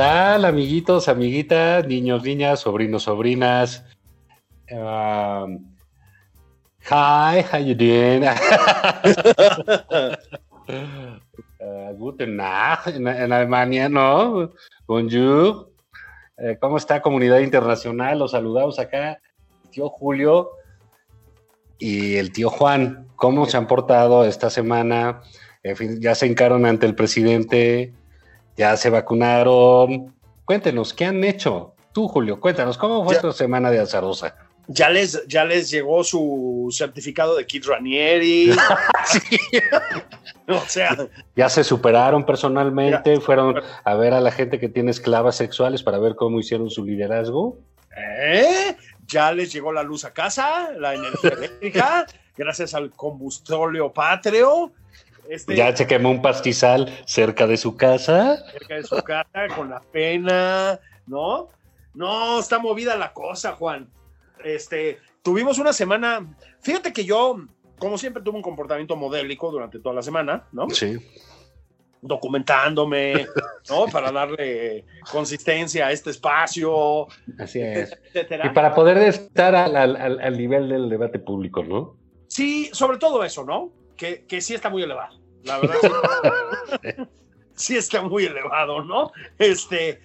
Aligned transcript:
Tal, 0.00 0.46
amiguitos, 0.46 1.08
amiguitas, 1.08 1.86
niños, 1.86 2.22
niñas, 2.22 2.60
sobrinos, 2.60 3.02
sobrinas? 3.02 3.84
Um, 4.70 5.58
hi, 6.80 7.44
how 7.52 7.58
you 7.58 7.74
doing? 7.74 8.24
Uh, 11.60 11.92
guten 11.98 12.36
Nacht 12.36 12.86
en, 12.86 13.06
en 13.06 13.32
Alemania, 13.32 13.86
¿no? 13.86 14.50
Bonjour. 14.86 15.70
Eh, 16.38 16.56
¿Cómo 16.58 16.78
está 16.78 17.02
comunidad 17.02 17.40
internacional? 17.40 18.18
Los 18.18 18.30
saludamos 18.30 18.78
acá, 18.78 19.20
tío 19.70 19.90
Julio 19.90 20.52
y 21.78 22.16
el 22.16 22.32
tío 22.32 22.48
Juan. 22.48 23.08
¿Cómo 23.14 23.44
se 23.44 23.58
han 23.58 23.66
portado 23.66 24.24
esta 24.24 24.48
semana? 24.48 25.20
En 25.62 25.76
fin, 25.76 26.00
ya 26.00 26.14
se 26.14 26.26
hincaron 26.26 26.64
ante 26.64 26.86
el 26.86 26.94
presidente, 26.94 27.92
ya 28.56 28.76
se 28.76 28.90
vacunaron. 28.90 30.14
Cuéntenos, 30.44 30.92
¿qué 30.92 31.04
han 31.06 31.22
hecho? 31.24 31.74
Tú, 31.92 32.08
Julio, 32.08 32.40
cuéntanos, 32.40 32.78
¿cómo 32.78 33.04
fue 33.04 33.14
Ya. 33.14 33.20
tu 33.20 33.32
semana 33.32 33.70
de 33.70 33.80
azarosa? 33.80 34.34
Ya 34.68 34.88
les, 34.88 35.26
ya 35.26 35.44
les 35.44 35.70
llegó 35.70 36.04
su 36.04 36.68
certificado 36.70 37.34
de 37.36 37.44
Kid 37.46 37.64
Ranieri. 37.66 38.52
o 40.48 40.60
sea, 40.66 40.96
Ya 41.34 41.48
se 41.48 41.64
superaron 41.64 42.24
personalmente, 42.24 43.20
fueron 43.20 43.60
a 43.84 43.94
ver 43.94 44.14
a 44.14 44.20
la 44.20 44.30
gente 44.30 44.60
que 44.60 44.68
tiene 44.68 44.90
esclavas 44.90 45.36
sexuales 45.36 45.82
para 45.82 45.98
ver 45.98 46.14
cómo 46.14 46.38
hicieron 46.38 46.70
su 46.70 46.84
liderazgo. 46.84 47.58
¿eh? 47.96 48.76
ya 49.10 49.32
les 49.32 49.52
llegó 49.52 49.72
la 49.72 49.82
luz 49.82 50.04
a 50.04 50.12
casa, 50.12 50.70
la 50.78 50.94
energía 50.94 51.30
eléctrica, 51.36 52.06
gracias 52.36 52.74
al 52.74 52.90
combustóleo 52.90 53.92
patrio. 53.92 54.72
Este, 55.30 55.54
Ya 55.54 55.74
se 55.76 55.86
quemó 55.86 56.10
un 56.10 56.20
pastizal 56.22 56.92
cerca 57.06 57.46
de 57.46 57.56
su 57.56 57.76
casa. 57.76 58.44
cerca 58.50 58.74
de 58.74 58.82
su 58.82 58.96
casa 58.96 59.46
con 59.54 59.70
la 59.70 59.80
pena, 59.80 60.80
¿no? 61.06 61.48
No, 61.94 62.40
está 62.40 62.58
movida 62.58 62.96
la 62.96 63.12
cosa, 63.12 63.52
Juan. 63.52 63.88
Este, 64.44 64.98
tuvimos 65.22 65.58
una 65.58 65.72
semana, 65.72 66.26
fíjate 66.60 66.92
que 66.92 67.04
yo, 67.04 67.36
como 67.78 67.96
siempre, 67.96 68.22
tuve 68.22 68.36
un 68.36 68.42
comportamiento 68.42 68.96
modélico 68.96 69.50
durante 69.52 69.78
toda 69.78 69.94
la 69.94 70.02
semana, 70.02 70.46
¿no? 70.52 70.68
Sí. 70.70 70.96
Documentándome, 72.02 73.26
¿no? 73.68 73.86
Para 73.92 74.10
darle 74.10 74.86
consistencia 75.12 75.86
a 75.88 75.92
este 75.92 76.10
espacio, 76.10 77.06
Así 77.38 77.60
es. 77.60 77.92
etcétera. 78.06 78.46
Y 78.46 78.50
para 78.50 78.74
poder 78.74 78.96
estar 78.98 79.54
al, 79.54 79.76
al- 79.76 79.96
al- 79.96 80.20
al 80.20 80.38
nivel 80.38 80.68
del 80.70 80.88
debate 80.88 81.18
público, 81.18 81.62
¿no? 81.62 81.96
Sí, 82.26 82.70
sobre 82.72 82.96
todo 82.98 83.22
eso, 83.22 83.44
¿no? 83.44 83.70
Que, 83.96 84.24
que 84.24 84.40
sí 84.40 84.54
está 84.54 84.70
muy 84.70 84.82
elevado. 84.82 85.19
La 85.44 85.58
verdad, 85.58 85.76
sí, 86.82 86.90
sí 87.54 87.76
está 87.76 88.02
muy 88.02 88.24
elevado, 88.24 88.84
¿no? 88.84 89.12
Este, 89.38 90.00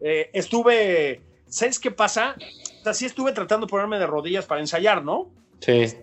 eh, 0.00 0.30
estuve, 0.32 1.22
¿sabes 1.48 1.78
qué 1.78 1.90
pasa? 1.90 2.36
O 2.80 2.82
sea, 2.84 2.94
sí 2.94 3.06
estuve 3.06 3.32
tratando 3.32 3.66
de 3.66 3.70
ponerme 3.70 3.98
de 3.98 4.06
rodillas 4.06 4.46
para 4.46 4.60
ensayar, 4.60 5.04
¿no? 5.04 5.30
Sí. 5.60 5.94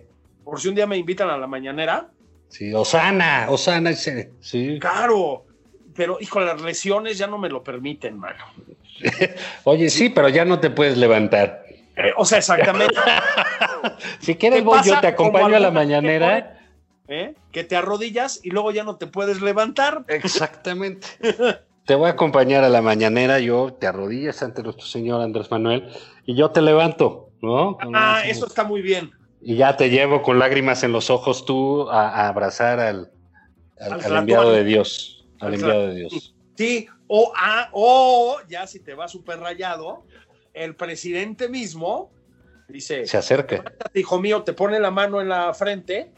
Por 0.44 0.60
si 0.60 0.68
un 0.68 0.74
día 0.74 0.86
me 0.86 0.96
invitan 0.96 1.30
a 1.30 1.38
la 1.38 1.46
mañanera. 1.46 2.10
Sí, 2.48 2.72
Osana, 2.74 3.46
Osana, 3.48 3.92
sí. 3.94 4.78
Claro, 4.78 5.46
pero 5.94 6.18
hijo, 6.20 6.40
las 6.40 6.60
lesiones 6.60 7.18
ya 7.18 7.26
no 7.26 7.38
me 7.38 7.48
lo 7.48 7.62
permiten, 7.62 8.18
mano. 8.18 8.44
Oye, 9.64 9.90
sí, 9.90 10.10
pero 10.10 10.28
ya 10.28 10.44
no 10.44 10.60
te 10.60 10.70
puedes 10.70 10.96
levantar. 10.96 11.64
Eh, 11.96 12.12
o 12.16 12.24
sea, 12.24 12.38
exactamente. 12.38 12.94
Si 14.18 14.34
quieres, 14.36 14.60
¿Qué 14.60 14.64
voy, 14.64 14.80
yo 14.82 14.98
te 14.98 15.08
acompaño 15.08 15.56
a 15.56 15.60
la 15.60 15.70
mañanera. 15.70 16.53
¿Eh? 17.08 17.34
Que 17.52 17.64
te 17.64 17.76
arrodillas 17.76 18.40
y 18.42 18.50
luego 18.50 18.70
ya 18.70 18.84
no 18.84 18.96
te 18.96 19.06
puedes 19.06 19.40
levantar. 19.42 20.04
Exactamente. 20.08 21.06
Te 21.86 21.94
voy 21.96 22.06
a 22.08 22.12
acompañar 22.12 22.64
a 22.64 22.70
la 22.70 22.80
mañanera, 22.80 23.40
yo 23.40 23.74
te 23.78 23.86
arrodillas 23.86 24.42
ante 24.42 24.62
nuestro 24.62 24.86
señor 24.86 25.20
Andrés 25.20 25.50
Manuel 25.50 25.86
y 26.24 26.34
yo 26.34 26.50
te 26.50 26.62
levanto, 26.62 27.28
¿no? 27.42 27.76
Ah, 27.92 28.22
eso 28.24 28.46
está 28.46 28.64
muy 28.64 28.80
bien. 28.80 29.10
Y 29.42 29.56
ya 29.56 29.76
te 29.76 29.90
llevo 29.90 30.22
con 30.22 30.38
lágrimas 30.38 30.82
en 30.82 30.92
los 30.92 31.10
ojos 31.10 31.44
tú 31.44 31.90
a, 31.90 32.08
a 32.08 32.28
abrazar 32.28 32.80
al, 32.80 33.12
al- 33.78 34.00
Al 34.02 34.16
enviado 34.16 34.50
de 34.50 34.64
Dios. 34.64 35.26
Al 35.40 35.52
enviado 35.52 35.88
de 35.88 35.94
Dios. 35.96 36.34
Sí, 36.56 36.86
o, 37.06 37.30
ah, 37.36 37.68
o 37.72 38.38
ya 38.48 38.66
si 38.66 38.80
te 38.80 38.94
va 38.94 39.06
súper 39.06 39.40
rayado, 39.40 40.06
el 40.54 40.74
presidente 40.76 41.50
mismo 41.50 42.10
dice, 42.66 43.04
Se 43.06 43.18
acerca. 43.18 43.62
hijo 43.92 44.18
mío, 44.18 44.42
te 44.42 44.54
pone 44.54 44.80
la 44.80 44.90
mano 44.90 45.20
en 45.20 45.28
la 45.28 45.52
frente 45.52 46.12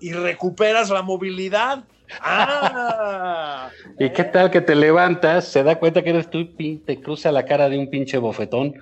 y 0.00 0.12
recuperas 0.12 0.90
la 0.90 1.02
movilidad. 1.02 1.84
Ah, 2.22 3.68
¿Y 3.98 4.08
qué 4.08 4.24
tal 4.24 4.50
que 4.50 4.62
te 4.62 4.74
levantas, 4.74 5.46
se 5.46 5.62
da 5.62 5.78
cuenta 5.78 6.02
que 6.02 6.08
eres 6.08 6.30
tú 6.30 6.48
y 6.56 6.76
te 6.76 7.02
cruza 7.02 7.30
la 7.30 7.44
cara 7.44 7.68
de 7.68 7.76
un 7.76 7.90
pinche 7.90 8.16
bofetón 8.16 8.72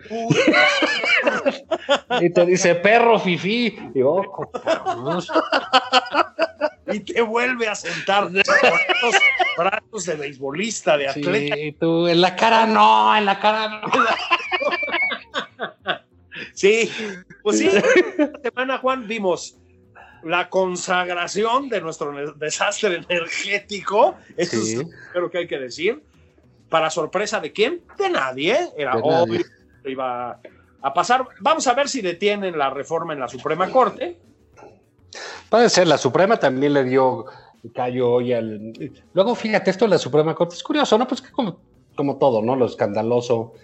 y 2.21 2.31
te 2.31 2.47
dice, 2.47 2.77
perro 2.77 3.19
fifí. 3.19 3.77
Y 3.95 4.03
oh, 4.03 4.23
y 6.93 7.01
te 7.01 7.21
vuelve 7.21 7.67
a 7.69 7.75
sentar 7.75 8.25
con 8.25 8.43
brazos 9.57 10.07
de 10.07 10.15
beisbolista, 10.15 10.97
de 10.97 11.09
atleta. 11.09 11.57
Sí, 11.57 11.77
tú, 11.79 12.07
en 12.07 12.21
la 12.21 12.37
cara 12.37 12.67
no, 12.67 13.17
en 13.17 13.25
la 13.25 13.41
cara 13.41 13.81
no. 13.81 13.89
Sí, 16.53 16.91
pues 17.43 17.59
sí, 17.59 17.69
esta 17.69 18.41
semana, 18.43 18.79
Juan, 18.79 19.07
vimos 19.07 19.57
la 20.23 20.49
consagración 20.49 21.69
de 21.69 21.81
nuestro 21.81 22.35
desastre 22.35 22.97
energético. 23.09 24.17
Eso 24.37 24.57
Sí. 24.57 24.75
es 24.81 24.87
creo 25.13 25.31
que 25.31 25.39
hay 25.39 25.47
que 25.47 25.59
decir. 25.59 26.03
Para 26.69 26.91
sorpresa 26.91 27.39
de 27.41 27.53
quién? 27.53 27.83
De 27.99 28.11
nadie. 28.11 28.59
Era 28.77 28.97
De 28.97 29.03
obvio 29.03 29.27
nadie. 29.39 29.45
que 29.85 29.91
iba 29.91 30.41
a 30.83 30.95
pasar. 30.95 31.27
Vamos 31.41 31.67
a 31.67 31.75
ver 31.75 31.89
si 31.89 32.01
detienen 32.03 32.59
la 32.59 32.71
reforma 32.71 33.13
en 33.13 33.21
la 33.21 33.29
Suprema 33.29 33.71
Corte. 33.71 34.19
Puede 35.49 35.69
ser, 35.71 35.87
la 35.87 35.97
Suprema 35.99 36.37
también 36.39 36.73
le 36.75 36.85
dio 36.85 37.27
callo 37.75 38.11
hoy 38.13 38.33
al... 38.33 38.73
Luego, 39.15 39.35
fíjate, 39.35 39.71
esto 39.71 39.85
de 39.85 39.91
la 39.93 39.99
Suprema 39.99 40.35
Corte 40.35 40.55
es 40.57 40.63
curioso, 40.63 40.99
¿no? 40.99 41.07
Pues 41.07 41.21
que 41.23 41.31
como, 41.31 41.59
como 41.97 42.17
todo, 42.19 42.43
¿no? 42.43 42.57
Lo 42.57 42.67
escandaloso 42.67 43.55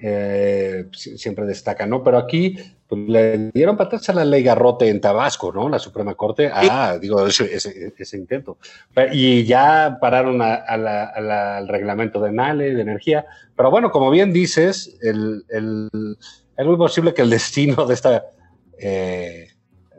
eh, 0.00 0.86
si- 0.92 1.18
siempre 1.18 1.44
destaca, 1.46 1.86
¿no? 1.86 2.02
Pero 2.02 2.18
aquí 2.18 2.56
pues, 2.86 3.00
le 3.08 3.50
dieron 3.52 3.76
patas 3.76 4.08
a 4.08 4.12
la 4.14 4.24
ley 4.24 4.42
Garrote 4.42 4.88
en 4.88 5.00
Tabasco, 5.00 5.52
¿no? 5.52 5.68
La 5.68 5.78
Suprema 5.78 6.14
Corte. 6.14 6.50
Ah, 6.52 6.96
digo, 7.00 7.26
ese, 7.26 7.54
ese- 7.54 7.92
ese 7.98 8.16
intento. 8.16 8.58
Pero- 8.94 9.12
y 9.12 9.44
ya 9.44 9.98
pararon 10.00 10.40
a- 10.40 10.54
a 10.54 10.76
la- 10.76 11.04
a 11.04 11.20
la- 11.20 11.56
al 11.58 11.68
reglamento 11.68 12.20
de 12.20 12.32
NALE, 12.32 12.74
de 12.74 12.82
energía. 12.82 13.26
Pero 13.56 13.70
bueno, 13.70 13.90
como 13.90 14.10
bien 14.10 14.32
dices, 14.32 14.96
el, 15.02 15.44
el- 15.48 16.16
es 16.56 16.66
muy 16.66 16.76
posible 16.76 17.12
que 17.14 17.22
el 17.22 17.30
destino 17.76 17.86
de 17.86 17.94
esta... 17.94 18.24
eh, 18.78 19.48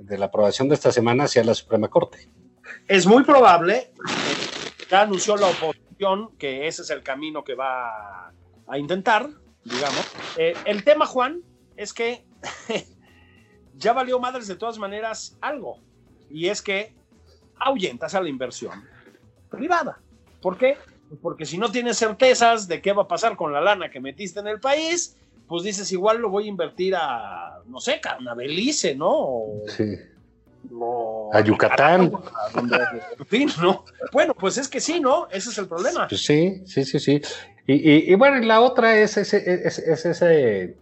de 0.01 0.18
la 0.18 0.28
aprobación 0.28 0.69
de 0.69 0.75
esta 0.75 0.92
semana 0.94 1.28
sea 1.28 1.44
la 1.44 1.54
Suprema 1.54 1.90
Corte. 1.90 2.30
Es 2.88 3.06
muy 3.06 3.24
probable, 3.24 3.92
ya 4.90 5.01
anunció 5.01 5.36
la 5.36 5.48
oposición 5.48 6.31
que 6.40 6.66
ese 6.68 6.81
es 6.84 6.90
el 6.90 7.04
camino 7.04 7.44
que 7.44 7.54
va 7.54 8.31
a 8.68 8.78
intentar, 8.78 9.28
digamos. 9.69 10.06
Eh, 10.38 10.54
el 10.66 10.83
tema, 10.83 11.06
Juan, 11.06 11.42
es 11.77 11.94
que 11.94 12.25
ya 13.75 13.94
valió 13.94 14.19
madres 14.19 14.48
de 14.48 14.56
todas 14.56 14.77
maneras 14.77 15.38
algo, 15.42 15.80
y 16.30 16.48
es 16.48 16.62
que 16.62 16.94
ahuyentas 17.57 18.16
a 18.16 18.21
la 18.21 18.30
inversión 18.30 18.83
privada. 19.50 20.00
¿Por 20.42 20.57
qué? 20.57 20.77
Pues 21.10 21.19
porque 21.21 21.45
si 21.45 21.57
no 21.57 21.71
tienes 21.71 21.98
certezas 21.98 22.68
de 22.68 22.81
qué 22.81 22.94
va 22.94 23.04
a 23.04 23.07
pasar 23.07 23.36
con 23.36 23.51
la 23.51 23.62
lana 23.62 23.89
que 23.89 24.00
metiste 24.00 24.39
en 24.39 24.48
el 24.48 24.60
país, 24.60 25.18
pues 25.48 25.63
dices, 25.63 25.92
igual 25.92 26.19
lo 26.19 26.30
voy 26.30 26.45
a 26.45 26.50
invertir 26.50 26.95
a, 26.95 27.62
no 27.65 27.80
sé, 27.80 28.00
a 28.07 28.18
una 28.18 28.36
Belice, 28.36 28.95
¿no? 28.95 29.45
sí. 29.68 29.98
A 31.33 31.42
Yucatán. 31.42 32.12
en 33.19 33.25
fin, 33.25 33.50
¿no? 33.62 33.86
Bueno, 34.12 34.33
pues 34.33 34.57
es 34.57 34.68
que 34.68 34.80
sí, 34.80 35.00
¿no? 35.00 35.27
Ese 35.30 35.50
es 35.50 35.57
el 35.57 35.68
problema. 35.68 36.07
Pues 36.07 36.25
sí, 36.25 36.62
sí, 36.66 36.83
sí, 36.83 37.00
sí. 37.00 37.21
Y, 37.68 38.16
bueno, 38.16 38.39
la 38.39 38.62
otra 38.62 38.98
es 38.98 39.18
ese, 39.18 39.68
es, 39.68 39.77
ese 39.77 40.75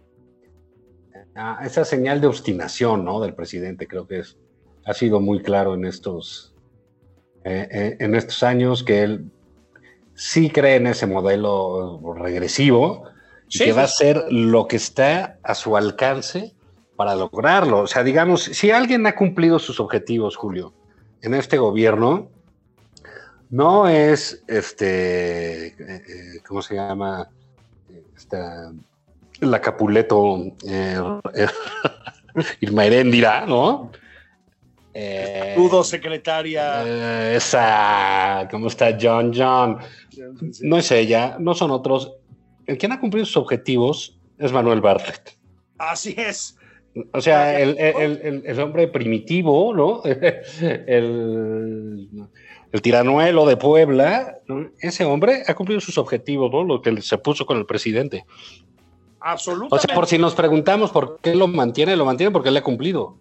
ah, 1.36 1.60
esa 1.62 1.84
señal 1.84 2.20
de 2.20 2.28
obstinación, 2.28 3.04
¿no? 3.04 3.20
Del 3.20 3.34
presidente, 3.34 3.86
creo 3.86 4.06
que 4.06 4.20
es, 4.20 4.38
ha 4.86 4.94
sido 4.94 5.20
muy 5.20 5.42
claro 5.42 5.74
en 5.74 5.84
estos, 5.84 6.54
eh, 7.44 7.68
eh, 7.70 7.96
en 8.00 8.14
estos 8.14 8.42
años 8.42 8.82
que 8.82 9.02
él 9.02 9.30
sí 10.14 10.48
cree 10.48 10.76
en 10.76 10.86
ese 10.86 11.06
modelo 11.06 12.00
regresivo 12.16 13.04
y 13.50 13.58
que 13.58 13.72
va 13.72 13.82
a 13.82 13.88
ser 13.88 14.24
lo 14.30 14.66
que 14.66 14.76
está 14.76 15.38
a 15.42 15.54
su 15.54 15.76
alcance 15.76 16.54
para 16.98 17.14
lograrlo. 17.14 17.82
O 17.82 17.86
sea, 17.86 18.02
digamos, 18.02 18.42
si 18.42 18.72
alguien 18.72 19.06
ha 19.06 19.14
cumplido 19.14 19.60
sus 19.60 19.78
objetivos, 19.78 20.34
Julio, 20.34 20.74
en 21.22 21.32
este 21.34 21.56
gobierno, 21.56 22.28
no 23.50 23.86
es 23.86 24.42
este, 24.48 25.68
eh, 25.68 26.42
¿cómo 26.44 26.60
se 26.60 26.74
llama? 26.74 27.30
Esta, 28.16 28.72
la 29.38 29.60
Capuleto 29.60 30.42
eh, 30.66 31.00
Irma 32.62 32.84
Heréndira, 32.84 33.46
¿no? 33.46 33.92
Eh, 34.92 35.56
secretaria. 35.84 36.82
Eh, 36.84 37.36
esa, 37.36 38.48
¿cómo 38.50 38.66
está 38.66 38.98
John 39.00 39.32
John? 39.32 39.78
No 40.62 40.78
es 40.78 40.90
ella, 40.90 41.36
no 41.38 41.54
son 41.54 41.70
otros. 41.70 42.12
El 42.66 42.76
quien 42.76 42.90
ha 42.90 42.98
cumplido 42.98 43.24
sus 43.24 43.36
objetivos 43.36 44.18
es 44.36 44.50
Manuel 44.50 44.80
Bartlett. 44.80 45.38
Así 45.78 46.16
es. 46.18 46.57
O 47.12 47.20
sea, 47.20 47.58
el, 47.58 48.60
hombre 48.60 48.88
primitivo, 48.88 49.74
¿no? 49.74 50.02
el, 50.86 52.08
tiranuelo 52.82 53.46
de 53.46 53.56
Puebla, 53.56 54.38
ese 54.80 55.04
hombre 55.04 55.42
ha 55.46 55.54
cumplido 55.54 55.80
sus 55.80 55.98
objetivos, 55.98 56.50
¿no? 56.52 56.64
Lo 56.64 56.82
que 56.82 57.00
se 57.02 57.18
puso 57.18 57.46
con 57.46 57.58
el 57.58 57.66
presidente. 57.66 58.24
Absolutamente. 59.20 59.74
O 59.74 59.78
sea, 59.78 59.94
por 59.94 60.06
si 60.06 60.18
nos 60.18 60.34
preguntamos 60.34 60.90
por 60.90 61.18
qué 61.20 61.34
lo 61.34 61.48
mantiene, 61.48 61.96
lo 61.96 62.04
mantiene 62.04 62.30
porque 62.30 62.50
le 62.50 62.60
ha 62.60 62.62
cumplido. 62.62 63.18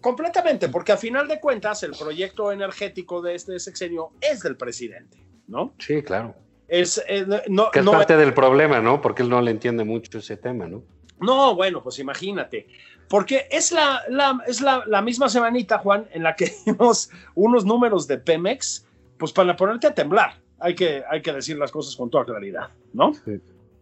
Completamente, 0.00 0.68
porque 0.68 0.92
a 0.92 0.96
final 0.96 1.28
de 1.28 1.40
cuentas 1.40 1.82
el 1.82 1.92
proyecto 1.92 2.52
energético 2.52 3.20
de 3.20 3.34
este 3.34 3.58
sexenio 3.58 4.12
es 4.20 4.40
del 4.42 4.56
presidente, 4.56 5.18
¿no? 5.46 5.74
Sí, 5.78 6.02
claro. 6.02 6.34
Es, 6.68 7.02
eh, 7.06 7.26
no, 7.48 7.70
que 7.70 7.80
es 7.80 7.84
parte 7.84 8.16
del 8.16 8.32
problema, 8.32 8.80
¿no? 8.80 9.02
Porque 9.02 9.22
él 9.22 9.28
no 9.28 9.42
le 9.42 9.50
entiende 9.50 9.84
mucho 9.84 10.18
ese 10.18 10.36
tema, 10.36 10.66
¿no? 10.66 10.82
No, 11.20 11.54
bueno, 11.54 11.82
pues 11.82 11.98
imagínate. 11.98 12.66
Porque 13.08 13.46
es 13.50 13.72
la, 13.72 14.02
es 14.46 14.60
la, 14.60 15.02
misma 15.02 15.28
semanita, 15.28 15.78
Juan, 15.78 16.06
en 16.12 16.22
la 16.22 16.34
que 16.34 16.52
vimos 16.66 17.10
unos 17.34 17.64
números 17.64 18.06
de 18.06 18.18
Pemex, 18.18 18.86
pues 19.18 19.32
para 19.32 19.56
ponerte 19.56 19.86
a 19.86 19.94
temblar. 19.94 20.40
Hay 20.58 20.74
que, 20.74 21.02
hay 21.10 21.20
que 21.20 21.32
decir 21.32 21.58
las 21.58 21.70
cosas 21.70 21.94
con 21.96 22.10
toda 22.10 22.24
claridad, 22.24 22.70
¿no? 22.92 23.12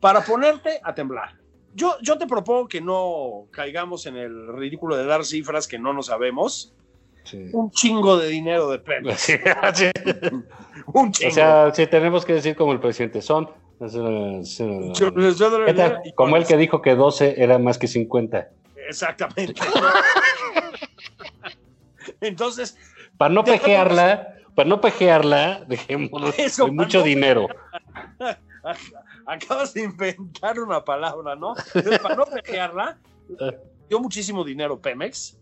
Para 0.00 0.24
ponerte 0.24 0.80
a 0.82 0.94
temblar. 0.94 1.36
Yo, 1.74 1.96
yo 2.02 2.18
te 2.18 2.26
propongo 2.26 2.68
que 2.68 2.80
no 2.80 3.46
caigamos 3.50 4.06
en 4.06 4.16
el 4.16 4.48
ridículo 4.48 4.96
de 4.96 5.06
dar 5.06 5.24
cifras 5.24 5.68
que 5.68 5.78
no 5.78 5.92
nos 5.92 6.06
sabemos. 6.06 6.74
Un 7.52 7.70
chingo 7.70 8.18
de 8.18 8.28
dinero 8.28 8.68
de 8.68 8.80
Pemex. 8.80 9.28
Un 10.92 11.12
chingo. 11.12 11.30
O 11.30 11.34
sea, 11.34 11.72
si 11.72 11.86
tenemos 11.86 12.24
que 12.24 12.34
decir 12.34 12.56
como 12.56 12.72
el 12.72 12.80
presidente, 12.80 13.22
son 13.22 13.48
como 16.14 16.36
el 16.36 16.46
que 16.46 16.56
dijo 16.56 16.82
que 16.82 16.94
12 16.94 17.42
era 17.42 17.58
más 17.58 17.78
que 17.78 17.86
50. 17.86 18.48
Exactamente. 18.88 19.60
Entonces. 22.20 22.76
Para 23.16 23.34
no 23.34 23.44
pejearla, 23.44 24.36
para 24.54 24.68
no 24.68 24.80
pejearla, 24.80 25.64
dejemos 25.66 26.34
mucho 26.72 27.02
dinero. 27.02 27.48
Acabas 29.26 29.74
de 29.74 29.84
inventar 29.84 30.58
una 30.58 30.84
palabra, 30.84 31.36
¿no? 31.36 31.54
para 32.02 32.16
no 32.16 32.24
pejearla, 32.24 32.98
dio 33.88 34.00
muchísimo 34.00 34.44
dinero 34.44 34.80
Pemex. 34.80 35.38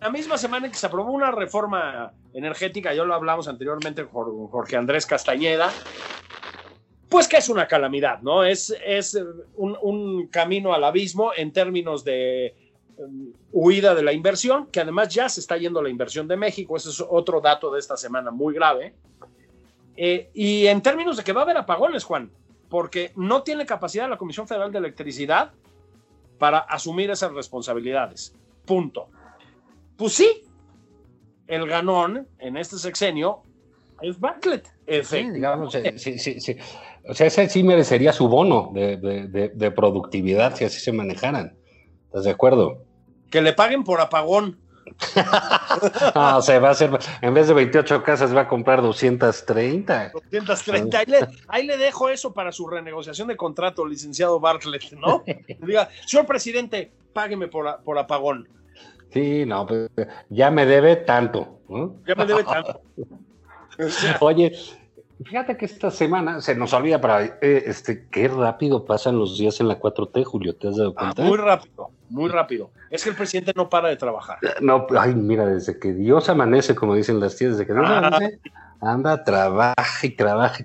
La 0.00 0.10
misma 0.10 0.38
semana 0.38 0.68
que 0.68 0.74
se 0.74 0.86
aprobó 0.86 1.12
una 1.12 1.30
reforma 1.30 2.12
energética, 2.32 2.94
ya 2.94 3.04
lo 3.04 3.14
hablamos 3.14 3.48
anteriormente 3.48 4.06
con 4.06 4.48
Jorge 4.48 4.76
Andrés 4.76 5.04
Castañeda, 5.04 5.70
pues 7.12 7.28
que 7.28 7.36
es 7.36 7.50
una 7.50 7.68
calamidad, 7.68 8.22
¿no? 8.22 8.42
Es, 8.42 8.74
es 8.86 9.20
un, 9.56 10.28
camino 10.28 10.72
al 10.72 10.82
abismo 10.82 11.30
en 11.36 11.52
términos 11.52 12.04
de 12.04 12.56
um, 12.96 13.34
huida 13.52 13.94
de 13.94 14.02
la 14.02 14.14
inversión, 14.14 14.68
que 14.68 14.80
además 14.80 15.12
ya 15.12 15.28
se 15.28 15.40
está 15.40 15.58
yendo 15.58 15.82
la 15.82 15.90
inversión 15.90 16.26
de 16.26 16.38
México, 16.38 16.74
ese 16.74 16.88
es 16.88 17.04
otro 17.06 17.42
dato 17.42 17.70
de 17.70 17.80
esta 17.80 17.98
semana 17.98 18.30
muy 18.30 18.54
grave. 18.54 18.94
Eh, 19.94 20.30
y 20.32 20.66
en 20.68 20.80
términos 20.80 21.18
de 21.18 21.22
que 21.22 21.34
va 21.34 21.42
a 21.42 21.44
haber 21.44 21.58
apagones, 21.58 22.02
Juan, 22.02 22.30
porque 22.70 23.12
no 23.14 23.42
tiene 23.42 23.66
capacidad 23.66 24.08
la 24.08 24.16
Comisión 24.16 24.48
Federal 24.48 24.72
de 24.72 24.78
Electricidad 24.78 25.52
para 26.38 26.60
asumir 26.60 27.10
esas 27.10 27.34
responsabilidades. 27.34 28.34
Punto. 28.64 29.10
Pues 29.98 30.14
sí, 30.14 30.44
el 31.46 31.66
ganón 31.66 32.26
en 32.38 32.56
este 32.56 32.78
sexenio 32.78 33.42
es 34.00 34.18
Bartlett. 34.18 34.66
Sí, 35.02 35.30
digamos, 35.30 35.76
sí, 35.96 36.18
sí, 36.18 36.40
sí. 36.40 36.56
O 37.08 37.14
sea, 37.14 37.26
ese 37.26 37.48
sí 37.48 37.62
merecería 37.62 38.12
su 38.12 38.28
bono 38.28 38.70
de, 38.74 39.72
productividad 39.74 40.56
si 40.56 40.64
así 40.64 40.80
se 40.80 40.92
manejaran. 40.92 41.56
¿Estás 42.06 42.24
de 42.24 42.30
acuerdo? 42.30 42.84
Que 43.30 43.42
le 43.42 43.52
paguen 43.52 43.84
por 43.84 44.00
apagón. 44.00 44.58
no, 46.14 46.36
o 46.36 46.42
sea, 46.42 46.60
va 46.60 46.70
a 46.70 46.74
ser, 46.74 46.90
en 47.22 47.34
vez 47.34 47.48
de 47.48 47.54
28 47.54 48.02
casas 48.02 48.36
va 48.36 48.42
a 48.42 48.48
comprar 48.48 48.82
230. 48.82 50.12
230, 50.30 50.98
ahí 51.48 51.66
le, 51.66 51.76
dejo 51.76 52.08
eso 52.08 52.34
para 52.34 52.52
su 52.52 52.68
renegociación 52.68 53.28
de 53.28 53.36
contrato, 53.36 53.86
licenciado 53.86 54.38
Bartlett, 54.38 54.92
¿no? 54.92 55.24
Diga, 55.60 55.88
señor 56.06 56.26
presidente, 56.26 56.92
págueme 57.12 57.48
por, 57.48 57.82
por 57.82 57.98
apagón. 57.98 58.48
Sí, 59.12 59.44
no, 59.46 59.66
pues 59.66 59.90
ya 60.30 60.50
me 60.50 60.66
debe 60.66 60.96
tanto. 60.96 61.60
Ya 62.06 62.14
me 62.14 62.26
debe 62.26 62.44
tanto. 62.44 62.80
Oye, 64.20 64.52
Fíjate 65.24 65.56
que 65.56 65.66
esta 65.66 65.90
semana 65.90 66.40
se 66.40 66.54
nos 66.54 66.72
olvida 66.72 67.00
para 67.00 67.24
eh, 67.24 67.64
este 67.66 68.06
qué 68.10 68.28
rápido 68.28 68.84
pasan 68.84 69.18
los 69.18 69.38
días 69.38 69.60
en 69.60 69.68
la 69.68 69.78
4T, 69.78 70.24
Julio, 70.24 70.54
¿te 70.56 70.68
has 70.68 70.76
dado 70.76 70.94
ah, 70.96 71.00
cuenta? 71.00 71.22
muy 71.22 71.36
rápido, 71.38 71.90
muy 72.08 72.30
rápido. 72.30 72.70
Es 72.90 73.04
que 73.04 73.10
el 73.10 73.16
presidente 73.16 73.52
no 73.54 73.68
para 73.68 73.88
de 73.88 73.96
trabajar. 73.96 74.38
No, 74.60 74.86
ay, 74.98 75.14
mira, 75.14 75.46
desde 75.46 75.78
que 75.78 75.92
Dios 75.92 76.28
amanece, 76.28 76.74
como 76.74 76.94
dicen 76.94 77.20
las 77.20 77.36
tías, 77.36 77.52
desde 77.52 77.66
que 77.66 77.74
Dios 77.74 77.86
ah. 77.88 77.98
amanece, 77.98 78.38
anda, 78.80 79.24
trabaja 79.24 80.06
y 80.06 80.10
trabaja. 80.10 80.64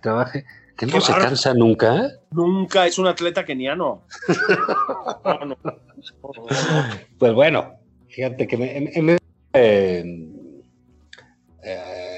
Que 0.77 0.85
no 0.85 1.01
se 1.01 1.11
cansa 1.13 1.53
nunca. 1.55 2.11
Nunca, 2.29 2.85
es 2.85 2.99
un 2.99 3.07
atleta 3.07 3.43
keniano. 3.45 4.03
Pues 7.17 7.33
bueno, 7.33 7.73
fíjate 8.09 8.47
que 8.47 8.55
en, 8.55 9.17
eh, 9.53 10.27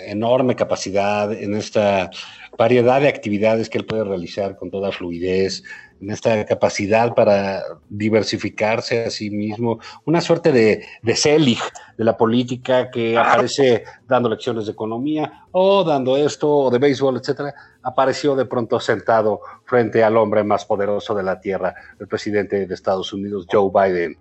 enorme 0.09 0.55
capacidad, 0.55 1.31
en 1.31 1.55
esta 1.55 2.09
variedad 2.57 3.01
de 3.01 3.07
actividades 3.07 3.69
que 3.69 3.77
él 3.77 3.85
puede 3.85 4.03
realizar 4.03 4.57
con 4.57 4.69
toda 4.69 4.91
fluidez, 4.91 5.63
en 6.01 6.11
esta 6.11 6.45
capacidad 6.45 7.13
para 7.13 7.61
diversificarse 7.89 9.05
a 9.05 9.09
sí 9.09 9.29
mismo, 9.29 9.79
una 10.05 10.21
suerte 10.21 10.51
de, 10.51 10.85
de 11.01 11.15
Selig 11.15 11.59
de 11.97 12.03
la 12.03 12.17
política 12.17 12.89
que 12.89 13.17
aparece 13.17 13.83
dando 14.07 14.29
lecciones 14.29 14.65
de 14.65 14.71
economía 14.71 15.45
o 15.51 15.83
dando 15.83 16.15
esto 16.17 16.49
o 16.49 16.71
de 16.71 16.79
béisbol, 16.79 17.17
etcétera, 17.17 17.53
apareció 17.83 18.35
de 18.35 18.45
pronto 18.45 18.79
sentado 18.79 19.41
frente 19.65 20.03
al 20.03 20.17
hombre 20.17 20.43
más 20.43 20.65
poderoso 20.65 21.13
de 21.13 21.23
la 21.23 21.39
tierra, 21.39 21.73
el 21.99 22.07
presidente 22.07 22.65
de 22.65 22.73
Estados 22.73 23.11
Unidos, 23.13 23.45
Joe 23.51 23.69
Biden, 23.73 24.17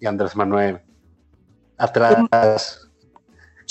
y 0.00 0.06
Andrés 0.06 0.34
Manuel, 0.34 0.80
atrás 1.76 2.89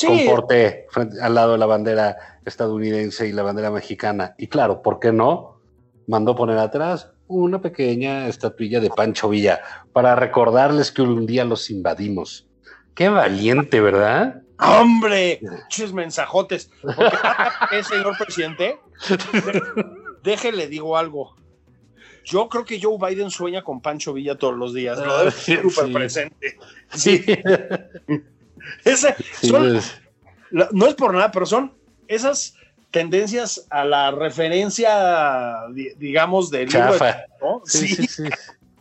comporte 0.08 0.86
frente, 0.89 1.22
al 1.22 1.36
lado 1.36 1.53
de 1.53 1.58
la 1.58 1.65
bandera 1.65 2.18
estadounidense 2.46 3.27
y 3.27 3.32
la 3.32 3.44
bandera 3.44 3.72
mexicana. 3.72 4.36
Y 4.38 4.48
claro, 4.48 4.82
¿por 4.82 5.00
qué 5.00 5.12
no? 5.12 5.60
Mandó 6.08 6.36
poner 6.36 6.58
atrás 6.58 7.12
una 7.27 7.62
pequeña 7.62 8.27
estatuilla 8.27 8.79
de 8.79 8.89
Pancho 8.89 9.29
Villa 9.29 9.62
para 9.94 10.15
recordarles 10.15 10.91
que 10.91 11.01
un 11.03 11.25
día 11.27 11.46
los 11.46 11.70
invadimos. 11.70 12.48
Qué 12.96 13.10
valiente, 13.10 13.79
¿verdad? 13.82 14.41
¡Hombre! 14.60 15.39
Ches 15.70 15.94
mensajotes. 15.94 16.70
Porque, 16.82 17.15
eh, 17.72 17.84
señor 17.84 18.18
presidente, 18.18 18.79
déjele, 20.24 20.68
digo 20.68 20.98
algo. 20.98 21.36
Yo 22.25 22.50
creo 22.50 22.65
que 22.65 22.79
Joe 22.82 22.98
Biden 23.00 23.32
sueña 23.32 23.63
con 23.63 23.82
Pancho 23.82 24.13
Villa 24.13 24.38
todos 24.38 24.56
los 24.56 24.74
días. 24.74 25.00
Lo 25.00 25.18
debe 25.20 25.32
ser 25.32 25.62
súper 25.62 25.86
Sí. 25.86 25.94
presente. 25.94 26.58
Sí. 26.94 27.25
Ese, 28.86 29.16
Sí, 29.42 29.50
son- 29.50 29.80
la- 30.52 30.70
no 30.72 30.88
es 30.88 30.94
por 30.96 31.14
nada, 31.14 31.32
pero 31.32 31.46
son 31.46 31.74
esas 32.08 32.56
tendencias 32.92 33.68
a 33.70 33.86
la 33.86 34.12
referencia, 34.12 35.68
di- 35.74 35.92
digamos, 35.98 36.50
del 36.50 36.70
libro 36.70 36.94
de-. 36.98 37.16
¿no? 37.42 37.62
Sí, 37.66 37.88
Sí, 37.88 37.96
sí, 37.96 38.08
sí. 38.08 38.24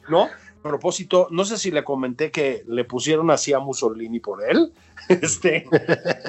¿no? 0.09 0.25
A 0.25 0.63
propósito, 0.69 1.29
no 1.31 1.45
sé 1.45 1.57
si 1.57 1.71
le 1.71 1.85
comenté 1.85 2.31
que 2.31 2.65
le 2.67 2.85
pusieron 2.85 3.31
así 3.31 3.53
a 3.53 3.59
Mussolini 3.59 4.21
por 4.21 4.43
él. 4.49 4.73
Este, 5.09 5.65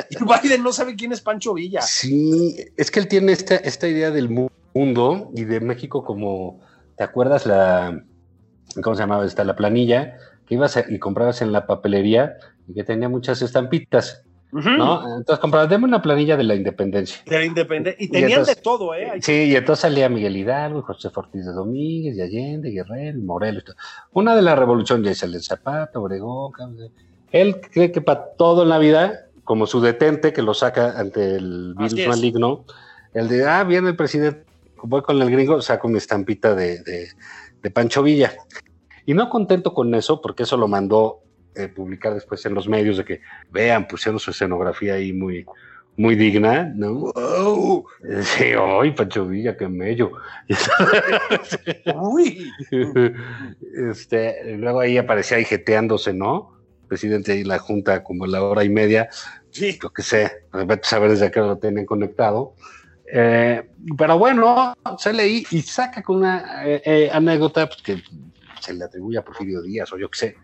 y 0.09 0.15
Biden 0.23 0.63
no 0.63 0.71
sabe 0.71 0.95
quién 0.95 1.11
es 1.11 1.19
Pancho 1.19 1.53
Villa. 1.53 1.81
Sí, 1.81 2.55
es 2.77 2.89
que 2.91 2.99
él 3.01 3.07
tiene 3.09 3.33
esta, 3.33 3.55
esta 3.57 3.87
idea 3.89 4.09
del 4.11 4.29
mu- 4.29 4.47
mundo 4.73 5.31
y 5.35 5.43
de 5.43 5.59
México 5.59 6.05
como, 6.05 6.61
¿te 6.95 7.03
acuerdas 7.03 7.45
la, 7.45 8.01
¿cómo 8.81 8.95
se 8.95 9.01
llamaba 9.01 9.25
esta? 9.25 9.43
La 9.43 9.55
planilla 9.57 10.15
que 10.49 10.55
ibas 10.55 10.75
a- 10.75 10.85
y 10.89 10.97
comprabas 10.99 11.41
en 11.43 11.51
la 11.53 11.65
papelería 11.67 12.33
y 12.67 12.73
que 12.73 12.83
tenía 12.83 13.07
muchas 13.07 13.41
estampitas. 13.41 14.23
¿no? 14.51 15.17
Entonces 15.19 15.39
comprabas, 15.39 15.69
deme 15.69 15.85
una 15.85 16.01
planilla 16.01 16.35
de 16.35 16.43
la 16.43 16.55
independencia. 16.55 17.21
De 17.27 17.37
la 17.37 17.45
independencia. 17.45 18.03
Y 18.03 18.09
tenían 18.09 18.31
entonces- 18.31 18.55
de 18.55 18.61
todo, 18.63 18.95
¿eh? 18.95 19.07
Ahí- 19.11 19.21
Sí, 19.21 19.43
y 19.43 19.55
entonces 19.55 19.81
salía 19.83 20.09
Miguel 20.09 20.35
Hidalgo, 20.35 20.81
José 20.81 21.09
Ortiz 21.13 21.45
de 21.45 21.51
Domínguez, 21.51 22.17
y 22.17 22.21
Allende, 22.21 22.71
Guerrero, 22.71 23.19
y 23.19 23.21
Morelos. 23.21 23.63
Una 24.11 24.35
de 24.35 24.41
la 24.41 24.55
revolución, 24.55 25.03
ya 25.03 25.11
el 25.11 25.43
Zapata, 25.43 25.99
Obregón. 25.99 26.51
Él 27.31 27.61
cree 27.61 27.91
que 27.91 28.01
para 28.01 28.25
todo 28.39 28.63
en 28.63 28.69
la 28.69 28.79
vida, 28.79 29.27
como 29.43 29.67
su 29.67 29.81
detente 29.81 30.33
que 30.33 30.41
lo 30.41 30.55
saca 30.55 30.99
ante 30.99 31.35
el 31.35 31.75
virus 31.77 31.93
maligno, 32.07 32.65
el 33.13 33.27
de, 33.27 33.47
ah, 33.47 33.63
viene 33.63 33.89
el 33.89 33.95
presidente, 33.95 34.45
voy 34.81 35.03
con 35.03 35.21
el 35.21 35.29
gringo, 35.29 35.61
saco 35.61 35.87
mi 35.89 35.99
estampita 35.99 36.55
de, 36.55 36.81
de- 36.81 37.09
de 37.61 37.69
Pancho 37.69 38.01
Villa. 38.01 38.33
Y 39.05 39.13
no 39.13 39.29
contento 39.29 39.73
con 39.73 39.93
eso, 39.95 40.21
porque 40.21 40.43
eso 40.43 40.57
lo 40.57 40.67
mandó 40.67 41.19
eh, 41.55 41.67
publicar 41.67 42.13
después 42.13 42.45
en 42.45 42.53
los 42.53 42.67
medios 42.67 42.97
de 42.97 43.05
que, 43.05 43.21
vean, 43.51 43.87
pusieron 43.87 44.19
su 44.19 44.31
escenografía 44.31 44.95
ahí 44.95 45.13
muy, 45.13 45.45
muy 45.97 46.15
digna, 46.15 46.71
¿no? 46.75 47.11
¡Wow! 47.13 47.85
Sí, 48.21 48.45
¡ay, 48.57 48.91
Pancho 48.91 49.27
Villa, 49.27 49.57
qué 49.57 49.67
mello! 49.67 50.11
¡Uy! 51.95 52.51
este, 53.91 54.55
luego 54.57 54.79
ahí 54.79 54.97
aparecía 54.97 55.37
ahí 55.37 55.45
jeteándose, 55.45 56.13
¿no? 56.13 56.57
Presidente 56.87 57.33
ahí 57.33 57.43
la 57.43 57.59
junta 57.59 58.03
como 58.03 58.25
a 58.25 58.27
la 58.27 58.43
hora 58.43 58.63
y 58.63 58.69
media, 58.69 59.09
Sí. 59.51 59.79
lo 59.81 59.89
que 59.89 60.03
sé, 60.03 60.31
saber 60.83 61.11
desde 61.11 61.31
qué 61.31 61.39
lo 61.39 61.57
tienen 61.57 61.85
conectado. 61.85 62.53
Eh, 63.11 63.67
pero 63.97 64.19
bueno, 64.19 64.73
se 64.97 65.13
leí 65.13 65.45
y 65.49 65.61
saca 65.61 66.03
con 66.03 66.17
una 66.17 66.63
eh, 66.65 66.81
eh, 66.85 67.09
anécdota 67.11 67.67
pues, 67.67 67.81
que 67.81 68.03
se 68.59 68.73
le 68.73 68.85
atribuye 68.85 69.17
a 69.17 69.23
Porfirio 69.23 69.61
Díaz 69.61 69.91
o 69.93 69.97
yo 69.97 70.09
qué 70.09 70.17
sé. 70.17 70.35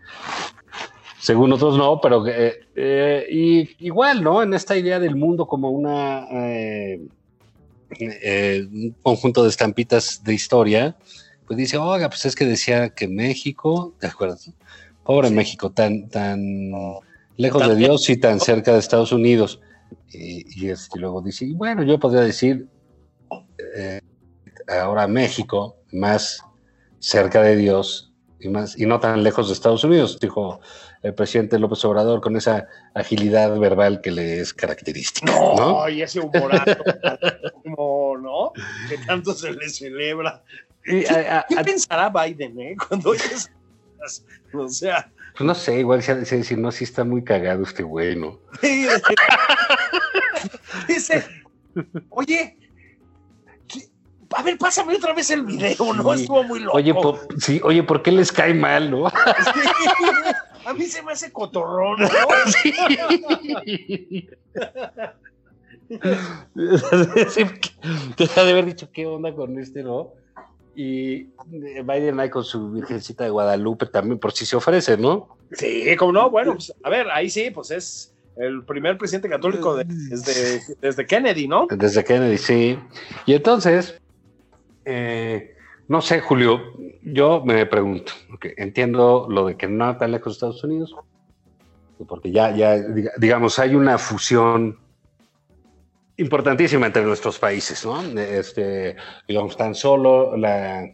Según 1.20 1.52
otros 1.52 1.76
no, 1.76 2.00
pero 2.00 2.26
eh, 2.26 2.60
eh, 2.74 3.26
y, 3.30 3.86
igual, 3.86 4.22
¿no? 4.22 4.42
En 4.42 4.54
esta 4.54 4.76
idea 4.76 5.00
del 5.00 5.16
mundo 5.16 5.46
como 5.46 5.70
una 5.70 6.26
eh, 6.30 7.00
un 8.70 8.94
conjunto 9.02 9.42
de 9.42 9.48
estampitas 9.48 10.22
de 10.22 10.34
historia, 10.34 10.96
pues 11.46 11.56
dice, 11.56 11.78
oiga, 11.78 12.08
pues 12.08 12.26
es 12.26 12.34
que 12.34 12.44
decía 12.44 12.90
que 12.90 13.08
México, 13.08 13.94
¿te 13.98 14.08
acuerdas? 14.08 14.50
Pobre 15.04 15.30
México, 15.30 15.70
tan, 15.70 16.08
tan 16.08 16.72
lejos 17.36 17.68
de 17.68 17.76
Dios 17.76 18.08
y 18.10 18.16
tan 18.16 18.40
cerca 18.40 18.72
de 18.72 18.80
Estados 18.80 19.12
Unidos. 19.12 19.60
Y, 20.12 20.44
y 20.60 20.70
este, 20.70 20.98
luego 20.98 21.22
dice, 21.22 21.44
y 21.44 21.54
bueno, 21.54 21.84
yo 21.84 21.98
podría 21.98 22.22
decir, 22.22 22.68
eh, 23.76 24.00
ahora 24.68 25.06
México, 25.06 25.76
más 25.92 26.42
cerca 26.98 27.42
de 27.42 27.56
Dios 27.56 28.12
y, 28.40 28.48
más, 28.48 28.78
y 28.78 28.86
no 28.86 29.00
tan 29.00 29.22
lejos 29.22 29.48
de 29.48 29.54
Estados 29.54 29.84
Unidos, 29.84 30.18
dijo 30.20 30.60
el 31.02 31.14
presidente 31.14 31.58
López 31.58 31.84
Obrador 31.84 32.20
con 32.20 32.36
esa 32.36 32.66
agilidad 32.94 33.56
verbal 33.58 34.00
que 34.00 34.10
le 34.10 34.40
es 34.40 34.52
característica. 34.52 35.30
No, 35.32 35.54
¿no? 35.56 35.88
y 35.88 36.02
ese 36.02 36.20
humorazo, 36.20 36.76
como, 37.62 38.18
¿no? 38.18 38.52
Que 38.88 38.98
tanto 39.06 39.32
se 39.32 39.52
le 39.52 39.68
celebra. 39.68 40.42
Y, 40.84 41.04
a- 41.06 41.38
a- 41.40 41.46
¿Qué 41.48 41.58
a- 41.58 41.64
pensará 41.64 42.08
Biden, 42.10 42.60
eh? 42.60 42.76
Cuando 42.88 43.10
cosas? 43.10 43.50
O 44.54 44.68
sea, 44.68 45.10
Pues 45.36 45.46
no 45.46 45.54
sé, 45.54 45.78
igual 45.80 46.02
se 46.02 46.12
ha 46.12 46.14
de 46.16 46.20
decir, 46.22 46.58
no, 46.58 46.70
sí 46.72 46.84
está 46.84 47.04
muy 47.04 47.22
cagado 47.24 47.62
este 47.64 47.82
güey, 47.82 48.16
¿no? 48.16 48.40
dice, 50.88 51.24
oye. 52.10 52.56
A 54.34 54.42
ver, 54.42 54.58
pásame 54.58 54.96
otra 54.96 55.12
vez 55.14 55.30
el 55.30 55.42
video, 55.42 55.92
¿no? 55.94 56.14
Sí. 56.14 56.22
Estuvo 56.22 56.42
muy 56.44 56.60
loco. 56.60 56.76
Oye, 56.76 56.94
sí, 57.38 57.60
oye, 57.64 57.82
¿por 57.82 58.02
qué 58.02 58.12
les 58.12 58.32
cae 58.32 58.54
mal, 58.54 58.90
no? 58.90 59.08
Sí. 59.10 59.14
A 60.66 60.72
mí 60.74 60.84
se 60.86 61.02
me 61.02 61.12
hace 61.12 61.30
cotorrón, 61.32 62.00
¿no? 62.00 62.08
Sí, 62.46 62.72
te 68.16 68.40
ha 68.40 68.44
de 68.44 68.50
haber 68.50 68.66
dicho 68.66 68.88
qué 68.92 69.06
onda 69.06 69.34
con 69.34 69.58
este, 69.58 69.82
¿no? 69.82 70.12
Y 70.74 71.28
Biden 71.48 72.20
ahí 72.20 72.28
con 72.28 72.44
su 72.44 72.70
Virgencita 72.72 73.24
de 73.24 73.30
Guadalupe 73.30 73.86
también, 73.86 74.18
por 74.18 74.32
si 74.32 74.44
se 74.44 74.56
ofrece, 74.56 74.96
¿no? 74.98 75.28
Sí, 75.52 75.96
como 75.96 76.12
no, 76.12 76.30
bueno, 76.30 76.52
pues, 76.54 76.74
a 76.82 76.90
ver, 76.90 77.08
ahí 77.10 77.30
sí, 77.30 77.50
pues 77.50 77.70
es 77.70 78.12
el 78.36 78.64
primer 78.64 78.98
presidente 78.98 79.28
católico 79.28 79.74
de- 79.76 79.84
desde, 79.86 80.60
desde 80.82 81.06
Kennedy, 81.06 81.48
¿no? 81.48 81.66
Desde 81.70 82.04
Kennedy, 82.04 82.36
sí. 82.36 82.78
Y 83.24 83.32
entonces, 83.34 83.98
eh, 84.86 85.54
no 85.88 86.00
sé, 86.00 86.20
Julio, 86.20 86.60
yo 87.02 87.42
me 87.44 87.66
pregunto, 87.66 88.12
entiendo 88.56 89.26
lo 89.28 89.46
de 89.46 89.56
que 89.56 89.68
no 89.68 89.96
tan 89.98 90.12
lejos 90.12 90.32
de 90.32 90.36
Estados 90.36 90.64
Unidos, 90.64 90.94
porque 92.08 92.30
ya, 92.32 92.54
ya, 92.54 92.76
diga- 92.76 93.12
digamos, 93.18 93.58
hay 93.58 93.74
una 93.74 93.98
fusión 93.98 94.78
importantísima 96.16 96.86
entre 96.86 97.04
nuestros 97.04 97.38
países, 97.38 97.84
¿no? 97.84 98.00
Este, 98.18 98.96
digamos, 99.28 99.56
tan 99.56 99.74
solo 99.74 100.36
la, 100.36 100.88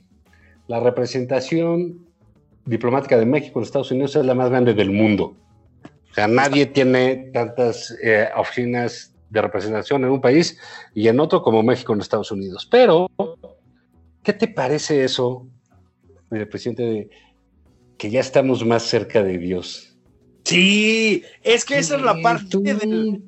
la 0.66 0.80
representación 0.80 2.06
diplomática 2.64 3.16
de 3.18 3.26
México 3.26 3.58
en 3.58 3.64
Estados 3.64 3.90
Unidos 3.90 4.16
es 4.16 4.24
la 4.26 4.34
más 4.34 4.50
grande 4.50 4.74
del 4.74 4.90
mundo. 4.90 5.36
O 6.10 6.14
sea, 6.14 6.26
nadie 6.28 6.66
tiene 6.66 7.30
tantas 7.32 7.96
eh, 8.02 8.28
oficinas 8.36 9.14
de 9.30 9.40
representación 9.40 10.04
en 10.04 10.10
un 10.10 10.20
país 10.20 10.58
y 10.94 11.08
en 11.08 11.18
otro 11.20 11.40
como 11.42 11.62
México 11.62 11.94
en 11.94 12.00
Estados 12.00 12.30
Unidos. 12.30 12.68
Pero, 12.70 13.08
¿qué 14.22 14.32
te 14.32 14.48
parece 14.48 15.04
eso, 15.04 15.46
eh, 16.30 16.46
presidente, 16.46 16.82
de 16.82 17.10
que 17.98 18.10
ya 18.10 18.20
estamos 18.20 18.64
más 18.64 18.82
cerca 18.82 19.22
de 19.22 19.38
Dios? 19.38 19.96
Sí, 20.44 21.22
es 21.42 21.64
que 21.64 21.78
esa 21.78 21.96
es 21.96 22.02
la 22.02 22.20
parte 22.20 22.58
del, 22.58 23.22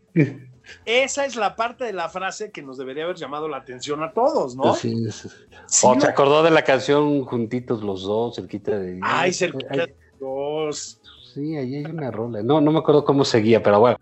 esa 0.84 1.24
es 1.24 1.36
la 1.36 1.56
parte 1.56 1.84
de 1.84 1.92
la 1.92 2.08
frase 2.08 2.50
que 2.50 2.62
nos 2.62 2.78
debería 2.78 3.04
haber 3.04 3.16
llamado 3.16 3.48
la 3.48 3.58
atención 3.58 4.02
a 4.02 4.12
todos, 4.12 4.56
¿no? 4.56 4.74
Sí, 4.74 4.94
sí. 5.10 5.28
Sí, 5.66 5.86
o 5.86 5.94
¿no? 5.94 6.00
se 6.00 6.08
acordó 6.08 6.42
de 6.42 6.50
la 6.50 6.62
canción 6.62 7.24
Juntitos 7.24 7.82
los 7.82 8.02
dos, 8.02 8.36
cerquita 8.36 8.78
de 8.78 8.94
Dios. 8.94 9.08
Ay, 9.08 9.32
cerquita 9.32 9.68
Ay, 9.70 9.78
de 9.78 9.94
Dios. 10.18 11.00
Sí, 11.32 11.56
ahí 11.56 11.76
hay 11.76 11.84
una 11.84 12.10
rola. 12.10 12.42
No, 12.42 12.60
no 12.60 12.70
me 12.70 12.78
acuerdo 12.78 13.04
cómo 13.04 13.24
seguía, 13.24 13.62
pero 13.62 13.80
bueno. 13.80 13.96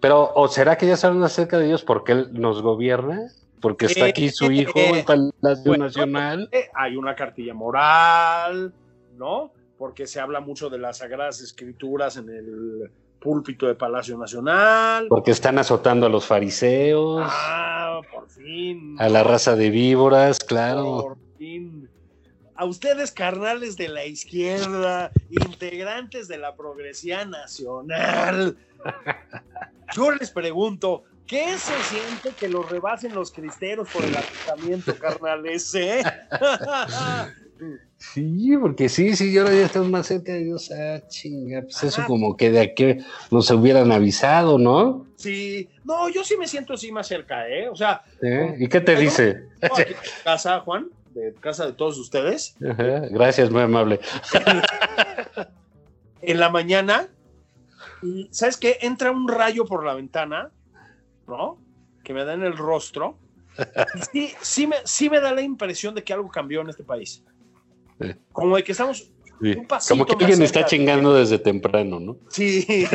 Pero, 0.00 0.32
¿o 0.34 0.48
será 0.48 0.76
que 0.76 0.86
ya 0.86 0.94
estamos 0.94 1.16
más 1.16 1.32
cerca 1.32 1.58
de 1.58 1.66
Dios 1.66 1.82
porque 1.82 2.12
Él 2.12 2.28
nos 2.32 2.62
gobierna? 2.62 3.30
Porque 3.64 3.86
está 3.86 4.04
aquí 4.04 4.28
su 4.28 4.52
hijo, 4.52 4.78
el 4.78 5.04
Palacio 5.04 5.64
Bueno, 5.64 5.84
Nacional. 5.86 6.48
Eh, 6.52 6.68
Hay 6.74 6.96
una 6.96 7.14
cartilla 7.16 7.54
moral, 7.54 8.74
¿no? 9.16 9.52
Porque 9.78 10.06
se 10.06 10.20
habla 10.20 10.40
mucho 10.40 10.68
de 10.68 10.76
las 10.76 10.98
sagradas 10.98 11.40
escrituras 11.40 12.18
en 12.18 12.28
el 12.28 12.90
púlpito 13.20 13.66
de 13.66 13.74
Palacio 13.74 14.18
Nacional. 14.18 15.06
Porque 15.08 15.30
están 15.30 15.58
azotando 15.58 16.04
a 16.04 16.10
los 16.10 16.26
fariseos, 16.26 17.22
Ah, 17.26 18.02
por 18.12 18.28
fin. 18.28 18.96
a 18.98 19.08
la 19.08 19.22
raza 19.24 19.56
de 19.56 19.70
víboras, 19.70 20.40
claro. 20.40 20.84
Por 21.02 21.16
fin. 21.38 21.88
A 22.56 22.66
ustedes, 22.66 23.12
carnales 23.12 23.78
de 23.78 23.88
la 23.88 24.04
izquierda, 24.04 25.10
integrantes 25.30 26.28
de 26.28 26.36
la 26.36 26.54
progresía 26.54 27.24
nacional, 27.24 28.58
yo 29.96 30.10
les 30.12 30.30
pregunto, 30.30 31.04
¿qué 31.26 31.56
se 31.58 31.82
siente 31.82 32.30
que 32.38 32.48
los 32.48 32.68
rebasen 32.68 33.14
los 33.14 33.30
cristeros 33.30 33.88
por 33.90 34.04
el 34.04 34.16
asentamiento, 34.16 34.94
carnales? 35.00 35.74
eh? 35.74 36.02
Sí, 37.96 38.56
porque 38.60 38.88
sí, 38.88 39.16
sí, 39.16 39.36
ahora 39.38 39.54
ya 39.54 39.66
estamos 39.66 39.88
más 39.88 40.06
cerca 40.06 40.32
de 40.32 40.44
Dios. 40.44 40.70
Ah, 40.70 41.00
chinga, 41.08 41.62
pues 41.62 41.82
eso 41.84 42.02
como 42.06 42.36
que 42.36 42.50
de 42.50 42.60
aquí 42.60 42.98
nos 43.30 43.50
hubieran 43.50 43.92
avisado, 43.92 44.58
¿no? 44.58 45.06
sí, 45.16 45.68
no, 45.84 46.10
yo 46.10 46.22
sí 46.22 46.36
me 46.36 46.46
siento 46.46 46.74
así 46.74 46.92
más 46.92 47.06
cerca, 47.06 47.48
¿eh? 47.48 47.68
O 47.68 47.76
sea, 47.76 48.02
¿Eh? 48.20 48.56
¿Y 48.58 48.68
qué 48.68 48.80
te 48.80 48.96
dice? 48.96 49.44
no, 49.62 49.74
aquí 49.74 49.92
en 49.92 50.22
casa, 50.22 50.60
Juan, 50.60 50.88
de 51.14 51.32
casa 51.40 51.66
de 51.66 51.72
todos 51.72 51.96
ustedes, 51.98 52.56
Ajá, 52.68 53.06
Gracias, 53.10 53.50
muy 53.50 53.62
amable. 53.62 54.00
en 56.22 56.40
la 56.40 56.50
mañana 56.50 57.08
¿sabes 58.30 58.56
qué? 58.56 58.78
Entra 58.82 59.10
un 59.10 59.28
rayo 59.28 59.64
por 59.64 59.84
la 59.84 59.94
ventana, 59.94 60.50
¿no? 61.26 61.58
Que 62.02 62.12
me 62.14 62.24
da 62.24 62.34
en 62.34 62.42
el 62.42 62.56
rostro. 62.56 63.18
Sí, 64.12 64.32
sí 64.40 64.66
me, 64.66 64.76
sí 64.84 65.08
me 65.08 65.20
da 65.20 65.32
la 65.32 65.40
impresión 65.42 65.94
de 65.94 66.02
que 66.02 66.12
algo 66.12 66.28
cambió 66.28 66.60
en 66.62 66.68
este 66.70 66.82
país. 66.82 67.22
Sí. 68.00 68.12
Como 68.32 68.56
de 68.56 68.64
que 68.64 68.72
estamos 68.72 69.10
Sí. 69.40 69.50
un 69.58 69.66
pasito 69.66 69.94
Como 69.94 70.06
que 70.06 70.24
alguien 70.24 70.42
está 70.42 70.60
de- 70.60 70.66
chingando 70.66 71.12
desde 71.14 71.38
temprano, 71.38 71.98
¿no? 72.00 72.16
Sí. 72.30 72.86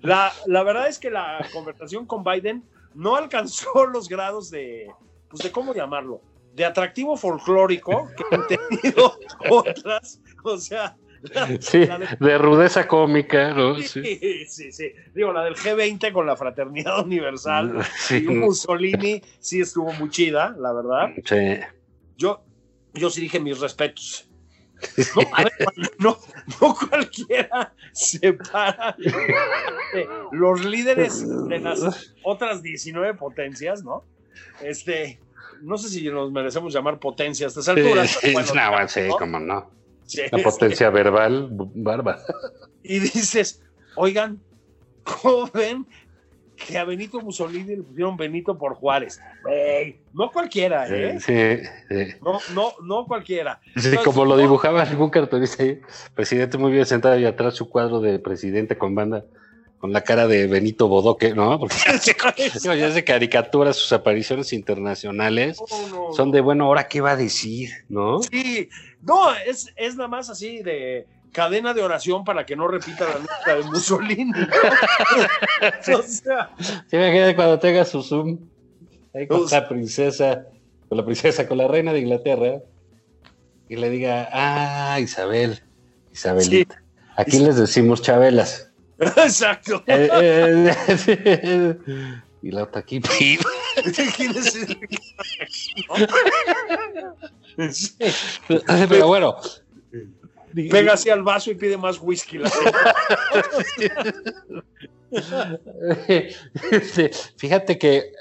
La, 0.00 0.32
la 0.46 0.62
verdad 0.62 0.88
es 0.88 0.98
que 0.98 1.10
la 1.10 1.46
conversación 1.52 2.06
con 2.06 2.22
Biden 2.24 2.62
no 2.94 3.16
alcanzó 3.16 3.86
los 3.92 4.08
grados 4.08 4.50
de, 4.50 4.88
pues 5.30 5.42
de 5.42 5.50
cómo 5.52 5.74
llamarlo, 5.74 6.20
de 6.54 6.64
atractivo 6.64 7.16
folclórico 7.16 8.08
que 8.16 8.24
han 8.34 8.46
tenido 8.46 9.18
otras. 9.50 10.20
O 10.44 10.58
sea, 10.58 10.96
Sí, 11.60 11.78
de- 11.78 12.16
de 12.20 12.38
rudeza 12.38 12.86
cómica, 12.86 13.52
¿no? 13.54 13.76
Sí. 13.78 14.02
sí, 14.02 14.46
sí, 14.46 14.72
sí. 14.72 14.92
Digo, 15.14 15.32
la 15.32 15.44
del 15.44 15.54
G20 15.56 16.12
con 16.12 16.26
la 16.26 16.36
fraternidad 16.36 17.04
universal 17.04 17.84
Sí, 17.98 18.16
y 18.28 18.28
Mussolini 18.28 19.22
sí 19.38 19.60
estuvo 19.60 19.92
muy 19.94 20.10
chida, 20.10 20.54
la 20.58 20.72
verdad. 20.72 21.08
sí. 21.24 21.60
Yo, 22.16 22.44
yo 22.92 23.10
sí 23.10 23.22
dije 23.22 23.40
mis 23.40 23.58
respetos. 23.60 24.28
No, 25.16 25.22
a 25.32 25.44
ver, 25.44 25.52
no, 25.98 26.18
no 26.60 26.76
cualquiera 26.76 27.72
se 27.92 28.34
para 28.34 28.94
de 28.98 30.06
los 30.32 30.62
líderes 30.64 31.24
de 31.48 31.58
las 31.58 32.12
otras 32.22 32.62
19 32.62 33.14
potencias, 33.14 33.82
¿no? 33.82 34.04
Este, 34.62 35.20
no 35.62 35.78
sé 35.78 35.88
si 35.88 36.06
nos 36.10 36.30
merecemos 36.32 36.74
llamar 36.74 36.98
potencia 36.98 37.46
a 37.46 37.48
estas 37.48 37.66
alturas. 37.68 38.10
Sí, 38.10 38.18
pero 38.22 38.32
bueno, 38.34 39.26
no, 39.26 39.40
no. 39.40 39.70
Sí, 40.06 40.22
La 40.30 40.38
potencia 40.38 40.90
verbal, 40.90 41.48
barba. 41.50 42.18
Y 42.82 42.98
dices, 42.98 43.62
oigan, 43.96 44.40
¿cómo 45.04 45.48
ven 45.52 45.86
que 46.56 46.78
a 46.78 46.84
Benito 46.84 47.20
Mussolini 47.20 47.76
le 47.76 47.82
pusieron 47.82 48.16
Benito 48.16 48.56
por 48.56 48.74
Juárez? 48.74 49.20
No 50.12 50.30
cualquiera, 50.30 50.86
¿eh? 50.88 51.18
Sí, 51.20 51.66
sí. 51.88 52.14
No, 52.22 52.38
no, 52.54 52.72
no 52.82 53.06
cualquiera. 53.06 53.60
Sí, 53.64 53.88
Entonces, 53.88 54.00
como 54.00 54.24
lo 54.24 54.36
dibujaba 54.36 54.82
algún 54.82 55.10
cartonista 55.10 55.62
ahí, 55.62 55.80
presidente 56.14 56.58
muy 56.58 56.72
bien 56.72 56.86
sentado 56.86 57.18
y 57.18 57.24
atrás 57.24 57.54
su 57.54 57.68
cuadro 57.68 58.00
de 58.00 58.18
presidente 58.18 58.78
con 58.78 58.94
banda, 58.94 59.24
con 59.84 59.92
la 59.92 60.00
cara 60.00 60.26
de 60.26 60.46
Benito 60.46 60.88
Bodoque, 60.88 61.34
¿no? 61.34 61.58
Porque 61.58 61.76
ya 61.86 61.98
se, 61.98 62.58
digo, 62.58 62.74
ya 62.74 62.90
se 62.90 63.04
caricatura 63.04 63.74
sus 63.74 63.92
apariciones 63.92 64.54
internacionales. 64.54 65.58
No. 65.90 66.10
Son 66.14 66.30
de, 66.30 66.40
bueno, 66.40 66.64
¿ahora 66.64 66.88
qué 66.88 67.02
va 67.02 67.10
a 67.10 67.16
decir? 67.16 67.68
¿no? 67.90 68.22
Sí, 68.22 68.70
no, 69.02 69.34
es, 69.34 69.74
es 69.76 69.96
nada 69.96 70.08
más 70.08 70.30
así 70.30 70.62
de 70.62 71.06
cadena 71.32 71.74
de 71.74 71.82
oración 71.82 72.24
para 72.24 72.46
que 72.46 72.56
no 72.56 72.66
repita 72.66 73.04
la 73.04 73.18
lista 73.18 73.56
de 73.56 73.62
Mussolini. 73.64 74.32
¿no? 74.32 75.98
o 75.98 76.02
sea, 76.02 76.50
Se 76.86 76.96
imagina 76.96 77.36
cuando 77.36 77.58
tenga 77.58 77.84
su 77.84 78.02
Zoom 78.02 78.38
ahí 79.14 79.26
con 79.26 79.44
la 79.50 79.68
princesa, 79.68 80.46
con 80.88 80.96
la 80.96 81.04
princesa, 81.04 81.46
con 81.46 81.58
la 81.58 81.68
reina 81.68 81.92
de 81.92 81.98
Inglaterra, 81.98 82.62
y 83.68 83.76
le 83.76 83.90
diga, 83.90 84.30
ah, 84.32 84.98
Isabel, 84.98 85.62
Isabelita. 86.10 86.82
Aquí 87.16 87.38
les 87.38 87.56
decimos 87.56 88.00
chabelas. 88.00 88.70
Exacto. 89.16 89.82
Eh, 89.88 90.74
eh, 91.06 91.76
y 92.42 92.50
la 92.50 92.64
otra 92.64 92.80
aquí. 92.80 93.00
¿Quién 93.00 94.36
es 94.36 94.54
el- 94.54 94.78
¿no? 97.58 97.72
Sí. 97.72 97.94
Pero 98.88 99.06
bueno. 99.06 99.36
Pega 100.70 100.92
así 100.92 101.10
al 101.10 101.22
vaso 101.22 101.50
y 101.50 101.54
pide 101.54 101.76
más 101.76 101.98
whisky. 102.00 102.38
la 102.38 102.50
Fíjate 107.36 107.78
que 107.78 108.12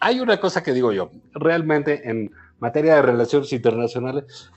hay 0.00 0.20
una 0.20 0.40
cosa 0.40 0.62
que 0.62 0.72
digo 0.72 0.92
yo, 0.92 1.10
realmente 1.32 2.08
en 2.08 2.32
materia 2.58 2.96
de 2.96 3.02
relaciones 3.02 3.52
internacionales, 3.52 4.50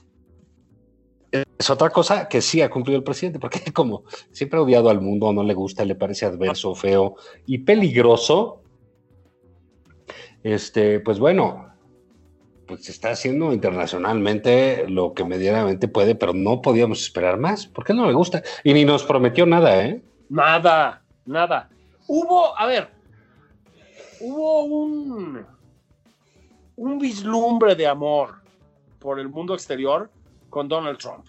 es 1.60 1.68
otra 1.68 1.90
cosa 1.90 2.26
que 2.26 2.40
sí 2.40 2.62
ha 2.62 2.70
cumplido 2.70 2.96
el 2.96 3.04
presidente, 3.04 3.38
porque 3.38 3.60
como 3.72 4.04
siempre 4.32 4.58
ha 4.58 4.62
odiado 4.62 4.88
al 4.88 5.02
mundo, 5.02 5.30
no 5.32 5.42
le 5.42 5.52
gusta, 5.52 5.84
le 5.84 5.94
parece 5.94 6.24
adverso, 6.24 6.74
feo 6.74 7.16
y 7.44 7.58
peligroso, 7.58 8.62
este, 10.42 11.00
pues 11.00 11.18
bueno, 11.18 11.70
pues 12.66 12.88
está 12.88 13.10
haciendo 13.10 13.52
internacionalmente 13.52 14.88
lo 14.88 15.12
que 15.12 15.22
medianamente 15.24 15.86
puede, 15.86 16.14
pero 16.14 16.32
no 16.32 16.62
podíamos 16.62 17.02
esperar 17.02 17.36
más, 17.36 17.66
porque 17.66 17.92
no 17.92 18.06
le 18.06 18.14
gusta 18.14 18.42
y 18.64 18.72
ni 18.72 18.86
nos 18.86 19.04
prometió 19.04 19.44
nada, 19.44 19.84
¿eh? 19.84 20.02
Nada, 20.30 21.02
nada. 21.26 21.68
Hubo, 22.06 22.58
a 22.58 22.64
ver, 22.64 22.88
hubo 24.18 24.64
un, 24.64 25.44
un 26.76 26.98
vislumbre 26.98 27.74
de 27.74 27.86
amor 27.86 28.36
por 28.98 29.20
el 29.20 29.28
mundo 29.28 29.52
exterior 29.52 30.10
con 30.48 30.66
Donald 30.66 30.96
Trump. 30.96 31.26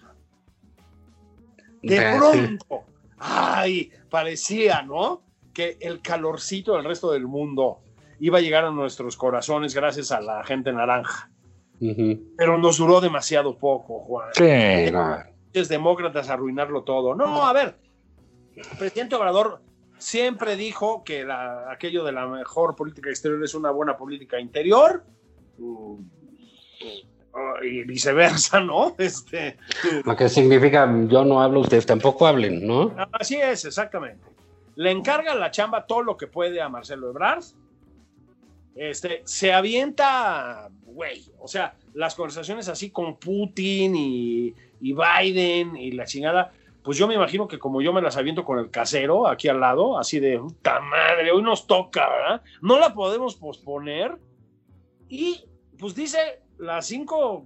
De 1.82 1.96
pronto, 2.16 2.84
ay, 3.18 3.90
parecía, 4.08 4.82
¿no? 4.82 5.22
Que 5.52 5.76
el 5.80 6.00
calorcito 6.00 6.74
del 6.76 6.84
resto 6.84 7.10
del 7.12 7.26
mundo 7.26 7.80
iba 8.20 8.38
a 8.38 8.40
llegar 8.40 8.64
a 8.64 8.70
nuestros 8.70 9.16
corazones 9.16 9.74
gracias 9.74 10.12
a 10.12 10.20
la 10.20 10.44
gente 10.44 10.72
naranja. 10.72 11.28
Pero 12.36 12.58
nos 12.58 12.78
duró 12.78 13.00
demasiado 13.00 13.58
poco, 13.58 14.00
Juan. 14.04 14.28
Sí, 14.34 14.90
no. 14.92 15.16
Pinches 15.52 15.68
demócratas 15.68 16.30
arruinarlo 16.30 16.84
todo. 16.84 17.14
No, 17.14 17.44
a 17.44 17.52
ver, 17.52 17.76
el 18.54 18.78
presidente 18.78 19.16
Obrador 19.16 19.60
siempre 19.98 20.54
dijo 20.56 21.02
que 21.04 21.24
la- 21.24 21.70
aquello 21.72 22.04
de 22.04 22.12
la 22.12 22.26
mejor 22.28 22.76
política 22.76 23.10
exterior 23.10 23.42
es 23.44 23.54
una 23.54 23.70
buena 23.72 23.96
política 23.96 24.38
interior. 24.40 25.04
Mm, 27.34 27.64
Y 27.64 27.84
viceversa, 27.84 28.60
¿no? 28.64 28.94
Este, 28.98 29.56
Lo 30.04 30.16
que 30.16 30.28
significa 30.28 30.88
yo 31.08 31.24
no 31.24 31.42
hablo, 31.42 31.60
ustedes 31.60 31.86
tampoco 31.86 32.26
hablen, 32.26 32.66
¿no? 32.66 32.94
así 33.12 33.36
es, 33.36 33.64
exactamente. 33.64 34.24
Le 34.74 34.90
encarga 34.90 35.34
la 35.34 35.50
chamba 35.50 35.86
todo 35.86 36.02
lo 36.02 36.16
que 36.16 36.26
puede 36.26 36.60
a 36.60 36.68
Marcelo 36.68 37.10
Ebrard. 37.10 37.44
Este, 38.74 39.20
se 39.26 39.52
avienta, 39.52 40.70
güey, 40.84 41.30
o 41.38 41.46
sea, 41.46 41.74
las 41.92 42.14
conversaciones 42.14 42.68
así 42.68 42.90
con 42.90 43.16
Putin 43.16 43.94
y, 43.94 44.54
y 44.80 44.94
Biden 44.94 45.76
y 45.76 45.92
la 45.92 46.06
chingada, 46.06 46.52
pues 46.82 46.98
yo 46.98 47.06
me 47.06 47.14
imagino 47.14 47.46
que 47.46 47.58
como 47.58 47.80
yo 47.80 47.92
me 47.92 48.02
las 48.02 48.16
aviento 48.16 48.44
con 48.44 48.58
el 48.58 48.70
casero 48.70 49.28
aquí 49.28 49.48
al 49.48 49.60
lado, 49.60 49.98
así 49.98 50.18
de 50.20 50.38
puta 50.38 50.80
madre, 50.80 51.30
hoy 51.30 51.42
nos 51.42 51.66
toca, 51.66 52.08
¿verdad? 52.08 52.42
No 52.60 52.78
la 52.78 52.92
podemos 52.92 53.36
posponer. 53.36 54.16
Y 55.08 55.44
pues 55.78 55.94
dice 55.94 56.41
las 56.62 56.86
cinco, 56.86 57.44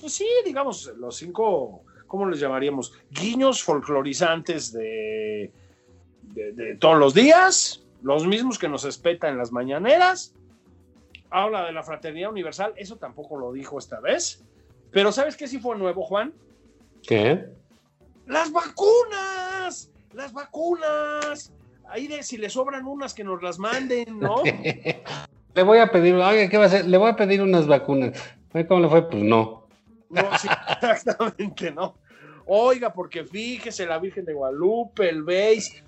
pues 0.00 0.12
sí, 0.14 0.26
digamos, 0.44 0.92
los 0.96 1.16
cinco, 1.16 1.82
¿cómo 2.06 2.26
les 2.28 2.40
llamaríamos? 2.40 2.92
Guiños 3.10 3.62
folclorizantes 3.62 4.72
de, 4.72 5.52
de, 6.22 6.52
de 6.52 6.76
todos 6.76 6.98
los 6.98 7.14
días, 7.14 7.84
los 8.02 8.26
mismos 8.26 8.58
que 8.58 8.68
nos 8.68 8.84
espeta 8.84 9.28
en 9.28 9.36
las 9.36 9.52
mañaneras. 9.52 10.34
Habla 11.30 11.66
de 11.66 11.72
la 11.72 11.82
fraternidad 11.82 12.30
universal, 12.30 12.72
eso 12.76 12.96
tampoco 12.96 13.36
lo 13.36 13.52
dijo 13.52 13.78
esta 13.78 14.00
vez. 14.00 14.44
Pero 14.92 15.12
¿sabes 15.12 15.36
qué 15.36 15.46
sí 15.46 15.58
fue 15.58 15.76
nuevo, 15.76 16.04
Juan? 16.04 16.32
¿Qué? 17.02 17.46
¡Las 18.26 18.52
vacunas! 18.52 19.90
¡Las 20.12 20.32
vacunas! 20.32 21.52
Ahí 21.88 22.06
de 22.06 22.22
si 22.22 22.36
le 22.36 22.50
sobran 22.50 22.86
unas 22.86 23.14
que 23.14 23.24
nos 23.24 23.42
las 23.42 23.58
manden, 23.58 24.18
¿no? 24.20 24.42
Le 25.54 25.62
voy 25.62 25.78
a 25.78 25.90
pedir, 25.90 26.14
oiga, 26.14 26.48
¿qué 26.48 26.56
va 26.56 26.64
a 26.64 26.66
hacer? 26.66 26.86
Le 26.86 26.96
voy 26.96 27.10
a 27.10 27.16
pedir 27.16 27.42
unas 27.42 27.66
vacunas. 27.66 28.18
Oye, 28.52 28.66
¿Cómo 28.66 28.80
le 28.80 28.88
fue? 28.88 29.08
Pues 29.08 29.22
no. 29.22 29.66
No, 30.08 30.22
sí, 30.38 30.48
exactamente, 30.82 31.70
¿no? 31.70 31.96
Oiga, 32.46 32.92
porque 32.92 33.24
fíjese 33.24 33.86
la 33.86 33.98
Virgen 33.98 34.24
de 34.24 34.32
Guadalupe, 34.32 35.08
el 35.08 35.22
BASE, 35.22 35.84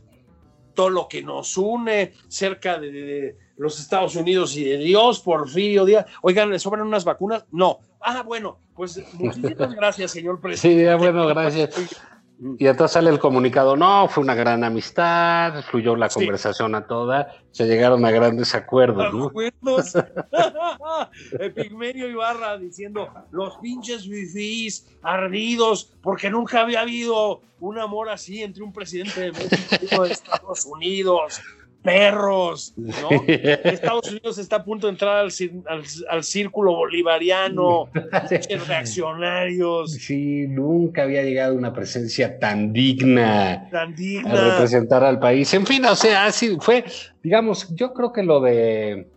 todo 0.74 0.90
lo 0.90 1.08
que 1.08 1.22
nos 1.22 1.56
une 1.56 2.12
cerca 2.28 2.78
de, 2.78 2.92
de 2.92 3.36
los 3.56 3.80
Estados 3.80 4.14
Unidos 4.16 4.56
y 4.56 4.64
de 4.64 4.78
Dios, 4.78 5.20
Porfirio 5.20 5.84
Díaz. 5.84 6.06
Oigan, 6.22 6.50
¿le 6.50 6.58
sobran 6.58 6.86
unas 6.86 7.04
vacunas? 7.04 7.44
No. 7.50 7.80
Ah, 8.00 8.22
bueno, 8.22 8.58
pues 8.74 9.02
muchísimas 9.14 9.74
gracias, 9.76 10.10
señor 10.10 10.40
presidente. 10.40 10.80
Sí, 10.80 10.84
ya, 10.84 10.96
bueno, 10.96 11.26
gracias. 11.26 11.70
Y 12.58 12.66
entonces 12.66 12.94
sale 12.94 13.10
el 13.10 13.20
comunicado, 13.20 13.76
no, 13.76 14.08
fue 14.08 14.24
una 14.24 14.34
gran 14.34 14.64
amistad, 14.64 15.62
fluyó 15.62 15.94
la 15.94 16.08
Sí. 16.10 16.18
conversación 16.18 16.74
a 16.74 16.86
toda, 16.86 17.28
se 17.52 17.66
llegaron 17.66 18.04
a 18.04 18.10
grandes 18.10 18.54
acuerdos, 18.54 19.14
¿no? 19.14 19.26
acuerdos. 19.26 19.92
Epigmenio 21.38 22.08
Ibarra 22.08 22.58
diciendo 22.58 23.08
los 23.30 23.56
pinches 23.58 24.04
fifís 24.08 24.88
ardidos 25.02 25.92
porque 26.02 26.30
nunca 26.30 26.62
había 26.62 26.80
habido 26.80 27.42
un 27.60 27.78
amor 27.78 28.08
así 28.08 28.42
entre 28.42 28.64
un 28.64 28.72
presidente 28.72 29.20
de 29.20 29.32
México 29.32 30.04
y 30.04 30.08
de 30.08 30.12
Estados 30.12 30.66
Unidos. 30.66 31.40
Perros, 31.82 32.74
¿no? 32.76 33.10
Estados 33.26 34.10
Unidos 34.10 34.38
está 34.38 34.56
a 34.56 34.64
punto 34.64 34.86
de 34.86 34.92
entrar 34.92 35.16
al, 35.16 35.30
al, 35.68 35.82
al 36.08 36.24
círculo 36.24 36.74
bolivariano, 36.76 37.88
reaccionarios. 38.66 39.92
Sí, 39.92 40.46
nunca 40.48 41.02
había 41.02 41.22
llegado 41.22 41.54
una 41.54 41.72
presencia 41.72 42.38
tan 42.38 42.72
digna, 42.72 43.68
tan 43.70 43.94
digna 43.94 44.32
a 44.32 44.50
representar 44.52 45.04
al 45.04 45.18
país. 45.18 45.52
En 45.54 45.66
fin, 45.66 45.84
o 45.84 45.96
sea, 45.96 46.26
así 46.26 46.56
fue, 46.60 46.84
digamos, 47.22 47.74
yo 47.74 47.92
creo 47.92 48.12
que 48.12 48.22
lo 48.22 48.40
de 48.40 49.08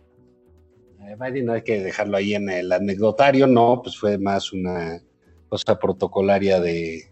Biden 1.18 1.46
no 1.46 1.52
hay 1.52 1.62
que 1.62 1.80
dejarlo 1.82 2.16
ahí 2.16 2.34
en 2.34 2.50
el 2.50 2.72
anecdotario, 2.72 3.46
no, 3.46 3.80
pues 3.82 3.96
fue 3.96 4.18
más 4.18 4.52
una 4.52 5.00
cosa 5.48 5.78
protocolaria 5.78 6.60
de, 6.60 7.04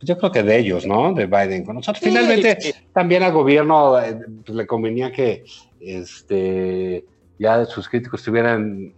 yo 0.00 0.18
creo 0.18 0.32
que 0.32 0.42
de 0.42 0.58
ellos, 0.58 0.86
¿no? 0.86 1.12
De 1.12 1.26
Biden 1.26 1.64
con 1.64 1.76
nosotros. 1.76 2.02
Finalmente, 2.02 2.74
también 2.92 3.22
al 3.22 3.32
gobierno 3.32 4.00
eh, 4.00 4.18
pues, 4.44 4.56
le 4.56 4.66
convenía 4.66 5.12
que 5.12 5.44
este, 5.78 7.04
ya 7.38 7.64
sus 7.66 7.88
críticos 7.88 8.20
estuvieran, 8.20 8.94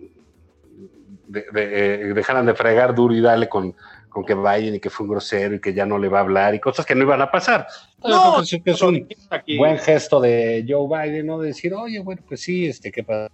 eh, 1.55 2.13
dejaran 2.15 2.47
de 2.47 2.55
fregar 2.55 2.95
duro 2.95 3.15
y 3.15 3.21
dale 3.21 3.49
con, 3.49 3.75
con 4.09 4.25
que 4.25 4.35
Biden 4.35 4.77
y 4.77 4.81
que 4.81 4.91
fue 4.91 5.05
un 5.05 5.13
grosero 5.13 5.57
y 5.57 5.61
que 5.61 5.75
ya 5.75 5.87
no 5.87 5.99
le 5.99 6.09
va 6.09 6.19
a 6.19 6.23
hablar 6.23 6.55
y 6.55 6.61
cosas 6.61 6.87
que 6.87 6.95
no 6.95 7.03
iban 7.03 7.21
a 7.21 7.31
pasar. 7.31 7.67
No, 8.05 8.43
que 8.43 8.71
es 8.71 8.83
un 8.83 9.09
buen 9.57 9.79
gesto 9.79 10.21
de 10.21 10.65
Joe 10.69 10.87
Biden, 10.87 11.27
¿no? 11.27 11.41
De 11.41 11.49
decir, 11.49 11.75
oye, 11.75 11.99
bueno, 12.01 12.23
pues 12.29 12.43
sí, 12.43 12.67
este, 12.67 12.93
¿qué 12.93 13.03
pasa? 13.03 13.31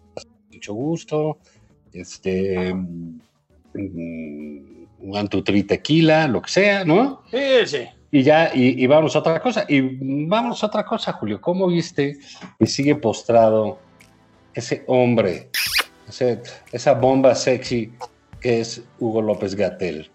mucho 0.51 0.75
gusto, 0.75 1.39
este, 1.93 2.75
mm, 2.75 3.21
un 5.01 5.29
tri 5.45 5.63
tequila, 5.63 6.27
lo 6.29 6.43
que 6.43 6.51
sea, 6.51 6.85
¿no? 6.85 7.23
Sí, 7.31 7.67
sí. 7.67 7.89
Y 8.11 8.23
ya, 8.23 8.51
y, 8.55 8.87
vamos 8.87 9.15
a 9.17 9.19
otra 9.19 9.41
cosa. 9.41 9.67
Y 9.69 9.81
vamos 10.27 10.63
a 10.63 10.67
otra 10.67 10.85
cosa, 10.85 11.13
Julio. 11.13 11.41
¿Cómo 11.41 11.67
viste 11.67 12.19
que 12.59 12.67
sigue 12.67 12.95
postrado 12.95 13.79
ese 14.55 14.83
hombre, 14.87 15.51
esa 16.73 16.95
bomba 16.95 17.35
sexy 17.35 17.93
que 18.41 18.61
es 18.61 18.83
Hugo 18.99 19.21
López 19.21 19.55
Gatel? 19.55 20.11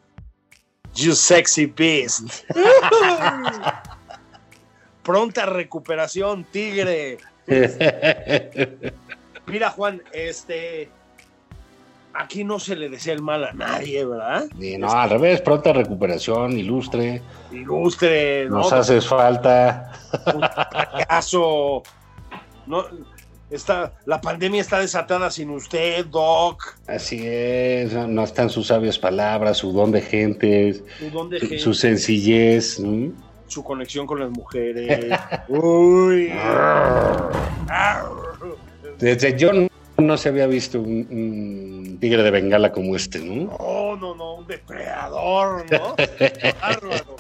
You 0.96 1.14
sexy 1.14 1.68
beast. 1.68 2.46
Pronta 5.04 5.46
recuperación, 5.46 6.46
tigre. 6.46 7.18
Mira, 9.46 9.70
Juan, 9.70 10.02
este. 10.14 10.90
Aquí 12.16 12.44
no 12.44 12.60
se 12.60 12.76
le 12.76 12.90
desea 12.90 13.16
el 13.16 13.22
mal 13.22 13.44
a 13.44 13.54
nadie, 13.54 14.06
¿verdad? 14.06 14.46
no, 14.78 14.92
al 14.92 15.10
revés, 15.10 15.42
pronta 15.42 15.74
recuperación, 15.74 16.58
ilustre. 16.58 17.22
Ilustre, 17.52 18.46
¿no? 18.50 18.58
Nos 18.58 18.72
haces 18.72 19.08
falta. 19.08 19.92
Un 20.34 20.42
fracaso. 20.42 21.82
No, 22.68 22.86
está, 23.50 23.94
la 24.06 24.22
pandemia 24.22 24.62
está 24.62 24.80
desatada 24.80 25.32
sin 25.32 25.50
usted, 25.50 26.06
Doc. 26.06 26.76
Así 26.88 27.26
es, 27.26 27.94
no 27.94 28.24
están 28.24 28.52
sus 28.52 28.68
sabias 28.68 29.00
palabras, 29.00 29.58
su 29.58 29.72
don 29.72 29.92
de 29.92 30.02
gente, 30.02 30.84
su, 31.00 31.10
don 31.10 31.30
de 31.30 31.40
gente. 31.40 31.60
su 31.60 31.74
sencillez. 31.74 32.80
Su 33.48 33.64
conexión 33.64 34.06
con 34.06 34.20
las 34.20 34.30
mujeres. 34.30 35.20
Uy. 35.48 36.32
Desde 39.00 39.38
yo 39.38 39.52
no, 39.52 39.68
se 40.18 40.30
había 40.30 40.48
visto 40.48 40.80
un, 40.82 41.98
tigre 42.00 42.24
de 42.24 42.32
bengala 42.32 42.72
como 42.72 42.96
este, 42.96 43.20
¿no? 43.20 43.58
No, 43.58 43.96
no, 43.96 44.16
no, 44.16 44.36
un 44.36 44.48
depredador, 44.48 45.66
¿no? 45.72 45.96
Bárbaro. 46.62 47.16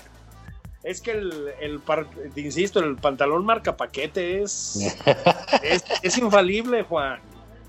Es 0.83 0.99
que 0.99 1.11
el, 1.11 1.53
el 1.61 1.81
te 2.33 2.41
insisto, 2.41 2.79
el 2.79 2.97
pantalón 2.97 3.45
marca 3.45 3.77
paquete 3.77 4.41
es, 4.41 4.97
es, 6.01 6.17
infalible, 6.17 6.83
Juan. 6.83 7.19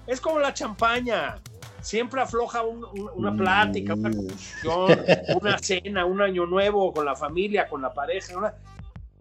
Es 0.07 0.21
como 0.21 0.41
la 0.41 0.53
champaña. 0.53 1.37
Siempre 1.81 2.21
afloja 2.23 2.63
una 2.63 3.33
plática, 3.37 3.95
una 3.95 4.09
mm. 4.09 4.15
conversación, 4.15 5.05
una 5.41 5.59
cena, 5.59 6.05
un 6.07 6.23
año 6.23 6.47
nuevo 6.47 6.93
con 6.93 7.05
la 7.05 7.15
familia, 7.15 7.69
con 7.69 7.83
la 7.83 7.93
pareja. 7.93 8.55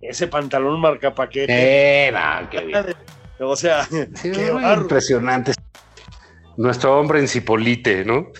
Ese 0.01 0.27
pantalón 0.27 0.79
marca 0.79 1.13
paquete. 1.13 2.07
Eh, 2.07 2.13
qué 2.49 2.61
bien. 2.61 2.85
O 3.39 3.55
sea, 3.55 3.87
qué 4.21 4.51
impresionante. 4.79 5.53
Nuestro 6.57 6.99
hombre 6.99 7.19
en 7.19 7.27
Cipolite, 7.27 8.05
¿no? 8.05 8.31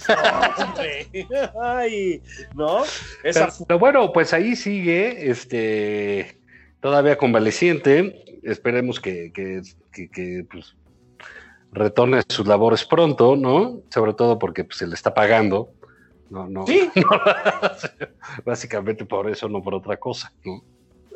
Ay, 1.62 2.22
¿no? 2.56 2.84
Pero, 3.68 3.80
bueno, 3.80 4.12
pues 4.12 4.34
ahí 4.34 4.56
sigue, 4.56 5.30
este, 5.30 6.40
todavía 6.80 7.18
convaleciente. 7.18 8.24
Esperemos 8.44 9.00
que, 9.00 9.32
que, 9.34 10.46
pues, 10.52 10.76
retorne 11.72 12.22
sus 12.28 12.46
labores 12.46 12.86
pronto, 12.86 13.36
¿no? 13.36 13.82
Sobre 13.90 14.14
todo 14.14 14.38
porque 14.38 14.64
pues, 14.64 14.78
se 14.78 14.88
le 14.88 14.94
está 14.94 15.14
pagando. 15.14 15.72
No, 16.30 16.48
no, 16.48 16.66
sí. 16.66 16.90
básicamente 18.46 19.06
por 19.06 19.30
eso, 19.30 19.48
no 19.50 19.62
por 19.62 19.76
otra 19.76 19.98
cosa, 19.98 20.32
¿no? 20.44 20.64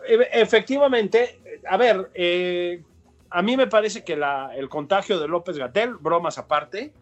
E, 0.08 0.42
efectivamente, 0.42 1.40
a 1.68 1.78
ver, 1.78 2.10
eh, 2.14 2.82
a 3.30 3.42
mí 3.42 3.58
me 3.58 3.68
parece 3.68 4.04
que 4.04 4.14
el 4.56 4.70
contagio 4.70 5.20
de 5.20 5.28
López 5.28 5.58
Gatel, 5.58 5.96
bromas 5.96 6.38
aparte, 6.38 6.94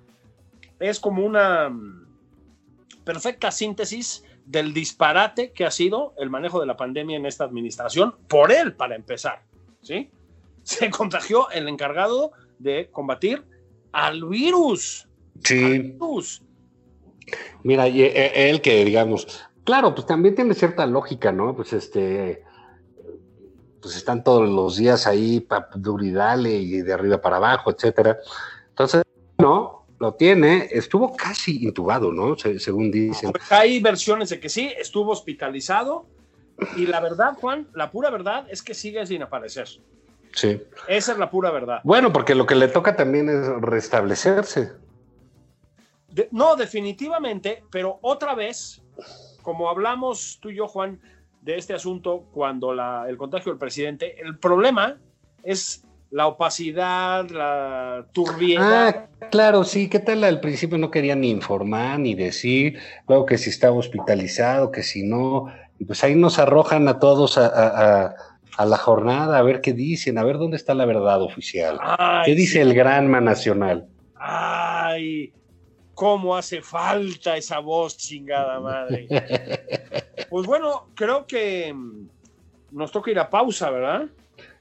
es 0.79 0.99
como 0.99 1.25
una 1.25 1.69
mm, 1.69 2.05
perfecta 3.03 3.51
síntesis 3.51 4.23
del 4.45 4.73
disparate 4.73 5.51
que 5.51 5.65
ha 5.65 5.71
sido 5.71 6.13
el 6.17 6.29
manejo 6.29 6.59
de 6.59 6.67
la 6.67 6.77
pandemia 6.77 7.17
en 7.17 7.25
esta 7.25 7.43
administración, 7.43 8.15
por 8.27 8.51
él 8.51 8.73
para 8.73 8.95
empezar, 8.95 9.41
¿sí? 9.81 10.09
Se 10.63 10.89
contagió 10.91 11.49
el 11.51 11.67
encargado 11.67 12.31
de 12.59 12.89
combatir 12.91 13.43
al 13.91 14.25
virus. 14.25 15.07
Sí. 15.43 15.97
Mira, 17.63 17.87
y 17.87 18.03
eh, 18.03 18.49
él 18.49 18.61
que 18.61 18.85
digamos, 18.85 19.43
claro, 19.63 19.95
pues 19.95 20.05
también 20.05 20.35
tiene 20.35 20.53
cierta 20.53 20.85
lógica, 20.85 21.31
¿no? 21.31 21.55
Pues 21.55 21.73
este, 21.73 22.44
pues 23.85 23.97
están 23.97 24.23
todos 24.23 24.49
los 24.49 24.77
días 24.77 25.05
ahí, 25.05 25.41
para 25.41 25.69
duridale 25.75 26.49
y 26.49 26.81
de 26.81 26.91
arriba 26.91 27.21
para 27.21 27.35
abajo, 27.35 27.69
etcétera. 27.69 28.17
Entonces, 28.69 29.03
no, 29.37 29.85
lo 29.99 30.15
tiene, 30.15 30.67
estuvo 30.71 31.15
casi 31.15 31.63
intubado, 31.63 32.11
¿no? 32.11 32.35
según 32.35 32.89
dicen. 32.89 33.31
Pues 33.31 33.51
hay 33.51 33.79
versiones 33.79 34.29
de 34.29 34.39
que 34.39 34.49
sí, 34.49 34.73
estuvo 34.75 35.11
hospitalizado 35.11 36.07
y 36.75 36.87
la 36.87 36.99
verdad, 36.99 37.35
Juan, 37.39 37.67
la 37.75 37.91
pura 37.91 38.09
verdad 38.09 38.47
es 38.49 38.63
que 38.63 38.73
sigue 38.73 39.05
sin 39.05 39.21
aparecer. 39.21 39.67
Sí. 40.33 40.63
Esa 40.87 41.11
es 41.11 41.17
la 41.19 41.29
pura 41.29 41.51
verdad. 41.51 41.81
Bueno, 41.83 42.11
porque 42.11 42.33
lo 42.33 42.47
que 42.47 42.55
le 42.55 42.69
toca 42.69 42.95
también 42.95 43.29
es 43.29 43.47
restablecerse. 43.61 44.71
no, 46.31 46.55
definitivamente, 46.55 47.63
pero 47.69 47.99
otra 48.01 48.33
vez, 48.33 48.81
como 49.43 49.69
hablamos 49.69 50.39
tú 50.41 50.49
y 50.49 50.55
yo, 50.55 50.67
Juan, 50.67 50.99
de 51.45 51.57
este 51.57 51.75
asunto 51.75 52.25
cuando 52.33 52.73
el 53.05 53.17
contagio 53.17 53.51
del 53.51 53.59
presidente. 53.59 54.19
El 54.19 54.39
problema 54.39 54.97
es 55.43 55.85
la 56.09 56.25
opacidad, 56.25 57.29
la 57.29 58.07
turbiedad. 58.11 59.07
Ah, 59.21 59.27
claro, 59.29 59.63
sí, 59.63 59.87
¿qué 59.87 59.99
tal? 59.99 60.23
Al 60.23 60.39
principio 60.39 60.79
no 60.79 60.89
querían 60.89 61.21
ni 61.21 61.29
informar 61.29 61.99
ni 61.99 62.15
decir, 62.15 62.79
luego 63.07 63.27
que 63.27 63.37
si 63.37 63.51
estaba 63.51 63.75
hospitalizado, 63.75 64.71
que 64.71 64.81
si 64.81 65.03
no, 65.03 65.45
y 65.77 65.85
pues 65.85 66.03
ahí 66.03 66.15
nos 66.15 66.39
arrojan 66.39 66.87
a 66.87 66.97
todos 66.97 67.37
a, 67.37 68.15
la 68.57 68.77
jornada 68.77 69.37
a 69.37 69.43
ver 69.43 69.61
qué 69.61 69.73
dicen, 69.73 70.17
a 70.17 70.23
ver 70.23 70.37
dónde 70.39 70.57
está 70.57 70.73
la 70.73 70.85
verdad 70.85 71.21
oficial. 71.21 71.77
¿Qué 72.25 72.33
dice 72.33 72.61
el 72.61 72.73
Granma 72.73 73.21
Nacional? 73.21 73.87
Ay, 74.15 75.31
cómo 75.95 76.35
hace 76.35 76.61
falta 76.61 77.37
esa 77.37 77.59
voz, 77.59 77.97
chingada 77.97 78.59
madre. 78.59 79.07
pues 80.29 80.45
bueno, 80.45 80.89
creo 80.93 81.25
que 81.25 81.73
mm, 81.73 82.07
nos 82.71 82.91
toca 82.91 83.09
ir 83.09 83.19
a 83.19 83.29
pausa, 83.29 83.71
¿verdad? 83.71 84.05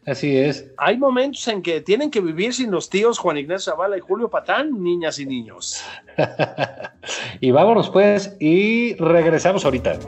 Así 0.06 0.36
es. 0.36 0.66
Hay 0.76 0.96
momentos 0.96 1.46
en 1.48 1.62
que 1.62 1.80
tienen 1.80 2.10
que 2.10 2.20
vivir 2.20 2.54
sin 2.54 2.70
los 2.70 2.88
tíos 2.88 3.18
Juan 3.18 3.38
Ignacio 3.38 3.72
Zavala 3.72 3.96
y 3.96 4.00
Julio 4.00 4.28
Patán, 4.28 4.82
niñas 4.82 5.18
y 5.18 5.26
niños. 5.26 5.82
y 7.40 7.50
vámonos 7.50 7.90
pues 7.90 8.36
y 8.38 8.94
regresamos 8.96 9.64
ahorita. 9.64 9.98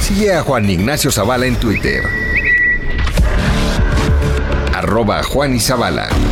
Sigue 0.00 0.32
a 0.32 0.42
Juan 0.42 0.70
Ignacio 0.70 1.10
Zavala 1.10 1.46
en 1.46 1.56
Twitter 1.56 2.21
arroba 4.92 5.22
Juan 5.22 5.54
Isabala. 5.54 6.06
Esto 6.06 6.31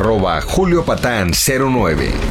arroba 0.00 0.40
juliopatán09. 0.40 2.29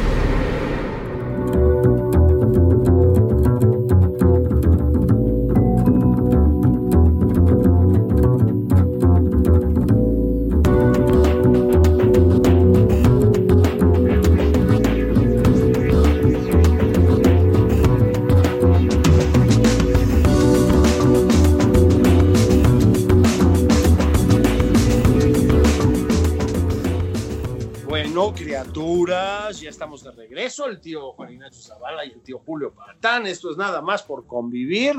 Tío 32.22 32.38
Julio 32.38 32.72
Patán. 32.72 33.26
Esto 33.26 33.50
es 33.50 33.56
nada 33.56 33.80
más 33.82 34.02
por 34.02 34.26
convivir. 34.26 34.94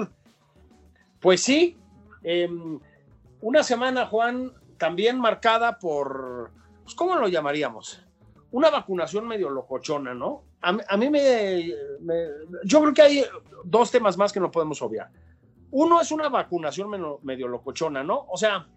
Pues 1.20 1.42
sí, 1.44 1.78
em, 2.24 2.80
una 3.42 3.64
semana, 3.64 4.06
Juan, 4.08 4.52
también 4.78 5.20
marcada 5.20 5.78
por, 5.80 6.52
pues, 6.84 6.96
¿cómo 6.96 7.16
lo 7.16 7.28
llamaríamos? 7.28 8.04
Una 8.52 8.70
vacunación 8.70 9.28
medio 9.28 9.50
locochona, 9.50 10.14
¿no? 10.14 10.44
A, 10.62 10.74
mí- 10.98 11.10
me- 11.10 12.28
Yo 12.66 12.82
creo 12.82 12.94
que 12.94 13.02
hay 13.02 13.26
dos 13.64 13.90
temas 13.92 14.18
más 14.18 14.32
que 14.34 14.40
no 14.40 14.52
podemos 14.52 14.82
obviar. 14.82 15.10
Uno 15.72 16.02
es 16.02 16.12
una 16.12 16.28
vacunación 16.30 16.90
medio, 16.90 17.20
medio 17.24 17.48
locochona, 17.48 18.04
¿no? 18.04 18.26
O 18.30 18.38
sea, 18.38 18.68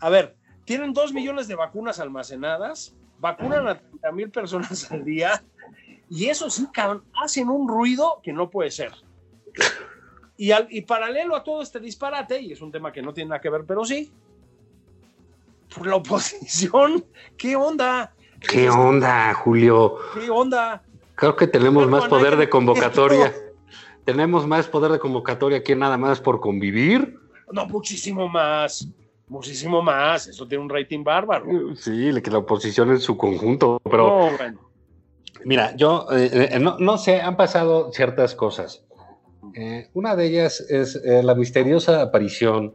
a 0.00 0.08
ver, 0.10 0.36
tienen 0.64 0.92
dos 0.92 1.12
millones 1.12 1.48
de 1.48 1.54
vacunas 1.54 1.98
almacenadas, 2.00 2.94
vacunan 3.18 3.66
a 3.68 3.78
30 3.78 4.12
mil 4.12 4.30
personas 4.30 4.90
al 4.92 5.04
día, 5.04 5.42
y 6.10 6.26
eso 6.26 6.48
sí, 6.50 6.66
cabrón, 6.72 7.04
hacen 7.14 7.48
un 7.48 7.68
ruido 7.68 8.20
que 8.22 8.32
no 8.32 8.48
puede 8.50 8.70
ser. 8.70 8.92
Y, 10.36 10.52
al- 10.52 10.68
y 10.70 10.82
paralelo 10.82 11.34
a 11.34 11.42
todo 11.42 11.62
este 11.62 11.80
disparate, 11.80 12.40
y 12.40 12.52
es 12.52 12.60
un 12.60 12.70
tema 12.70 12.92
que 12.92 13.02
no 13.02 13.12
tiene 13.12 13.30
nada 13.30 13.40
que 13.40 13.50
ver, 13.50 13.64
pero 13.66 13.84
sí, 13.84 14.12
pues 15.74 15.86
la 15.86 15.96
oposición, 15.96 17.04
¿qué 17.36 17.56
onda? 17.56 18.14
¿Qué 18.40 18.70
onda, 18.70 19.34
Julio? 19.34 19.96
¿Qué 20.14 20.30
onda? 20.30 20.82
Creo 21.16 21.34
que 21.34 21.48
tenemos 21.48 21.84
Pero 21.84 21.96
más 21.96 22.08
poder 22.08 22.36
de 22.36 22.48
convocatoria. 22.48 23.34
Tenemos 24.04 24.46
más 24.46 24.68
poder 24.68 24.92
de 24.92 24.98
convocatoria 25.00 25.62
que 25.62 25.74
nada 25.74 25.98
más 25.98 26.20
por 26.20 26.40
convivir. 26.40 27.18
No, 27.50 27.66
muchísimo 27.66 28.28
más, 28.28 28.88
muchísimo 29.26 29.82
más. 29.82 30.28
Eso 30.28 30.46
tiene 30.46 30.62
un 30.62 30.70
rating 30.70 31.02
bárbaro. 31.02 31.46
Sí, 31.74 32.10
que 32.22 32.30
la 32.30 32.38
oposición 32.38 32.90
en 32.90 33.00
su 33.00 33.16
conjunto. 33.16 33.80
Pero 33.84 34.06
No, 34.30 34.36
bueno. 34.38 34.67
Mira, 35.44 35.74
yo 35.76 36.06
eh, 36.12 36.50
eh, 36.52 36.58
no, 36.58 36.76
no 36.78 36.98
sé, 36.98 37.20
han 37.20 37.36
pasado 37.36 37.92
ciertas 37.92 38.34
cosas. 38.34 38.84
Eh, 39.54 39.88
una 39.94 40.16
de 40.16 40.26
ellas 40.26 40.60
es 40.68 40.96
eh, 40.96 41.22
la 41.22 41.34
misteriosa 41.34 42.02
aparición 42.02 42.74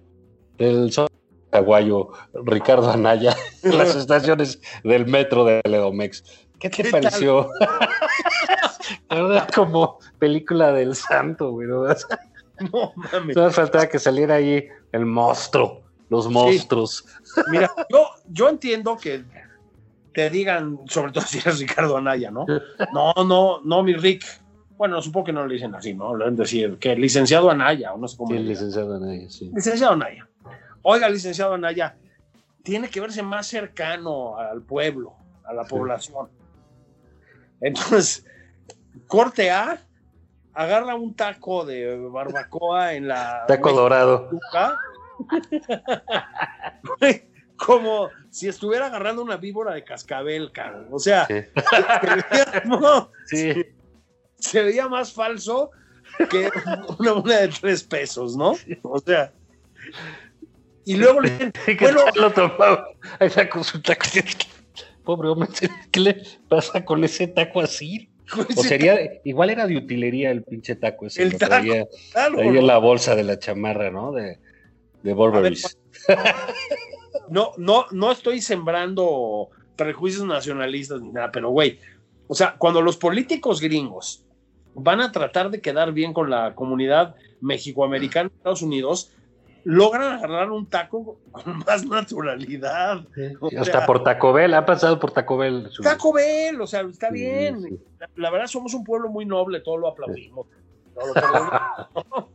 del 0.57 0.91
sol 0.91 1.07
paraguayo 1.49 2.09
Ricardo 2.33 2.91
Anaya 2.91 3.35
en 3.61 3.77
las 3.77 3.95
estaciones 3.95 4.59
del 4.83 5.05
metro 5.05 5.45
de 5.45 5.61
Ledomex. 5.63 6.23
¿Qué 6.59 6.69
te 6.69 6.89
pareció? 6.89 7.49
La 9.09 9.15
verdad, 9.21 9.49
como 9.53 9.99
película 10.19 10.71
del 10.71 10.95
santo, 10.95 11.51
güey. 11.51 11.67
¿no? 11.67 11.83
No 12.71 12.93
mames. 12.95 13.35
No 13.35 13.49
faltaba 13.49 13.87
que 13.87 13.97
saliera 13.97 14.35
ahí 14.35 14.67
el 14.91 15.05
monstruo, 15.07 15.81
los 16.09 16.29
monstruos. 16.29 17.03
Mira, 17.49 17.69
yo, 17.89 18.05
yo 18.29 18.47
entiendo 18.47 18.95
que 18.95 19.25
te 20.13 20.29
digan, 20.29 20.79
sobre 20.87 21.11
todo 21.11 21.23
si 21.25 21.39
eres 21.39 21.59
Ricardo 21.59 21.97
Anaya, 21.97 22.31
¿no? 22.31 22.45
No, 22.93 23.13
no, 23.25 23.61
no, 23.63 23.83
mi 23.83 23.93
Rick. 23.93 24.23
Bueno, 24.77 25.01
supongo 25.01 25.25
que 25.27 25.33
no 25.33 25.45
le 25.45 25.53
dicen 25.55 25.73
así, 25.75 25.93
¿no? 25.93 26.15
Le 26.15 26.25
deben 26.25 26.37
decir 26.37 26.77
que 26.79 26.95
licenciado 26.95 27.49
Anaya, 27.49 27.93
o 27.93 27.97
no 27.97 28.07
sé 28.07 28.17
cómo. 28.17 28.31
Sí, 28.31 28.39
licenciado 28.39 28.95
Anaya, 28.95 29.29
sí. 29.29 29.51
Licenciado 29.53 29.93
Anaya. 29.93 30.27
Oiga, 30.81 31.09
licenciado 31.09 31.53
Anaya, 31.53 31.95
tiene 32.63 32.89
que 32.89 32.99
verse 32.99 33.23
más 33.23 33.47
cercano 33.47 34.37
al 34.37 34.61
pueblo, 34.61 35.13
a 35.45 35.53
la 35.53 35.63
Sí. 35.63 35.69
población. 35.69 36.29
Entonces, 37.61 38.25
corte 39.07 39.51
A, 39.51 39.79
agarra 40.53 40.95
un 40.95 41.15
taco 41.15 41.65
de 41.65 41.97
barbacoa 42.09 42.93
en 42.93 43.07
la. 43.07 43.45
Taco 43.47 43.71
dorado. 43.71 44.29
Como 47.57 48.09
si 48.33 48.47
estuviera 48.47 48.87
agarrando 48.87 49.21
una 49.21 49.37
víbora 49.37 49.75
de 49.75 49.83
cascabel, 49.83 50.51
cabrón. 50.51 50.87
O 50.91 50.97
sea, 50.97 51.27
Sí. 51.27 51.35
se 51.69 52.15
veía, 52.31 52.63
no, 52.65 53.11
Sí. 53.27 53.53
se 54.39 54.63
veía 54.63 54.87
más 54.87 55.13
falso 55.13 55.69
que 56.31 56.49
una 56.97 57.13
moneda 57.13 57.41
de 57.41 57.49
tres 57.49 57.83
pesos, 57.83 58.35
¿no? 58.35 58.55
O 58.81 58.99
sea. 58.99 59.31
Y 60.83 60.95
luego 60.97 61.21
le 61.21 61.29
dicen, 61.37 61.51
¿Qué 61.63 61.75
bueno, 61.79 62.01
lo 62.15 62.31
tomaba? 62.33 62.87
Ahí 63.19 63.29
sacó 63.29 63.63
su 63.63 63.79
taco. 63.83 64.07
Pobre 65.03 65.29
hombre, 65.29 65.49
¿qué 65.91 65.99
le 65.99 66.23
pasa 66.49 66.83
con 66.83 67.03
ese 67.03 67.27
taco 67.27 67.61
así? 67.61 68.09
O 68.57 68.63
sería, 68.63 68.97
igual 69.25 69.51
era 69.51 69.67
de 69.67 69.77
utilería 69.77 70.31
el 70.31 70.41
pinche 70.41 70.75
taco 70.75 71.05
ese. 71.05 71.21
El 71.21 71.37
taco, 71.37 71.49
traía 71.51 71.87
claro, 72.11 72.39
en 72.39 72.65
la 72.65 72.79
bolsa 72.79 73.15
de 73.15 73.23
la 73.25 73.37
chamarra, 73.37 73.91
¿no? 73.91 74.11
De, 74.11 74.39
de. 75.03 75.13
No, 77.33 77.51
no, 77.57 77.85
no 77.91 78.11
estoy 78.11 78.41
sembrando 78.41 79.49
prejuicios 79.75 80.25
nacionalistas 80.25 81.01
ni 81.01 81.11
nada, 81.11 81.31
pero 81.31 81.49
güey, 81.49 81.79
o 82.27 82.35
sea, 82.35 82.55
cuando 82.57 82.81
los 82.81 82.95
políticos 82.97 83.59
gringos 83.59 84.23
van 84.75 85.01
a 85.01 85.11
tratar 85.11 85.49
de 85.49 85.59
quedar 85.61 85.91
bien 85.91 86.13
con 86.13 86.29
la 86.29 86.53
comunidad 86.55 87.15
mexicoamericana 87.41 88.29
de 88.29 88.35
Estados 88.35 88.61
Unidos, 88.61 89.11
logran 89.65 90.11
agarrar 90.17 90.51
un 90.51 90.65
taco 90.67 91.19
con 91.31 91.57
más 91.67 91.85
naturalidad. 91.85 93.05
O 93.39 93.49
Hasta 93.57 93.85
por 93.85 94.03
Taco 94.03 94.33
Bell, 94.33 94.53
ha 94.53 94.65
pasado 94.65 94.99
por 94.99 95.11
Taco 95.11 95.37
Bell. 95.37 95.67
su- 95.71 95.81
Taco 95.83 96.13
Bell, 96.13 96.59
o 96.61 96.67
sea, 96.67 96.81
está 96.81 97.07
Sí, 97.09 97.13
bien. 97.15 97.61
sí. 97.61 97.79
La, 97.99 98.09
la 98.15 98.29
verdad, 98.29 98.47
somos 98.47 98.73
un 98.73 98.83
pueblo 98.83 99.09
muy 99.09 99.25
noble, 99.25 99.59
todo 99.61 99.77
lo 99.77 99.87
aplaudimos. 99.87 100.47
todo 100.93 101.13
lo 101.13 101.19
aplaudimos. 101.19 102.27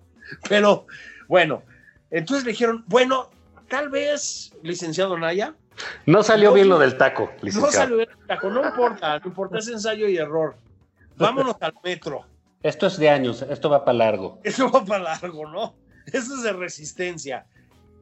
Pero, 0.49 0.87
bueno, 1.29 1.63
entonces 2.11 2.45
le 2.45 2.53
dijeron, 2.53 2.85
bueno, 2.87 3.31
tal 3.69 3.89
vez, 3.91 4.53
licenciado 4.63 5.19
Naya, 5.19 5.55
No 6.07 6.23
salió 6.23 6.49
No, 6.51 6.55
bien 6.55 6.69
lo 6.69 6.79
del 6.79 6.97
taco, 6.99 7.31
no 7.37 7.43
licenciado. 7.45 7.73
salió 7.73 7.97
bien 7.99 8.09
el 8.11 8.27
taco, 8.27 8.51
no 8.51 8.65
importa, 8.65 9.19
no 9.21 9.27
importa, 9.27 9.59
es 9.59 9.69
ensayo 9.69 10.09
y 10.09 10.17
error. 10.17 10.57
Vámonos 11.17 11.57
al 11.61 11.75
metro. 11.85 12.25
Esto 12.63 12.87
es 12.89 12.99
de 12.99 13.09
años, 13.11 13.43
esto 13.43 13.71
va 13.71 13.85
para 13.85 13.97
largo. 13.99 14.41
Eso 14.43 14.69
va 14.71 14.85
para 14.85 15.05
largo, 15.05 15.47
¿no? 15.49 15.77
Eso 16.07 16.35
es 16.35 16.43
de 16.43 16.53
resistencia. 16.53 17.47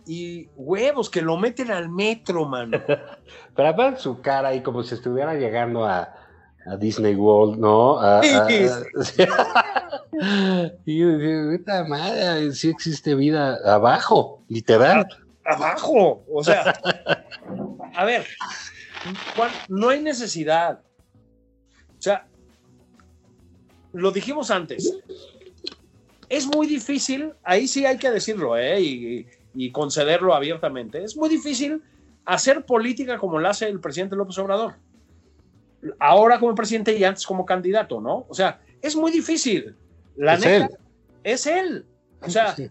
Y 0.07 0.49
huevos, 0.55 1.11
que 1.11 1.21
lo 1.21 1.37
meten 1.37 1.71
al 1.71 1.91
metro, 1.91 2.47
mano. 2.47 2.81
Pero 3.57 3.69
aparte 3.69 4.01
su 4.01 4.23
cara 4.23 4.49
ahí 4.49 4.63
como 4.63 4.83
si 4.83 4.95
estuviera 4.95 5.35
llegando 5.35 5.85
a, 5.85 6.15
a 6.67 6.77
Disney 6.79 7.15
World, 7.15 7.59
¿no? 7.59 7.99
A- 7.99 8.21
a- 8.21 8.49
y 10.87 10.99
yo 11.01 11.19
digo, 11.19 11.57
puta 11.57 11.85
madre, 11.85 12.53
sí 12.53 12.71
existe 12.71 13.15
vida 13.15 13.59
abajo, 13.65 14.43
literal. 14.49 15.07
Abajo. 15.47 16.25
O 16.33 16.43
sea, 16.45 16.79
a 17.95 18.05
ver, 18.05 18.27
Juan, 19.37 19.51
no 19.69 19.89
hay 19.91 20.01
necesidad. 20.01 20.81
O 21.99 22.03
sea, 22.03 22.27
lo 23.93 24.11
dijimos 24.11 24.51
antes. 24.51 24.93
Es 26.29 26.47
muy 26.47 26.67
difícil, 26.67 27.33
ahí 27.45 27.69
sí 27.69 27.87
hay 27.87 27.99
que 27.99 28.11
decirlo, 28.11 28.57
¿eh? 28.59 28.81
y, 28.81 29.27
y 29.55 29.71
concederlo 29.71 30.35
abiertamente. 30.35 31.03
Es 31.05 31.17
muy 31.17 31.29
difícil 31.29 31.83
hacer 32.25 32.67
política 32.67 33.17
como 33.19 33.39
la 33.39 33.51
hace 33.51 33.69
el 33.69 33.81
presidente 33.81 34.17
López 34.17 34.37
Obrador. 34.39 34.75
Ahora 36.01 36.41
como 36.41 36.55
presidente 36.57 36.97
y 36.97 37.05
antes 37.05 37.25
como 37.25 37.47
candidato, 37.47 38.01
¿no? 38.01 38.27
O 38.29 38.35
sea, 38.35 38.61
es 38.83 38.97
muy 38.97 39.13
difícil. 39.13 39.77
La 40.17 40.35
Es 40.35 40.41
neta, 40.41 40.65
él. 40.67 40.71
es 41.23 41.47
él. 41.47 41.87
O 42.23 42.31
sea, 42.31 42.57
Sí. 42.57 42.69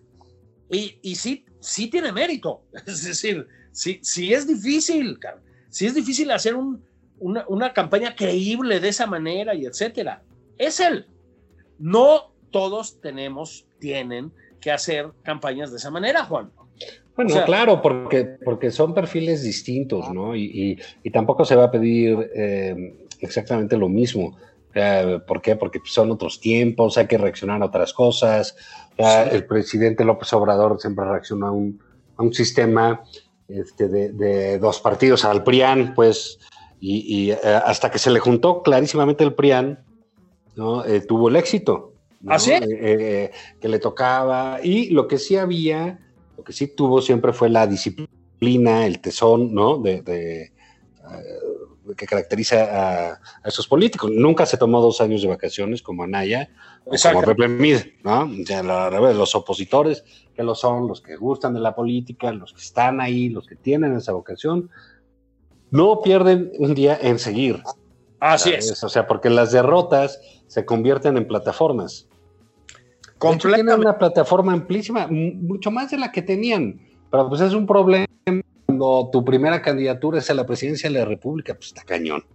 y, 0.70 1.00
y 1.02 1.16
sí, 1.16 1.46
sí 1.65 1.88
tiene 1.89 2.12
mérito. 2.12 2.62
Es 2.86 3.04
decir, 3.04 3.47
sí, 3.71 3.99
sí 4.01 4.34
es 4.34 4.47
difícil, 4.47 5.19
sí 5.69 5.86
es 5.86 5.93
difícil 5.93 6.32
hacer 6.32 6.56
un, 6.56 6.84
una, 7.19 7.45
una, 7.47 7.73
campaña 7.73 8.15
creíble 8.15 8.80
de 8.80 8.89
esa 8.89 9.08
manera 9.08 9.54
y 9.56 9.65
etcétera. 9.65 10.23
Es 10.58 10.80
él. 10.80 11.08
No 11.78 12.32
todos 12.51 13.01
tenemos, 13.01 13.65
tienen 13.80 14.32
que 14.62 14.71
hacer 14.71 15.12
campañas 15.23 15.71
de 15.71 15.78
esa 15.78 15.91
manera, 15.91 16.23
Juan. 16.23 16.51
Bueno, 17.15 17.45
claro, 17.45 17.82
porque, 17.82 18.25
porque 18.43 18.71
son 18.71 18.93
perfiles 18.93 19.41
distintos, 19.41 20.10
¿no? 20.13 20.36
Y, 20.36 20.78
y, 21.04 21.12
tampoco 21.12 21.45
se 21.45 21.56
va 21.56 21.65
a 21.65 21.71
pedir 21.71 22.30
eh, 22.36 22.93
exactamente 23.19 23.78
lo 23.78 23.88
mismo. 23.88 24.38
¿Por 25.26 25.42
qué? 25.42 25.56
Porque 25.56 25.80
son 25.86 26.12
otros 26.12 26.40
tiempos, 26.40 26.98
hay 26.98 27.08
que 27.08 27.18
reaccionar 27.18 27.62
a 27.62 27.66
otras 27.66 27.94
cosas. 27.94 28.56
El 28.98 29.46
presidente 29.46 30.04
López 30.04 30.32
Obrador 30.34 30.80
siempre 30.80 31.06
reaccionó 31.06 31.48
a 31.48 31.52
un, 31.52 31.80
a 32.18 32.24
un 32.24 32.34
sistema 32.34 33.02
este, 33.48 33.88
de, 33.88 34.12
de, 34.12 34.60
dos 34.60 34.80
partidos, 34.80 35.24
al 35.24 35.44
PRIAN, 35.44 35.94
pues, 35.96 36.40
y, 36.80 37.32
eh, 37.32 37.38
hasta 37.44 37.90
que 37.90 38.00
se 38.00 38.12
le 38.12 38.20
juntó 38.20 38.62
clarísimamente 38.62 39.24
el 39.24 39.34
PRIAN, 39.34 39.84
¿no? 40.56 40.86
Eh, 40.86 41.02
tuvo 41.02 41.30
el 41.30 41.36
éxito. 41.36 41.94
¿no? 42.22 42.34
¿Ah, 42.34 42.40
sí? 42.40 42.52
Eh, 42.54 43.32
que 43.60 43.70
le 43.70 43.80
tocaba. 43.80 44.60
Y 44.64 44.90
lo 44.90 45.08
que 45.08 45.18
sí 45.18 45.36
había, 45.38 46.00
lo 46.38 46.44
que 46.44 46.54
sí 46.54 46.68
tuvo 46.68 47.02
siempre 47.02 47.34
fue 47.34 47.50
la 47.50 47.68
disciplina, 47.68 48.86
el 48.86 49.00
tesón, 49.00 49.54
¿no? 49.54 49.78
De, 49.78 50.02
de 50.02 50.52
que 51.95 52.05
caracteriza 52.05 52.63
a, 52.63 53.13
a, 53.13 53.47
esos 53.47 53.67
políticos. 53.67 54.12
Nunca 54.13 54.45
se 54.45 54.58
tomó 54.58 54.81
dos 54.81 55.01
años 55.01 55.21
de 55.21 55.27
vacaciones 55.27 55.81
como 55.81 56.03
Anaya 56.03 56.49
o 56.86 56.95
como 57.01 57.21
Pepe 57.21 57.47
Mid, 57.47 57.77
¿no? 58.03 58.29
Ya 58.45 58.62
la, 58.63 58.89
los 58.89 59.36
opositores, 59.36 60.03
que 60.36 60.43
lo 60.43 60.55
son, 60.55 60.88
los 60.88 61.01
que 61.01 61.15
gustan 61.15 61.53
de 61.53 61.60
la 61.60 61.75
política, 61.75 62.31
los 62.31 62.53
que 62.53 62.62
están 62.62 63.01
ahí, 63.01 63.29
los 63.29 63.47
que 63.47 63.55
tienen 63.55 63.95
esa 63.95 64.12
vocación, 64.12 64.69
no 65.71 66.01
pierden 66.01 66.51
un 66.60 66.73
día 66.75 66.97
en 67.01 67.19
seguir. 67.19 67.62
Así 68.19 68.51
es. 68.51 68.84
O 68.84 68.89
sea, 68.89 69.08
porque 69.08 69.29
las 69.29 69.51
derrotas 69.51 70.19
se 70.47 70.65
convierten 70.65 71.17
en 71.17 71.27
plataformas. 71.27 72.08
Tienen 73.41 73.79
una 73.79 73.97
plataforma 73.97 74.53
amplísima, 74.53 75.08
mucho 75.08 75.71
más 75.71 75.89
de 75.91 75.97
la 75.97 76.12
que 76.12 76.21
tenían, 76.21 76.79
pero 77.10 77.27
pues 77.29 77.41
es 77.41 77.53
un 77.53 77.65
problema 77.65 78.05
cuando 78.76 79.10
tu 79.10 79.24
primera 79.24 79.62
candidatura 79.62 80.20
es 80.20 80.30
a 80.30 80.34
la 80.34 80.46
presidencia 80.46 80.90
de 80.90 81.00
la 81.00 81.06
República, 81.06 81.54
pues 81.54 81.68
está 81.68 81.84
cañón. 81.84 82.26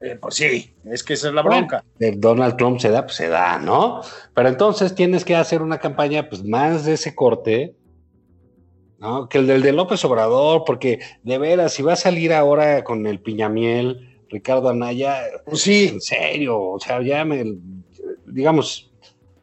Eh, 0.00 0.16
pues 0.18 0.36
sí, 0.36 0.74
es 0.86 1.04
que 1.04 1.12
esa 1.12 1.28
es 1.28 1.34
la 1.34 1.42
bronca. 1.42 1.84
Bueno, 1.98 2.16
Donald 2.18 2.56
Trump 2.56 2.78
se 2.78 2.88
da, 2.88 3.02
pues 3.02 3.16
se 3.16 3.28
da, 3.28 3.58
¿no? 3.58 4.00
Pero 4.34 4.48
entonces 4.48 4.94
tienes 4.94 5.26
que 5.26 5.36
hacer 5.36 5.60
una 5.60 5.78
campaña, 5.78 6.26
pues 6.30 6.42
más 6.42 6.86
de 6.86 6.94
ese 6.94 7.14
corte, 7.14 7.74
¿no? 8.98 9.28
Que 9.28 9.38
el 9.38 9.46
del 9.46 9.60
de 9.60 9.72
López 9.72 10.02
Obrador, 10.06 10.62
porque 10.64 11.00
de 11.22 11.36
veras, 11.36 11.74
si 11.74 11.82
va 11.82 11.92
a 11.92 11.96
salir 11.96 12.32
ahora 12.32 12.82
con 12.82 13.06
el 13.06 13.20
piñamiel, 13.20 14.24
Ricardo 14.30 14.70
Anaya, 14.70 15.20
pues 15.44 15.60
sí. 15.60 15.88
en 15.88 16.00
serio, 16.00 16.58
o 16.58 16.80
sea, 16.80 17.02
ya 17.02 17.26
me, 17.26 17.58
digamos, 18.26 18.89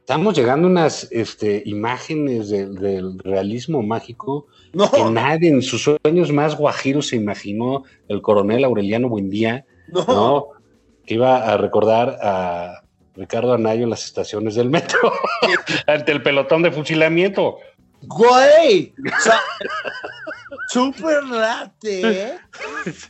estamos 0.07 0.37
llegando 0.37 0.69
a 0.69 0.71
unas 0.71 1.11
este, 1.11 1.63
imágenes 1.65 2.47
de, 2.47 2.65
del 2.67 3.19
realismo 3.19 3.83
mágico 3.83 4.47
no. 4.71 4.89
que 4.89 5.03
nadie 5.03 5.49
en 5.49 5.61
sus 5.61 5.83
sueños 5.83 6.31
más 6.31 6.55
guajiros 6.55 7.09
se 7.09 7.17
imaginó 7.17 7.83
el 8.07 8.21
coronel 8.21 8.63
Aureliano 8.63 9.09
Buendía, 9.09 9.65
no. 9.89 10.05
¿no? 10.07 10.47
Que 11.05 11.15
iba 11.15 11.43
a 11.51 11.57
recordar 11.57 12.17
a 12.21 12.83
Ricardo 13.15 13.51
Anaya 13.51 13.83
en 13.83 13.89
las 13.89 14.05
estaciones 14.05 14.55
del 14.55 14.69
metro, 14.69 14.97
ante 15.87 16.13
el 16.13 16.23
pelotón 16.23 16.63
de 16.63 16.71
fusilamiento. 16.71 17.57
Güey, 18.03 18.93
o 19.13 19.21
sea, 19.21 19.41
súper 20.69 21.21
late, 21.25 22.21
¿eh? 22.21 22.37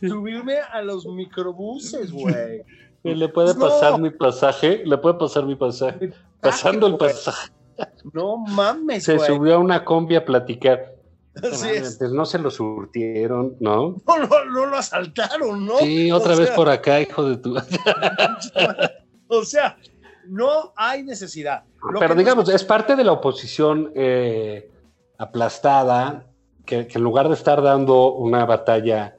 Subirme 0.01 0.55
a 0.71 0.81
los 0.81 1.05
microbuses, 1.05 2.11
güey. 2.11 2.63
¿Le 3.03 3.29
puede 3.29 3.53
pasar 3.53 3.99
mi 3.99 4.09
pasaje? 4.09 4.81
¿Le 4.83 4.97
puede 4.97 5.19
pasar 5.19 5.45
mi 5.45 5.55
pasaje? 5.55 6.11
Pasando 6.41 6.87
el 6.87 6.93
güey. 6.97 7.11
pasaje. 7.11 7.51
No 8.13 8.37
mames, 8.37 9.03
Se 9.03 9.15
güey. 9.15 9.27
subió 9.27 9.55
a 9.55 9.57
una 9.59 9.83
combi 9.85 10.15
a 10.15 10.25
platicar. 10.25 10.95
Así 11.43 11.69
es. 11.69 11.97
Pues 11.97 12.11
no 12.11 12.25
se 12.25 12.39
lo 12.39 12.49
surtieron, 12.49 13.55
¿no? 13.59 13.95
No, 14.07 14.17
no, 14.19 14.45
no 14.45 14.65
lo 14.65 14.77
asaltaron, 14.77 15.65
¿no? 15.65 15.77
Sí, 15.79 16.11
otra 16.11 16.33
O 16.33 16.37
vez 16.37 16.47
sea, 16.47 16.55
por 16.55 16.69
acá, 16.69 16.99
hijo 16.99 17.23
de 17.29 17.37
tu. 17.37 17.55
O 19.29 19.43
sea, 19.43 19.77
no 20.25 20.71
hay 20.75 21.03
necesidad. 21.03 21.63
Lo 21.91 21.99
Pero 21.99 22.15
digamos, 22.15 22.47
es 22.49 22.63
parte 22.63 22.95
de 22.95 23.03
la 23.03 23.11
oposición 23.11 23.91
eh, 23.93 24.71
aplastada, 25.17 26.25
que, 26.65 26.87
que 26.87 26.97
en 26.97 27.03
lugar 27.03 27.27
de 27.27 27.33
estar 27.33 27.61
dando 27.61 28.13
una 28.13 28.45
batalla 28.45 29.17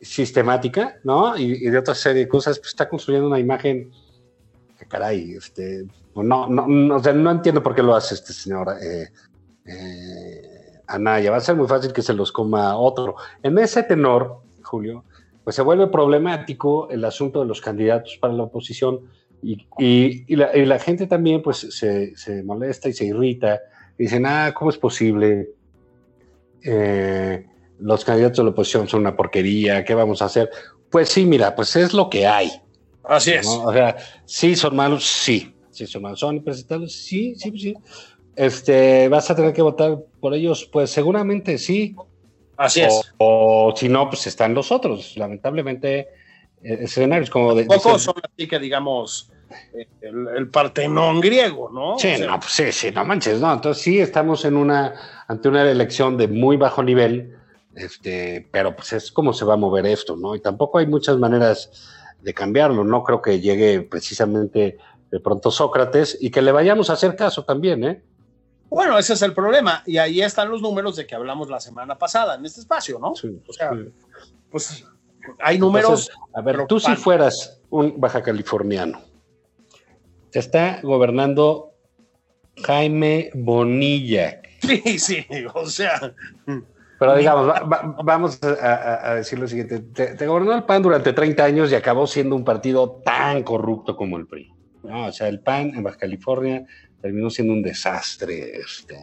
sistemática, 0.00 0.96
¿no? 1.04 1.36
Y, 1.36 1.52
y 1.66 1.70
de 1.70 1.78
otra 1.78 1.94
serie 1.94 2.22
de 2.22 2.28
cosas, 2.28 2.58
pues 2.58 2.70
está 2.70 2.88
construyendo 2.88 3.28
una 3.28 3.38
imagen 3.38 3.92
que 4.78 4.86
caray, 4.86 5.32
este, 5.34 5.84
no, 6.14 6.46
no, 6.48 6.66
no, 6.66 6.96
o 6.96 7.02
sea, 7.02 7.12
no 7.12 7.30
entiendo 7.30 7.62
por 7.62 7.74
qué 7.74 7.82
lo 7.82 7.94
hace 7.94 8.14
este 8.14 8.32
señor 8.32 8.68
eh, 8.82 9.08
eh, 9.64 10.42
Anaya. 10.86 11.30
Va 11.30 11.38
a 11.38 11.40
ser 11.40 11.56
muy 11.56 11.66
fácil 11.66 11.92
que 11.92 12.02
se 12.02 12.12
los 12.12 12.32
coma 12.32 12.76
otro. 12.76 13.16
En 13.42 13.56
ese 13.58 13.82
tenor, 13.82 14.42
Julio, 14.62 15.04
pues 15.44 15.56
se 15.56 15.62
vuelve 15.62 15.86
problemático 15.88 16.88
el 16.90 17.04
asunto 17.04 17.40
de 17.40 17.46
los 17.46 17.60
candidatos 17.60 18.18
para 18.20 18.32
la 18.34 18.42
oposición 18.44 19.00
y, 19.42 19.54
y- 19.78 20.24
y 20.32 20.36
la, 20.36 20.56
y 20.56 20.64
la 20.66 20.78
gente 20.78 21.06
también 21.06 21.42
pues 21.42 21.58
se, 21.70 22.14
se 22.16 22.42
molesta 22.42 22.88
y 22.88 22.92
se 22.92 23.06
irrita. 23.06 23.60
Y 23.98 24.04
dicen, 24.04 24.24
ah, 24.26 24.52
¿cómo 24.56 24.70
es 24.70 24.78
posible? 24.78 25.50
Eh, 26.64 27.46
los 27.78 28.04
candidatos 28.04 28.38
de 28.38 28.44
la 28.44 28.50
oposición 28.50 28.86
son 28.88 29.00
una 29.00 29.16
porquería, 29.16 29.84
¿qué 29.84 29.94
vamos 29.94 30.22
a 30.22 30.26
hacer? 30.26 30.50
Pues 30.90 31.08
sí, 31.08 31.24
mira, 31.24 31.54
pues 31.54 31.74
es 31.76 31.92
lo 31.92 32.08
que 32.08 32.26
hay. 32.26 32.50
Así 33.04 33.32
es. 33.32 33.46
O 33.48 33.72
sea, 33.72 33.96
sí 34.24 34.54
son 34.54 34.76
malos, 34.76 35.04
sí. 35.04 35.51
Sí 35.72 35.86
son 35.86 36.36
impresentables, 36.36 36.94
sí, 36.94 37.34
sí, 37.34 37.50
sí. 37.58 37.74
Este, 38.36 39.08
vas 39.08 39.30
a 39.30 39.36
tener 39.36 39.52
que 39.52 39.62
votar 39.62 39.98
por 40.20 40.34
ellos, 40.34 40.68
pues 40.72 40.90
seguramente 40.90 41.58
sí. 41.58 41.96
Así 42.56 42.82
es. 42.82 43.12
O, 43.18 43.74
si 43.76 43.88
no, 43.88 44.08
pues 44.08 44.26
están 44.26 44.54
los 44.54 44.70
otros. 44.70 45.16
Lamentablemente, 45.16 46.00
eh, 46.62 46.78
escenarios 46.82 47.30
como 47.30 47.54
de. 47.54 47.64
Pocos 47.64 47.84
dice- 47.94 48.04
son 48.04 48.14
así 48.22 48.46
que 48.46 48.58
digamos 48.58 49.32
eh, 49.74 49.86
el, 50.02 50.28
el 50.36 50.48
Partenón 50.48 51.20
griego, 51.20 51.70
¿no? 51.70 51.98
Sí, 51.98 52.12
O 52.14 52.16
sea, 52.18 52.26
no, 52.28 52.40
pues 52.40 52.52
sí, 52.52 52.72
sí, 52.72 52.90
no 52.90 53.04
manches, 53.04 53.40
no. 53.40 53.52
Entonces 53.52 53.82
sí 53.82 53.98
estamos 53.98 54.44
en 54.44 54.56
una, 54.56 54.94
ante 55.26 55.48
una 55.48 55.68
elección 55.68 56.16
de 56.16 56.28
muy 56.28 56.56
bajo 56.56 56.82
nivel, 56.82 57.36
este, 57.74 58.48
pero 58.50 58.76
pues 58.76 58.92
es 58.92 59.10
como 59.10 59.32
se 59.32 59.44
va 59.44 59.54
a 59.54 59.58
mover 59.58 59.86
esto, 59.86 60.16
¿no? 60.16 60.34
Y 60.36 60.40
tampoco 60.40 60.78
hay 60.78 60.86
muchas 60.86 61.16
maneras 61.18 61.70
de 62.20 62.32
cambiarlo. 62.34 62.84
No 62.84 63.02
creo 63.02 63.20
que 63.20 63.40
llegue 63.40 63.80
precisamente 63.82 64.78
de 65.12 65.20
pronto 65.20 65.50
Sócrates 65.52 66.18
y 66.20 66.30
que 66.30 66.42
le 66.42 66.50
vayamos 66.50 66.90
a 66.90 66.94
hacer 66.94 67.14
caso 67.14 67.44
también, 67.44 67.84
¿eh? 67.84 68.02
Bueno, 68.70 68.98
ese 68.98 69.12
es 69.12 69.20
el 69.22 69.34
problema. 69.34 69.82
Y 69.86 69.98
ahí 69.98 70.22
están 70.22 70.48
los 70.50 70.62
números 70.62 70.96
de 70.96 71.06
que 71.06 71.14
hablamos 71.14 71.50
la 71.50 71.60
semana 71.60 71.98
pasada 71.98 72.34
en 72.36 72.44
este 72.46 72.60
espacio, 72.60 72.98
¿no? 72.98 73.14
Sí, 73.14 73.38
O 73.46 73.52
sea, 73.52 73.70
sí. 73.72 73.92
Pues 74.50 74.84
hay 75.40 75.58
números. 75.58 76.08
Entonces, 76.10 76.16
a 76.34 76.40
ver, 76.40 76.66
tú 76.66 76.80
si 76.80 76.96
fueras 76.96 77.60
un 77.70 78.00
baja 78.00 78.22
californiano, 78.22 79.00
te 80.30 80.38
está 80.38 80.80
gobernando 80.82 81.72
Jaime 82.64 83.30
Bonilla. 83.34 84.40
Sí, 84.60 84.98
sí, 84.98 85.26
o 85.54 85.66
sea, 85.66 86.14
Pero 86.98 87.16
digamos, 87.16 87.48
va- 87.48 87.60
va- 87.64 87.96
vamos 88.04 88.38
a, 88.42 88.48
a- 88.48 89.10
a 89.10 89.14
decir 89.16 89.38
lo 89.38 89.48
siguiente. 89.48 89.80
Te, 89.80 90.14
te 90.14 90.26
gobernó 90.26 90.54
el 90.54 90.62
PAN 90.62 90.82
durante 90.82 91.12
30 91.12 91.44
años 91.44 91.70
y 91.72 91.74
acabó 91.74 92.06
siendo 92.06 92.36
un 92.36 92.44
partido 92.44 93.02
tan 93.04 93.42
corrupto 93.42 93.96
como 93.96 94.16
el 94.18 94.26
PRI. 94.28 94.51
¿No? 94.82 95.06
O 95.06 95.12
sea, 95.12 95.28
el 95.28 95.40
PAN 95.40 95.74
en 95.74 95.82
Baja 95.82 95.98
California 95.98 96.66
terminó 97.00 97.30
siendo 97.30 97.52
un 97.52 97.62
desastre 97.62 98.56
este, 98.56 98.96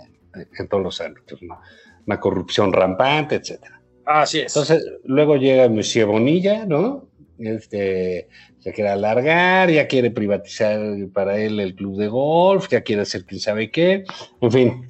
en 0.57 0.67
todos 0.67 0.83
los 0.83 1.01
ámbitos. 1.01 1.41
¿no? 1.41 1.59
Una 2.05 2.19
corrupción 2.19 2.73
rampante, 2.73 3.35
etcétera. 3.35 3.81
así 4.05 4.39
es. 4.39 4.55
Entonces, 4.55 4.83
luego 5.03 5.35
llega 5.37 5.69
Monsieur 5.69 6.07
Bonilla, 6.07 6.65
¿no? 6.65 7.07
Este, 7.37 8.27
se 8.59 8.73
quiere 8.73 8.89
alargar, 8.89 9.69
ya 9.69 9.87
quiere 9.87 10.11
privatizar 10.11 10.79
para 11.13 11.37
él 11.37 11.59
el 11.59 11.75
club 11.75 11.97
de 11.97 12.07
golf, 12.09 12.67
ya 12.69 12.81
quiere 12.81 13.03
hacer 13.03 13.23
quién 13.25 13.39
sabe 13.39 13.71
qué, 13.71 14.03
en 14.41 14.51
fin. 14.51 14.89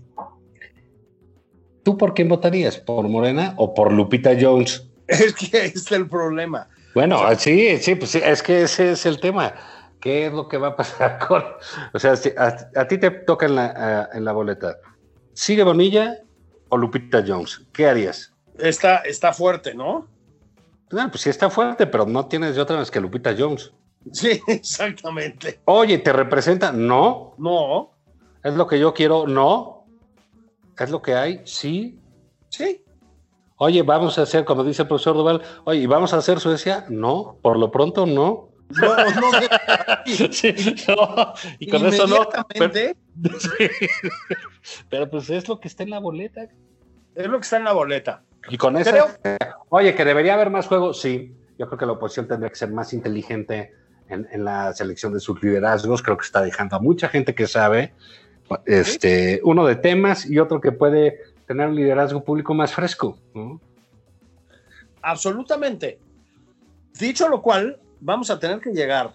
¿Tú 1.84 1.98
por 1.98 2.14
quién 2.14 2.28
votarías? 2.28 2.78
¿Por 2.78 3.08
Morena 3.08 3.54
o 3.58 3.74
por 3.74 3.94
Lupita 3.94 4.36
Jones? 4.40 4.90
es 5.08 5.34
que 5.34 5.58
ahí 5.58 5.72
está 5.74 5.96
el 5.96 6.08
problema. 6.08 6.68
Bueno, 6.96 7.20
sí, 7.38 7.78
sí, 7.78 7.96
pues 7.96 8.12
sí, 8.12 8.22
es 8.24 8.42
que 8.42 8.64
ese 8.64 8.92
es 8.92 9.06
el 9.06 9.20
tema. 9.20 9.54
¿Qué 10.00 10.28
es 10.28 10.34
lo 10.34 10.48
que 10.48 10.58
va 10.58 10.70
a 10.70 10.76
pasar 10.76 11.20
con...? 11.28 11.44
O 11.94 12.00
sea, 12.00 12.16
si 12.16 12.30
a, 12.38 12.56
a 12.76 12.88
ti 12.88 12.98
te 12.98 13.10
toca 13.12 13.46
en 13.46 13.56
la, 13.56 13.66
a- 14.12 14.18
en 14.18 14.26
la 14.26 14.32
boleta, 14.32 14.78
¿sigue 15.34 15.64
Bonilla 15.64 16.18
o 16.70 16.78
Lupita 16.78 17.24
Jones? 17.26 17.62
¿Qué 17.74 17.88
harías? 17.88 18.34
Está, 18.58 18.98
está 18.98 19.34
fuerte, 19.34 19.74
¿no? 19.74 20.08
Bueno, 20.92 21.10
pues 21.12 21.22
sí 21.22 21.30
está 21.30 21.50
fuerte, 21.50 21.86
pero 21.88 22.06
no 22.06 22.28
tienes 22.28 22.56
de 22.56 22.62
otra 22.62 22.78
más 22.78 22.90
que 22.92 23.00
Lupita 23.00 23.36
Jones. 23.38 23.72
Sí, 24.12 24.42
exactamente. 24.48 25.60
Oye, 25.66 25.98
¿te 26.00 26.14
representa? 26.14 26.72
No. 26.72 27.36
No, 27.38 27.92
¿Es 28.44 28.54
lo 28.56 28.66
que 28.68 28.80
yo 28.80 28.94
quiero? 28.94 29.28
No. 29.28 29.86
¿Es 30.78 30.90
lo 30.90 31.02
que 31.02 31.14
hay? 31.14 31.42
Sí. 31.46 32.00
Sí. 32.50 32.84
Oye, 33.58 33.84
vamos 33.84 34.18
a 34.18 34.22
hacer, 34.22 34.46
como 34.46 34.64
dice 34.64 34.84
el 34.84 34.88
profesor 34.88 35.16
Duval, 35.18 35.42
oye, 35.66 35.82
¿y 35.82 35.86
vamos 35.86 36.14
a 36.14 36.18
hacer 36.18 36.40
Suecia? 36.40 36.86
No, 36.90 37.38
por 37.42 37.58
lo 37.60 37.70
pronto 37.70 38.06
no. 38.06 38.49
No, 38.70 38.96
no, 38.96 39.32
Sí, 40.32 40.54
no, 40.88 41.34
y 41.58 41.70
con 41.70 41.86
eso 41.88 42.08
no. 42.08 42.28
Pero, 42.48 42.72
sí. 42.74 43.68
Pero, 44.90 45.10
pues 45.10 45.30
es 45.30 45.48
lo 45.48 45.60
que 45.60 45.68
está 45.68 45.84
en 45.84 45.90
la 45.90 46.00
boleta. 46.00 46.48
es 47.16 47.28
lo 47.28 47.40
que 47.40 47.44
está 47.44 47.58
en 47.58 47.64
la 47.64 47.74
boleta. 47.74 48.24
Y 48.50 48.58
con 48.58 48.78
eso, 48.78 48.92
oye, 49.70 49.96
que 49.96 50.06
debería 50.06 50.36
haber 50.36 50.50
más 50.50 50.68
juegos, 50.68 51.02
sí. 51.02 51.36
Yo 51.58 51.68
creo 51.68 51.78
que 51.78 51.86
la 51.86 51.94
oposición 51.94 52.28
tendría 52.28 52.50
que 52.50 52.56
ser 52.56 52.72
más 52.72 52.94
inteligente 52.94 53.74
en, 54.08 54.28
en 54.32 54.46
la 54.46 54.72
selección 54.74 55.14
de 55.14 55.20
sus 55.20 55.42
liderazgos. 55.44 56.02
Creo 56.02 56.18
que 56.18 56.26
está 56.26 56.42
dejando 56.42 56.78
a 56.78 56.80
mucha 56.80 57.10
gente 57.10 57.36
que 57.36 57.48
sabe, 57.48 57.94
este, 58.66 59.42
uno 59.44 59.66
de 59.66 59.76
temas 59.76 60.26
y 60.26 60.40
otro 60.40 60.62
que 60.62 60.72
puede 60.72 61.20
tener 61.46 61.68
un 61.68 61.76
liderazgo 61.76 62.24
público 62.24 62.54
más 62.54 62.74
fresco. 62.74 63.18
¿no? 63.34 63.60
Absolutamente. 65.02 66.00
Dicho 67.00 67.28
lo 67.30 67.42
cual, 67.42 67.80
vamos 68.00 68.30
a 68.30 68.40
tener 68.40 68.60
que 68.60 68.72
llegar 68.72 69.14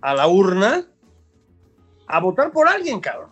a 0.00 0.14
la 0.14 0.26
urna 0.28 0.84
a 2.06 2.20
votar 2.20 2.50
por 2.52 2.68
alguien, 2.68 3.00
cabrón. 3.00 3.30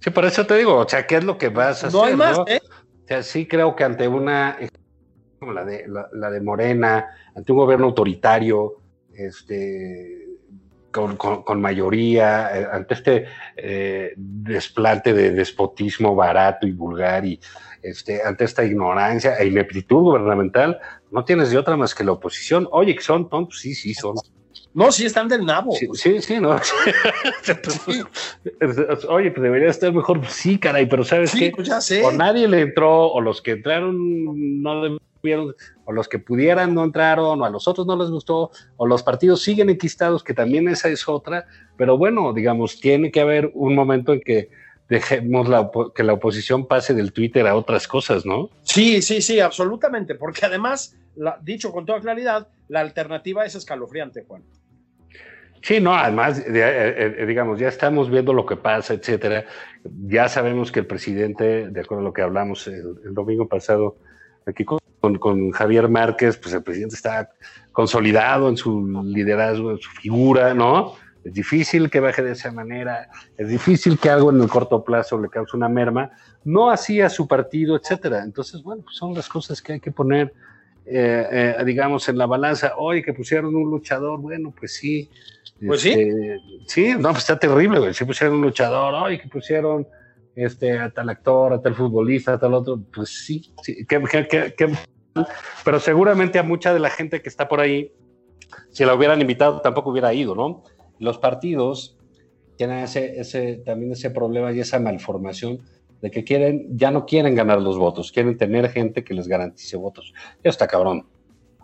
Sí, 0.00 0.10
por 0.10 0.24
eso 0.24 0.46
te 0.46 0.56
digo, 0.56 0.76
o 0.76 0.88
sea, 0.88 1.06
¿qué 1.06 1.16
es 1.16 1.24
lo 1.24 1.38
que 1.38 1.48
vas 1.48 1.82
a 1.84 1.90
No 1.90 2.00
hacer? 2.02 2.10
hay 2.12 2.16
más, 2.16 2.38
no? 2.38 2.44
¿eh? 2.46 2.60
O 2.66 3.06
sea, 3.06 3.22
sí 3.22 3.46
creo 3.46 3.74
que 3.76 3.84
ante 3.84 4.06
una, 4.08 4.56
como 5.38 5.52
la 5.52 5.64
de, 5.64 5.86
la, 5.88 6.08
la 6.12 6.30
de 6.30 6.40
Morena, 6.40 7.06
ante 7.34 7.52
un 7.52 7.58
gobierno 7.58 7.86
autoritario, 7.86 8.74
este, 9.14 10.26
con, 10.90 11.16
con- 11.16 11.42
con 11.42 11.60
mayoría, 11.60 12.58
eh, 12.60 12.66
ante 12.70 12.94
este 12.94 13.24
eh, 13.56 14.12
desplante 14.16 15.12
de 15.12 15.30
despotismo 15.32 16.14
barato 16.14 16.66
y 16.66 16.72
vulgar 16.72 17.24
y 17.24 17.40
este, 17.82 18.22
ante 18.22 18.44
esta 18.44 18.64
ignorancia 18.64 19.36
e 19.36 19.46
ineptitud 19.46 20.00
gubernamental, 20.02 20.78
no 21.14 21.24
tienes 21.24 21.50
de 21.50 21.58
otra 21.58 21.76
más 21.76 21.94
que 21.94 22.04
la 22.04 22.12
oposición. 22.12 22.68
Oye, 22.72 22.94
que 22.94 23.02
son 23.02 23.28
tontos, 23.30 23.60
sí, 23.60 23.74
sí, 23.74 23.94
son. 23.94 24.16
No, 24.74 24.90
sí 24.90 25.06
están 25.06 25.28
del 25.28 25.46
nabo. 25.46 25.72
Sí, 25.72 25.86
sí, 25.94 26.20
sí, 26.20 26.40
¿no? 26.40 26.56
Oye, 29.08 29.30
pues 29.30 29.42
debería 29.42 29.68
estar 29.70 29.92
mejor. 29.92 30.24
Sí, 30.26 30.58
caray, 30.58 30.86
pero 30.86 31.04
¿sabes 31.04 31.30
Sí, 31.30 31.38
qué? 31.38 31.52
pues 31.54 31.68
ya 31.68 31.80
sé. 31.80 32.04
o 32.04 32.12
nadie 32.12 32.48
le 32.48 32.60
entró, 32.62 33.06
o 33.06 33.20
los 33.20 33.40
que 33.40 33.52
entraron 33.52 34.62
no 34.62 34.82
debieron, 35.22 35.54
o 35.84 35.92
los 35.92 36.08
que 36.08 36.18
pudieran 36.18 36.74
no 36.74 36.84
entraron, 36.84 37.40
o 37.40 37.44
a 37.44 37.50
los 37.50 37.68
otros 37.68 37.86
no 37.86 37.96
les 37.96 38.10
gustó, 38.10 38.50
o 38.76 38.86
los 38.86 39.02
partidos 39.02 39.42
siguen 39.42 39.70
enquistados, 39.70 40.24
que 40.24 40.34
también 40.34 40.68
esa 40.68 40.88
es 40.88 41.08
otra, 41.08 41.46
pero 41.76 41.96
bueno, 41.96 42.32
digamos, 42.32 42.80
tiene 42.80 43.10
que 43.10 43.20
haber 43.20 43.50
un 43.54 43.74
momento 43.74 44.12
en 44.12 44.20
que 44.20 44.50
dejemos 44.88 45.48
la, 45.48 45.70
que 45.94 46.02
la 46.02 46.12
oposición 46.12 46.66
pase 46.66 46.94
del 46.94 47.12
Twitter 47.12 47.46
a 47.46 47.56
otras 47.56 47.88
cosas, 47.88 48.26
¿no? 48.26 48.50
Sí, 48.62 49.00
sí, 49.02 49.22
sí, 49.22 49.40
absolutamente. 49.40 50.14
Porque 50.14 50.44
además, 50.44 50.94
dicho 51.42 51.72
con 51.72 51.86
toda 51.86 52.00
claridad, 52.00 52.48
la 52.68 52.80
alternativa 52.80 53.44
es 53.44 53.54
escalofriante, 53.54 54.24
Juan. 54.26 54.42
Sí, 55.62 55.80
no, 55.80 55.94
además, 55.94 56.44
de- 56.44 56.60
eh, 56.60 57.14
eh, 57.22 57.26
digamos, 57.26 57.58
ya 57.58 57.68
estamos 57.68 58.10
viendo 58.10 58.34
lo 58.34 58.44
que 58.44 58.56
pasa, 58.56 58.92
etcétera. 58.94 59.44
Ya 60.06 60.28
sabemos 60.28 60.70
que 60.70 60.80
el 60.80 60.86
presidente, 60.86 61.70
de 61.70 61.80
acuerdo 61.80 62.02
a 62.02 62.04
lo 62.04 62.12
que 62.12 62.20
hablamos 62.22 62.66
el, 62.66 63.14
domingo 63.14 63.48
pasado 63.48 63.96
aquí 64.46 64.64
con, 64.64 64.78
con- 65.00 65.18
con 65.18 65.50
Javier 65.52 65.88
Márquez, 65.88 66.36
pues 66.36 66.54
el 66.54 66.62
presidente 66.62 66.96
está 66.96 67.30
consolidado 67.72 68.50
en 68.50 68.58
su 68.58 68.86
liderazgo, 69.04 69.70
en 69.70 69.78
su 69.78 69.90
figura, 69.90 70.52
¿no? 70.52 70.94
Es 71.24 71.32
difícil 71.32 71.88
que 71.88 72.00
baje 72.00 72.22
de 72.22 72.32
esa 72.32 72.52
manera, 72.52 73.08
es 73.38 73.48
difícil 73.48 73.98
que 73.98 74.10
algo 74.10 74.30
en 74.30 74.42
el 74.42 74.48
corto 74.48 74.84
plazo 74.84 75.18
le 75.18 75.30
cause 75.30 75.56
una 75.56 75.70
merma, 75.70 76.10
no 76.44 76.68
así 76.70 77.00
a 77.00 77.08
su 77.08 77.26
partido, 77.26 77.74
etcétera. 77.76 78.22
Entonces, 78.22 78.62
bueno, 78.62 78.82
pues 78.82 78.96
son 78.96 79.14
las 79.14 79.30
cosas 79.30 79.62
que 79.62 79.72
hay 79.72 79.80
que 79.80 79.90
poner, 79.90 80.34
eh, 80.86 81.56
eh, 81.58 81.64
digamos, 81.64 82.08
en 82.08 82.18
la 82.18 82.26
balanza. 82.26 82.74
Oye, 82.76 83.02
que 83.02 83.14
pusieron 83.14 83.54
un 83.54 83.70
luchador, 83.70 84.20
bueno, 84.20 84.52
pues 84.58 84.74
sí. 84.74 85.10
Pues 85.66 85.80
sí. 85.80 85.92
Este, 85.92 86.40
sí, 86.66 86.94
no, 86.98 87.10
pues 87.10 87.18
está 87.18 87.38
terrible, 87.38 87.78
güey. 87.78 87.94
Sí 87.94 88.04
pusieron 88.04 88.36
un 88.36 88.42
luchador, 88.42 88.94
oye, 88.94 89.20
que 89.20 89.28
pusieron 89.28 89.86
este, 90.34 90.78
a 90.78 90.90
tal 90.90 91.08
actor, 91.08 91.54
a 91.54 91.62
tal 91.62 91.74
futbolista, 91.74 92.34
a 92.34 92.38
tal 92.38 92.54
otro. 92.54 92.80
Pues 92.92 93.08
sí, 93.08 93.52
sí. 93.62 93.86
mal. 93.90 94.28
pero 95.64 95.80
seguramente 95.80 96.38
a 96.38 96.42
mucha 96.42 96.74
de 96.74 96.80
la 96.80 96.90
gente 96.90 97.22
que 97.22 97.28
está 97.28 97.48
por 97.48 97.60
ahí, 97.60 97.92
si 98.70 98.84
la 98.84 98.94
hubieran 98.94 99.20
invitado, 99.20 99.60
tampoco 99.60 99.90
hubiera 99.90 100.12
ido, 100.12 100.34
¿no? 100.34 100.64
Los 100.98 101.18
partidos 101.18 101.96
tienen 102.56 102.80
ese, 102.80 103.18
ese, 103.20 103.56
también 103.64 103.92
ese 103.92 104.10
problema 104.10 104.52
y 104.52 104.60
esa 104.60 104.78
malformación 104.78 105.60
de 106.04 106.10
que 106.10 106.22
quieren, 106.22 106.76
ya 106.76 106.90
no 106.90 107.06
quieren 107.06 107.34
ganar 107.34 107.62
los 107.62 107.78
votos, 107.78 108.12
quieren 108.12 108.36
tener 108.36 108.68
gente 108.70 109.02
que 109.02 109.14
les 109.14 109.26
garantice 109.26 109.74
votos. 109.78 110.12
Ya 110.42 110.50
está 110.50 110.66
cabrón. 110.66 111.06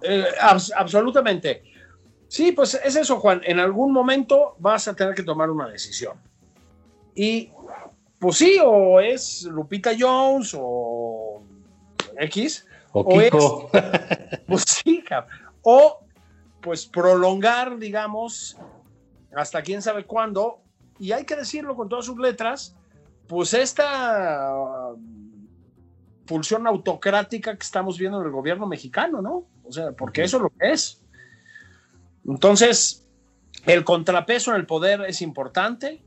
Eh, 0.02 0.24
abs- 0.40 0.72
absolutamente. 0.74 1.62
Sí, 2.26 2.52
pues 2.52 2.72
es 2.82 2.96
eso, 2.96 3.20
Juan. 3.20 3.42
En 3.44 3.60
algún 3.60 3.92
momento 3.92 4.56
vas 4.58 4.88
a 4.88 4.94
tener 4.96 5.14
que 5.14 5.24
tomar 5.24 5.50
una 5.50 5.68
decisión. 5.68 6.14
Y, 7.14 7.52
pues 8.18 8.36
sí, 8.38 8.56
o 8.64 8.98
es 8.98 9.42
Lupita 9.42 9.90
Jones 9.98 10.56
o 10.58 11.42
X, 12.16 12.66
O 12.92 13.00
O 13.00 13.08
Kiko. 13.20 13.70
pues 14.46 14.64
sí, 14.66 15.02
cabrón. 15.06 15.38
O, 15.60 15.98
pues 16.62 16.86
prolongar, 16.86 17.78
digamos, 17.78 18.56
hasta 19.36 19.60
quién 19.60 19.82
sabe 19.82 20.04
cuándo. 20.06 20.62
Y 20.98 21.12
hay 21.12 21.24
que 21.26 21.36
decirlo 21.36 21.76
con 21.76 21.90
todas 21.90 22.06
sus 22.06 22.18
letras, 22.18 22.74
pues 23.30 23.54
esta 23.54 24.52
uh, 24.52 24.98
pulsión 26.26 26.66
autocrática 26.66 27.56
que 27.56 27.62
estamos 27.62 27.96
viendo 27.96 28.20
en 28.20 28.26
el 28.26 28.32
gobierno 28.32 28.66
mexicano, 28.66 29.22
¿no? 29.22 29.44
O 29.64 29.70
sea, 29.70 29.92
porque 29.92 30.24
eso 30.24 30.38
es 30.38 30.42
lo 30.42 30.50
que 30.50 30.72
es. 30.72 31.00
Entonces, 32.26 33.06
el 33.66 33.84
contrapeso 33.84 34.50
en 34.50 34.56
el 34.56 34.66
poder 34.66 35.02
es 35.02 35.22
importante. 35.22 36.02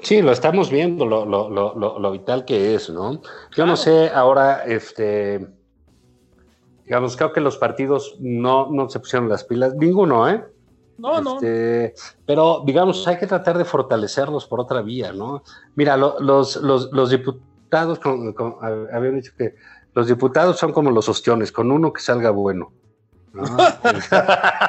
Sí, 0.00 0.22
lo 0.22 0.32
estamos 0.32 0.72
viendo, 0.72 1.06
lo, 1.06 1.24
lo, 1.24 1.48
lo, 1.48 1.78
lo, 1.78 2.00
lo 2.00 2.10
vital 2.10 2.44
que 2.44 2.74
es, 2.74 2.90
¿no? 2.90 3.22
Yo 3.54 3.64
no 3.64 3.76
sé 3.76 4.10
ahora, 4.10 4.64
este, 4.64 5.46
digamos, 6.84 7.16
creo 7.16 7.32
que 7.32 7.40
los 7.40 7.58
partidos 7.58 8.16
no, 8.18 8.68
no 8.72 8.90
se 8.90 8.98
pusieron 8.98 9.28
las 9.28 9.44
pilas, 9.44 9.76
ninguno, 9.76 10.28
¿eh? 10.28 10.44
No, 11.02 11.20
no. 11.20 11.34
Este, 11.34 11.94
pero, 12.24 12.62
digamos, 12.64 13.06
hay 13.08 13.18
que 13.18 13.26
tratar 13.26 13.58
de 13.58 13.64
fortalecerlos 13.64 14.46
por 14.46 14.60
otra 14.60 14.82
vía, 14.82 15.12
¿no? 15.12 15.42
Mira, 15.74 15.96
lo- 15.96 16.20
los, 16.20 16.54
los, 16.56 16.90
los 16.92 17.10
diputados, 17.10 17.98
habían 18.92 19.16
dicho 19.16 19.32
que 19.36 19.54
los 19.94 20.06
diputados 20.06 20.56
son 20.58 20.72
como 20.72 20.92
los 20.92 21.08
ostiones, 21.08 21.50
con 21.50 21.72
uno 21.72 21.92
que 21.92 22.00
salga 22.00 22.30
bueno. 22.30 22.72
¿no? 23.32 23.42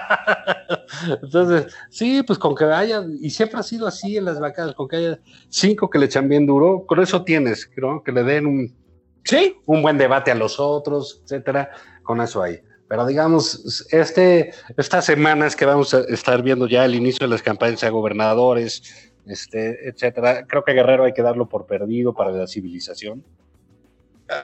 Entonces, 1.22 1.74
sí, 1.90 2.24
pues 2.24 2.40
con 2.40 2.56
que 2.56 2.66
haya, 2.66 3.04
y 3.20 3.30
siempre 3.30 3.60
ha 3.60 3.64
sido 3.64 3.88
así 3.88 4.18
en 4.18 4.26
las 4.26 4.40
bancadas, 4.40 4.74
con 4.74 4.88
que 4.88 4.96
haya 4.98 5.20
cinco 5.50 5.90
que 5.90 6.00
le 6.00 6.06
echan 6.06 6.30
bien 6.30 6.46
duro, 6.46 6.86
con 6.88 7.02
eso 7.02 7.24
tienes, 7.24 7.70
¿no? 7.78 8.04
Que 8.04 8.12
le 8.12 8.24
den 8.24 8.46
un, 8.48 8.84
Sí, 9.26 9.56
un 9.68 9.82
buen 9.82 9.98
debate 9.98 10.32
a 10.32 10.36
los 10.36 10.60
otros, 10.60 11.22
etcétera, 11.24 11.70
con 12.04 12.20
eso 12.20 12.42
hay. 12.42 12.60
Pero 12.88 13.06
digamos, 13.06 13.88
este, 13.92 14.54
estas 14.78 15.06
semanas 15.06 15.56
que 15.56 15.66
vamos 15.66 15.94
a 15.94 16.02
estar 16.02 16.42
viendo 16.42 16.68
ya 16.68 16.86
el 16.86 16.96
inicio 16.96 17.26
de 17.26 17.32
las 17.32 17.42
campañas 17.42 17.84
a 17.84 17.90
gobernadores, 17.90 19.14
este, 19.26 19.88
etcétera, 19.88 20.46
creo 20.46 20.64
que 20.64 20.74
Guerrero 20.74 21.06
hay 21.06 21.14
que 21.14 21.22
darlo 21.22 21.48
por 21.48 21.66
perdido 21.66 22.14
para 22.14 22.32
la 22.32 22.48
civilización. 22.48 23.24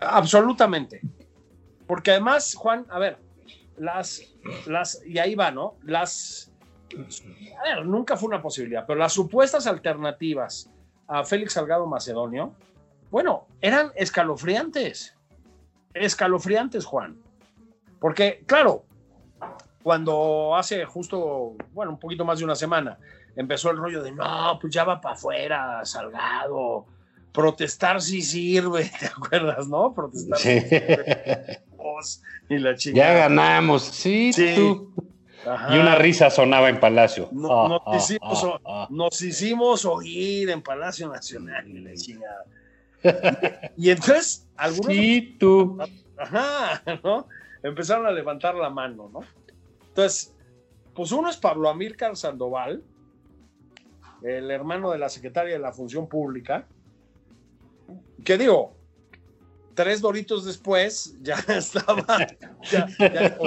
Absolutamente. 0.02 1.02
Porque 1.86 2.12
además, 2.12 2.56
Juan, 2.56 2.86
a 2.90 3.00
ver, 3.00 3.18
las, 3.78 4.22
las, 4.68 5.02
y 5.06 5.18
ahí 5.20 5.36
va, 5.36 5.52
¿no? 5.52 5.76
Las, 5.84 6.52
a 7.60 7.64
ver, 7.76 7.86
nunca 7.86 8.16
fue 8.16 8.28
una 8.28 8.42
posibilidad, 8.42 8.86
pero 8.86 9.00
las 9.00 9.14
supuestas 9.14 9.68
alternativas 9.68 10.70
a 11.08 11.24
Félix 11.24 11.54
Salgado 11.54 11.88
Macedonio, 11.88 12.54
bueno, 13.10 13.48
eran 13.62 13.92
escalofriantes. 13.96 15.16
Escalofriantes, 15.94 16.86
Juan. 16.86 17.20
Porque, 18.00 18.43
claro, 18.45 18.86
cuando 19.84 20.56
hace 20.56 20.86
justo, 20.86 21.56
bueno, 21.74 21.91
un 21.93 22.00
poquito 22.00 22.26
más 22.26 22.39
de 22.39 22.45
una 22.45 22.56
semana, 22.56 22.97
empezó 23.36 23.72
el 23.72 23.78
rollo 23.78 24.02
de, 24.04 24.12
no, 24.12 24.58
pues 24.60 24.74
ya 24.74 24.84
va 24.84 25.00
para 25.02 25.16
afuera, 25.16 25.82
Salgado, 25.86 26.86
protestar 27.32 28.02
sí 28.02 28.22
sirve, 28.22 28.89
¿te 29.00 29.06
acuerdas, 29.08 29.68
no? 29.68 29.93
Protestar 29.93 30.38
Sí. 30.38 30.60
voz 31.78 32.22
y 32.50 32.58
la 32.58 32.72
ya 32.72 32.78
chingada. 32.78 33.14
ganamos, 33.14 33.84
sí, 33.84 34.34
Sí. 34.34 34.54
tú. 34.56 34.93
Y 35.72 35.78
una 35.78 35.95
risa 35.95 36.30
sonaba 36.30 36.68
en 36.70 36.80
Palacio. 36.82 37.30
No- 37.32 37.66
Ah, 37.66 37.68
nos, 37.70 37.82
ah, 37.86 37.95
hicimos, 37.95 38.60
ah, 38.66 38.88
nos 38.89 39.22
hicimos 39.22 39.86
oír 39.86 40.50
en 40.50 40.62
Palacio 40.62 41.08
Nacional 41.08 41.68
y 41.68 41.80
la 41.80 41.93
chingada. 41.95 42.43
Y, 43.78 43.88
y 43.88 43.91
entonces, 43.91 44.45
algunos 44.58 44.93
Sí, 44.93 45.38
tú. 45.39 45.78
Ajá, 46.18 46.84
¿no? 47.02 47.26
Empezaron 47.64 48.05
a 48.05 48.12
levantar 48.12 48.55
la 48.55 48.70
mano, 48.70 49.10
¿no? 49.12 49.20
Entonces, 49.89 50.34
pues 50.93 51.12
uno 51.12 51.30
es 51.30 51.38
Pablo 51.38 51.70
Amílcar 51.70 52.16
Sandoval, 52.16 52.84
el 54.22 54.51
hermano 54.51 54.91
de 54.91 54.97
la 54.97 55.10
secretaria 55.10 55.53
de 55.53 55.60
la 55.60 55.72
Función 55.74 56.07
Pública, 56.07 56.68
que 58.24 58.38
digo, 58.38 58.76
tres 59.74 60.01
doritos 60.01 60.45
después 60.45 61.18
ya 61.22 61.36
estaba. 61.47 62.05
ya- 62.72 62.88
ya- 62.97 63.38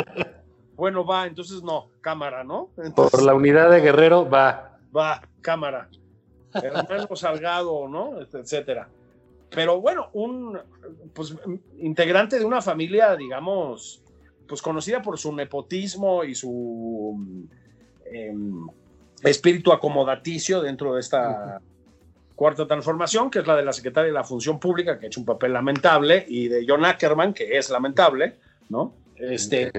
bueno, 0.76 1.04
va, 1.04 1.26
entonces 1.26 1.62
no, 1.62 1.90
cámara, 2.00 2.42
¿no? 2.42 2.70
Entonces, 2.78 3.10
Por 3.12 3.22
la 3.22 3.34
unidad 3.34 3.70
de 3.70 3.80
Guerrero 3.80 4.28
va. 4.28 4.78
va, 4.94 5.22
cámara. 5.40 5.88
Hermano 6.54 7.14
Salgado, 7.16 7.88
¿no? 7.88 8.20
Este, 8.20 8.38
Etcétera. 8.40 8.88
Pero 9.50 9.80
bueno, 9.80 10.08
un 10.14 10.58
pues, 11.12 11.34
integrante 11.78 12.38
de 12.38 12.44
una 12.44 12.62
familia, 12.62 13.14
digamos, 13.16 14.01
pues 14.47 14.62
conocida 14.62 15.03
por 15.03 15.18
su 15.18 15.32
nepotismo 15.32 16.24
y 16.24 16.34
su 16.34 17.47
em, 18.05 18.66
espíritu 19.22 19.72
acomodaticio 19.72 20.61
dentro 20.61 20.95
de 20.95 21.01
esta 21.01 21.61
cuarta 22.34 22.66
transformación, 22.66 23.30
que 23.30 23.40
es 23.40 23.47
la 23.47 23.57
de 23.57 23.64
la 23.64 23.72
secretaria 23.72 24.09
de 24.09 24.14
la 24.14 24.24
Función 24.24 24.59
Pública, 24.59 24.99
que 24.99 25.07
ha 25.07 25.09
hecho 25.09 25.20
un 25.20 25.26
papel 25.26 25.53
lamentable, 25.53 26.24
y 26.28 26.49
de 26.49 26.64
John 26.66 26.84
Ackerman, 26.84 27.32
que 27.34 27.57
es 27.57 27.70
lamentable, 27.70 28.36
¿no? 28.68 28.95
Este, 29.16 29.70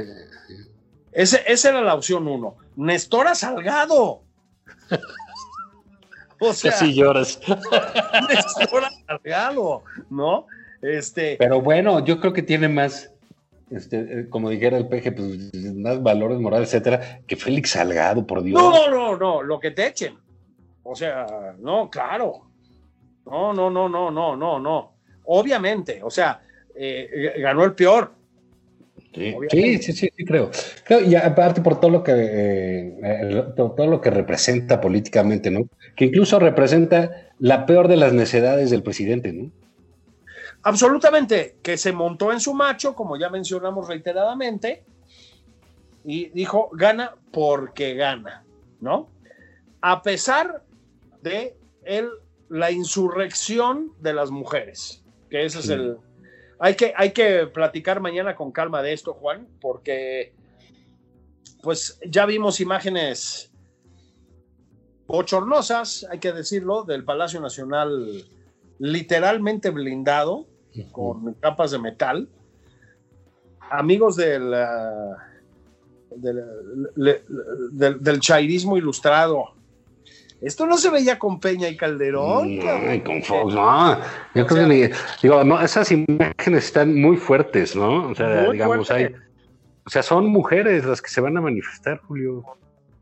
ese, 1.11 1.43
esa 1.45 1.69
era 1.69 1.81
la 1.81 1.95
opción 1.95 2.27
uno. 2.27 2.55
Nestora 2.75 3.35
Salgado. 3.35 4.21
O 6.45 6.51
sea, 6.51 6.71
Casi 6.71 6.93
lloras. 6.93 7.39
Nestora 8.29 8.89
Salgado, 9.07 9.83
¿no? 10.09 10.45
Este, 10.81 11.37
Pero 11.37 11.61
bueno, 11.61 12.03
yo 12.03 12.19
creo 12.19 12.33
que 12.33 12.41
tiene 12.41 12.67
más, 12.67 13.12
este, 13.75 13.99
eh, 13.99 14.29
como 14.29 14.49
dijera 14.49 14.77
el 14.77 14.87
peje, 14.87 15.11
pues 15.11 15.53
más 15.75 16.01
valores 16.01 16.39
morales, 16.39 16.69
etcétera, 16.69 17.21
que 17.27 17.35
Félix 17.35 17.71
Salgado, 17.71 18.25
por 18.25 18.43
Dios. 18.43 18.61
no, 18.61 18.89
no, 18.89 19.17
no, 19.17 19.43
lo 19.43 19.59
que 19.59 19.71
te 19.71 19.87
echen. 19.87 20.15
O 20.83 20.95
sea, 20.95 21.55
no, 21.59 21.89
claro. 21.89 22.41
No, 23.25 23.53
no, 23.53 23.69
no, 23.69 23.87
no, 23.87 24.11
no, 24.11 24.35
no, 24.35 24.59
no. 24.59 24.93
Obviamente, 25.25 26.01
o 26.03 26.09
sea, 26.09 26.41
eh, 26.75 27.35
ganó 27.37 27.63
el 27.63 27.73
peor. 27.73 28.11
Sí, 29.13 29.35
sí, 29.49 29.77
sí, 29.77 29.93
sí, 29.93 30.09
sí, 30.17 30.25
creo. 30.25 30.49
Creo, 30.85 31.01
Y 31.01 31.15
aparte 31.15 31.61
por 31.61 31.79
todo 31.79 31.91
lo 31.91 32.03
que 32.03 32.11
eh, 32.13 32.99
eh, 33.03 33.43
todo 33.55 33.87
lo 33.87 34.01
que 34.01 34.09
representa 34.09 34.81
políticamente, 34.81 35.51
¿no? 35.51 35.67
Que 35.95 36.05
incluso 36.05 36.39
representa 36.39 37.29
la 37.37 37.65
peor 37.65 37.87
de 37.87 37.97
las 37.97 38.13
necedades 38.13 38.71
del 38.71 38.81
presidente, 38.81 39.31
¿no? 39.31 39.51
Absolutamente, 40.63 41.57
que 41.61 41.77
se 41.77 41.91
montó 41.91 42.31
en 42.31 42.39
su 42.39 42.53
macho, 42.53 42.95
como 42.95 43.17
ya 43.17 43.29
mencionamos 43.29 43.87
reiteradamente, 43.87 44.85
y 46.05 46.29
dijo, 46.29 46.69
gana 46.73 47.15
porque 47.31 47.95
gana, 47.95 48.45
¿no? 48.79 49.09
A 49.81 50.01
pesar 50.01 50.63
de 51.21 51.57
el, 51.83 52.09
la 52.49 52.71
insurrección 52.71 53.93
de 53.99 54.13
las 54.13 54.31
mujeres, 54.31 55.03
que 55.29 55.45
ese 55.45 55.59
es 55.59 55.69
el... 55.69 55.97
Hay 56.59 56.75
que, 56.75 56.93
hay 56.95 57.11
que 57.11 57.47
platicar 57.47 57.99
mañana 57.99 58.35
con 58.35 58.53
calma 58.53 58.81
de 58.81 58.93
esto, 58.93 59.13
Juan, 59.13 59.47
porque 59.59 60.33
pues 61.61 61.99
ya 62.05 62.25
vimos 62.25 62.61
imágenes 62.61 63.51
bochornosas, 65.07 66.05
hay 66.09 66.19
que 66.19 66.31
decirlo, 66.31 66.83
del 66.83 67.03
Palacio 67.03 67.41
Nacional 67.41 68.23
literalmente 68.79 69.69
blindado, 69.69 70.47
con 70.91 71.33
capas 71.35 71.71
de 71.71 71.79
metal. 71.79 72.27
Amigos 73.69 74.15
del, 74.15 74.53
ah, 74.53 75.17
del, 76.15 76.43
le- 76.95 77.23
del, 77.71 78.01
del 78.03 78.19
chairismo 78.19 78.77
ilustrado. 78.77 79.53
Esto 80.41 80.65
no 80.67 80.77
se 80.77 80.89
veía 80.89 81.17
con 81.17 81.39
Peña 81.39 81.69
y 81.69 81.77
Calderón. 81.77 82.59
Ay, 82.67 82.99
con 83.01 83.23
Fox, 83.23 83.53
no. 83.53 83.97
Yo 84.35 84.45
creo 84.45 84.67
que 84.67 84.73
ni- 84.89 84.93
digo, 85.21 85.43
no, 85.43 85.61
esas 85.61 85.89
imágenes 85.91 86.65
están 86.65 86.99
muy 86.99 87.15
fuertes, 87.17 87.75
¿no? 87.75 88.09
O 88.09 88.15
sea, 88.15 88.51
digamos, 88.51 88.87
fuerte. 88.87 88.93
hay, 89.15 89.15
o 89.85 89.89
sea, 89.89 90.03
son 90.03 90.27
mujeres 90.27 90.83
las 90.85 91.01
que 91.01 91.09
se 91.09 91.21
van 91.21 91.37
a 91.37 91.41
manifestar, 91.41 91.99
Julio. 92.07 92.43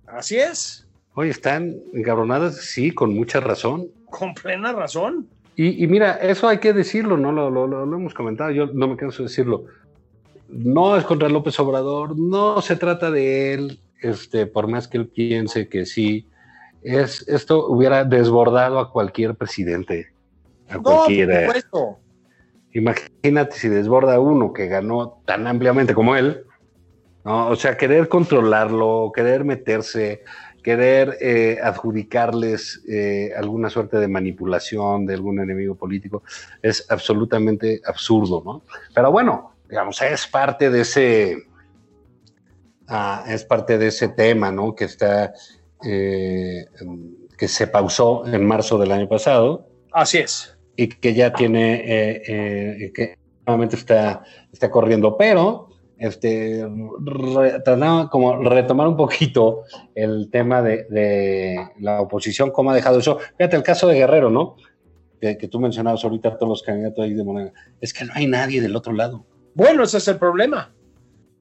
Así 0.08 0.38
es, 0.38 0.88
Oye, 1.14 1.30
están 1.32 1.76
encabronadas, 1.94 2.56
sí, 2.58 2.92
con 2.92 3.14
mucha 3.14 3.40
razón. 3.42 3.88
con 4.10 4.34
plena 4.34 4.72
razón. 4.72 5.28
Y, 5.56 5.84
y 5.84 5.88
mira, 5.88 6.14
eso 6.16 6.48
hay 6.48 6.60
que 6.60 6.74
decirlo, 6.74 7.18
¿no? 7.18 7.32
Lo, 7.32 7.50
lo- 7.50 7.68
lo- 7.68 7.86
lo 7.86 7.98
hemos 7.98 8.14
comentado, 8.14 8.52
yo 8.52 8.68
no 8.68 8.88
me 8.88 8.96
canso 8.98 9.24
de 9.24 9.30
decirlo. 9.30 9.66
No 10.48 10.98
es 10.98 11.04
contra 11.04 11.30
López 11.30 11.60
Obrador, 11.60 12.18
no 12.18 12.62
se 12.62 12.76
trata 12.76 13.12
de 13.12 13.54
él, 13.54 13.80
este, 14.02 14.48
por 14.48 14.68
más 14.68 14.88
que 14.88 14.98
él 14.98 15.08
piense 15.08 15.68
que 15.70 15.86
sí. 15.86 16.28
Es, 16.82 17.28
esto 17.28 17.68
hubiera 17.68 18.04
desbordado 18.06 18.80
a 18.80 18.92
cualquier 18.92 19.36
presidente, 19.36 20.08
a 20.68 20.76
No, 20.76 20.84
por 20.84 20.94
cualquiera. 20.96 21.42
supuesto. 21.42 21.98
Imagínate 22.74 23.56
si 23.58 23.68
desborda 23.68 24.20
uno 24.20 24.54
que 24.54 24.68
ganó 24.68 25.22
tan 25.26 25.46
ampliamente 25.46 25.94
como 25.94 26.16
él, 26.16 26.46
¿no? 27.24 27.50
O 27.50 27.56
sea, 27.56 27.78
querer 27.78 28.08
controlarlo, 28.08 29.12
querer 29.14 29.44
meterse, 29.44 30.24
querer 30.62 31.18
eh, 31.20 31.58
adjudicarles 31.62 32.82
eh, 32.88 33.32
alguna 33.36 33.70
suerte 33.70 33.98
de 33.98 34.08
manipulación 34.08 35.06
de 35.06 35.16
algún 35.16 35.40
enemigo 35.40 35.76
político, 35.76 36.24
es 36.62 36.86
absolutamente 36.90 37.82
absurdo, 37.86 38.42
¿no? 38.46 38.64
Pero 38.94 39.12
bueno, 39.12 39.56
digamos, 39.68 40.02
es 40.02 40.28
parte 40.28 40.70
de 40.70 40.82
ese, 40.82 41.38
ah, 42.88 43.26
es 43.28 43.44
parte 43.44 43.78
de 43.78 43.88
ese 43.88 44.10
tema, 44.10 44.52
¿no? 44.52 44.76
Que 44.76 44.86
está, 44.86 45.34
eh, 45.84 46.66
que 47.38 47.48
se 47.48 47.68
pausó 47.68 48.26
en 48.28 48.46
marzo 48.46 48.78
del 48.78 48.92
año 48.92 49.10
pasado 49.10 49.68
Así 49.92 50.20
es. 50.20 50.56
y 50.76 50.88
que 50.88 51.14
ya 51.14 51.34
tiene, 51.34 51.84
que 52.94 53.18
nuevamente 53.48 53.76
está, 53.76 54.24
está 54.52 54.70
corriendo, 54.70 55.18
pero 55.18 55.71
este, 56.02 56.68
re- 57.06 57.60
trataba 57.64 58.10
como 58.10 58.38
retomar 58.42 58.88
un 58.88 58.98
poquito 58.98 59.64
el 59.96 60.30
tema 60.32 60.62
de, 60.62 60.86
de 60.90 61.56
la 61.80 62.02
oposición, 62.02 62.52
cómo 62.52 62.72
ha 62.72 62.76
dejado 62.76 63.00
eso. 63.00 63.20
Fíjate 63.38 63.56
el 63.56 63.64
caso 63.64 63.88
de 63.88 63.96
Guerrero, 63.96 64.30
¿no? 64.30 64.56
Que, 65.20 65.38
que 65.38 65.48
tú 65.48 65.60
mencionabas 65.60 66.04
ahorita 66.04 66.38
todos 66.38 66.50
los 66.50 66.64
candidatos 66.64 67.06
ahí 67.06 67.14
de 67.14 67.24
Morena. 67.24 67.52
Es 67.80 67.94
que 67.94 68.04
no 68.06 68.12
hay 68.16 68.26
nadie 68.28 68.60
del 68.62 68.76
otro 68.76 68.92
lado. 68.94 69.26
Bueno, 69.54 69.84
ese 69.84 69.98
es 70.00 70.08
el 70.08 70.18
problema. 70.18 70.74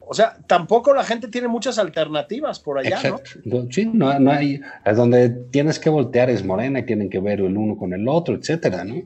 O 0.01 0.13
sea, 0.13 0.37
tampoco 0.49 0.93
la 0.93 1.05
gente 1.05 1.29
tiene 1.29 1.47
muchas 1.47 1.79
alternativas 1.79 2.59
por 2.59 2.79
allá, 2.79 3.01
¿no? 3.05 3.17
Exacto. 3.17 3.41
No, 3.45 3.67
Sí, 3.71 3.87
no, 3.87 4.19
no 4.19 4.33
hay, 4.33 4.61
es 4.85 4.97
donde 4.97 5.31
tienes 5.31 5.79
que 5.79 5.89
voltear 5.89 6.29
es 6.29 6.45
Morena 6.45 6.81
y 6.81 6.85
tienen 6.85 7.09
que 7.09 7.21
ver 7.21 7.39
el 7.41 7.57
uno 7.57 7.77
con 7.77 7.93
el 7.95 8.07
otro, 8.09 8.35
etcétera, 8.35 8.85
¿no? 8.85 8.97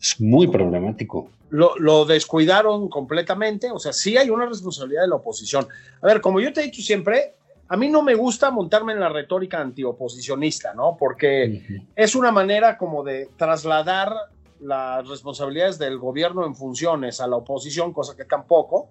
Es 0.00 0.20
muy 0.20 0.46
problemático. 0.46 1.30
Lo, 1.50 1.76
lo 1.78 2.04
descuidaron 2.04 2.88
completamente. 2.88 3.70
O 3.70 3.78
sea, 3.78 3.92
sí 3.92 4.16
hay 4.16 4.30
una 4.30 4.46
responsabilidad 4.46 5.02
de 5.02 5.08
la 5.08 5.16
oposición. 5.16 5.66
A 6.00 6.06
ver, 6.06 6.20
como 6.20 6.40
yo 6.40 6.52
te 6.52 6.60
he 6.60 6.64
dicho 6.64 6.80
siempre, 6.80 7.34
a 7.68 7.76
mí 7.76 7.88
no 7.88 8.02
me 8.02 8.14
gusta 8.14 8.50
montarme 8.50 8.92
en 8.92 9.00
la 9.00 9.08
retórica 9.08 9.60
antioposicionista, 9.60 10.74
¿no? 10.74 10.96
Porque 10.98 11.84
es 11.94 12.14
una 12.16 12.32
manera 12.32 12.76
como 12.76 13.04
de 13.04 13.28
trasladar 13.36 14.12
las 14.60 15.06
responsabilidades 15.08 15.78
del 15.78 15.98
gobierno 15.98 16.44
en 16.46 16.54
funciones 16.54 17.20
a 17.20 17.26
la 17.26 17.36
oposición, 17.36 17.92
cosa 17.92 18.16
que 18.16 18.24
tampoco. 18.24 18.90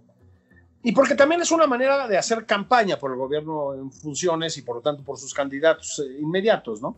Y 0.81 0.93
porque 0.93 1.15
también 1.15 1.41
es 1.41 1.51
una 1.51 1.67
manera 1.67 2.07
de 2.07 2.17
hacer 2.17 2.45
campaña 2.45 2.97
por 2.97 3.11
el 3.11 3.17
gobierno 3.17 3.73
en 3.73 3.91
funciones 3.91 4.57
y 4.57 4.61
por 4.61 4.77
lo 4.77 4.81
tanto 4.81 5.03
por 5.03 5.17
sus 5.17 5.33
candidatos 5.33 5.99
eh, 5.99 6.19
inmediatos, 6.21 6.81
¿no? 6.81 6.95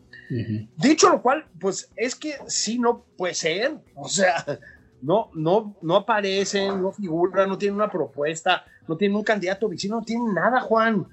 Dicho 0.77 1.09
lo 1.09 1.21
cual, 1.21 1.45
pues 1.59 1.89
es 1.95 2.15
que 2.15 2.35
sí 2.47 2.77
no 2.77 3.03
puede 3.17 3.33
ser. 3.33 3.79
O 3.95 4.07
sea, 4.07 4.45
no, 5.01 5.31
no, 5.33 5.75
no 5.81 5.95
aparecen, 5.95 6.81
no 6.81 6.91
figuran, 6.91 7.49
no 7.49 7.57
tienen 7.57 7.75
una 7.75 7.89
propuesta, 7.89 8.63
no 8.87 8.95
tienen 8.97 9.17
un 9.17 9.23
candidato 9.23 9.67
vecino, 9.67 9.97
no 9.97 10.05
tienen 10.05 10.33
nada, 10.33 10.61
Juan. 10.61 11.07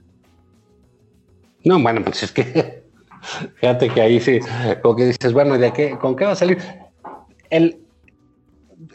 No, 1.64 1.80
bueno, 1.80 2.04
pues 2.04 2.22
es 2.22 2.32
que 2.32 2.84
fíjate 3.56 3.88
que 3.88 4.00
ahí 4.02 4.20
sí, 4.20 4.40
como 4.82 4.94
que 4.94 5.06
dices, 5.06 5.32
bueno, 5.32 5.56
¿y 5.56 5.58
de 5.58 5.72
qué, 5.72 5.98
¿con 5.98 6.14
qué 6.14 6.26
va 6.26 6.32
a 6.32 6.36
salir? 6.36 6.58
El, 7.48 7.80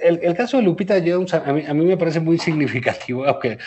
el, 0.02 0.20
el 0.24 0.34
caso 0.36 0.58
de 0.58 0.64
Lupita 0.64 0.96
Jones 1.06 1.34
a 1.34 1.40
mí, 1.54 1.64
a 1.68 1.74
mí 1.74 1.86
me 1.86 1.98
parece 1.98 2.20
muy 2.20 2.38
significativo, 2.38 3.26
aunque 3.28 3.58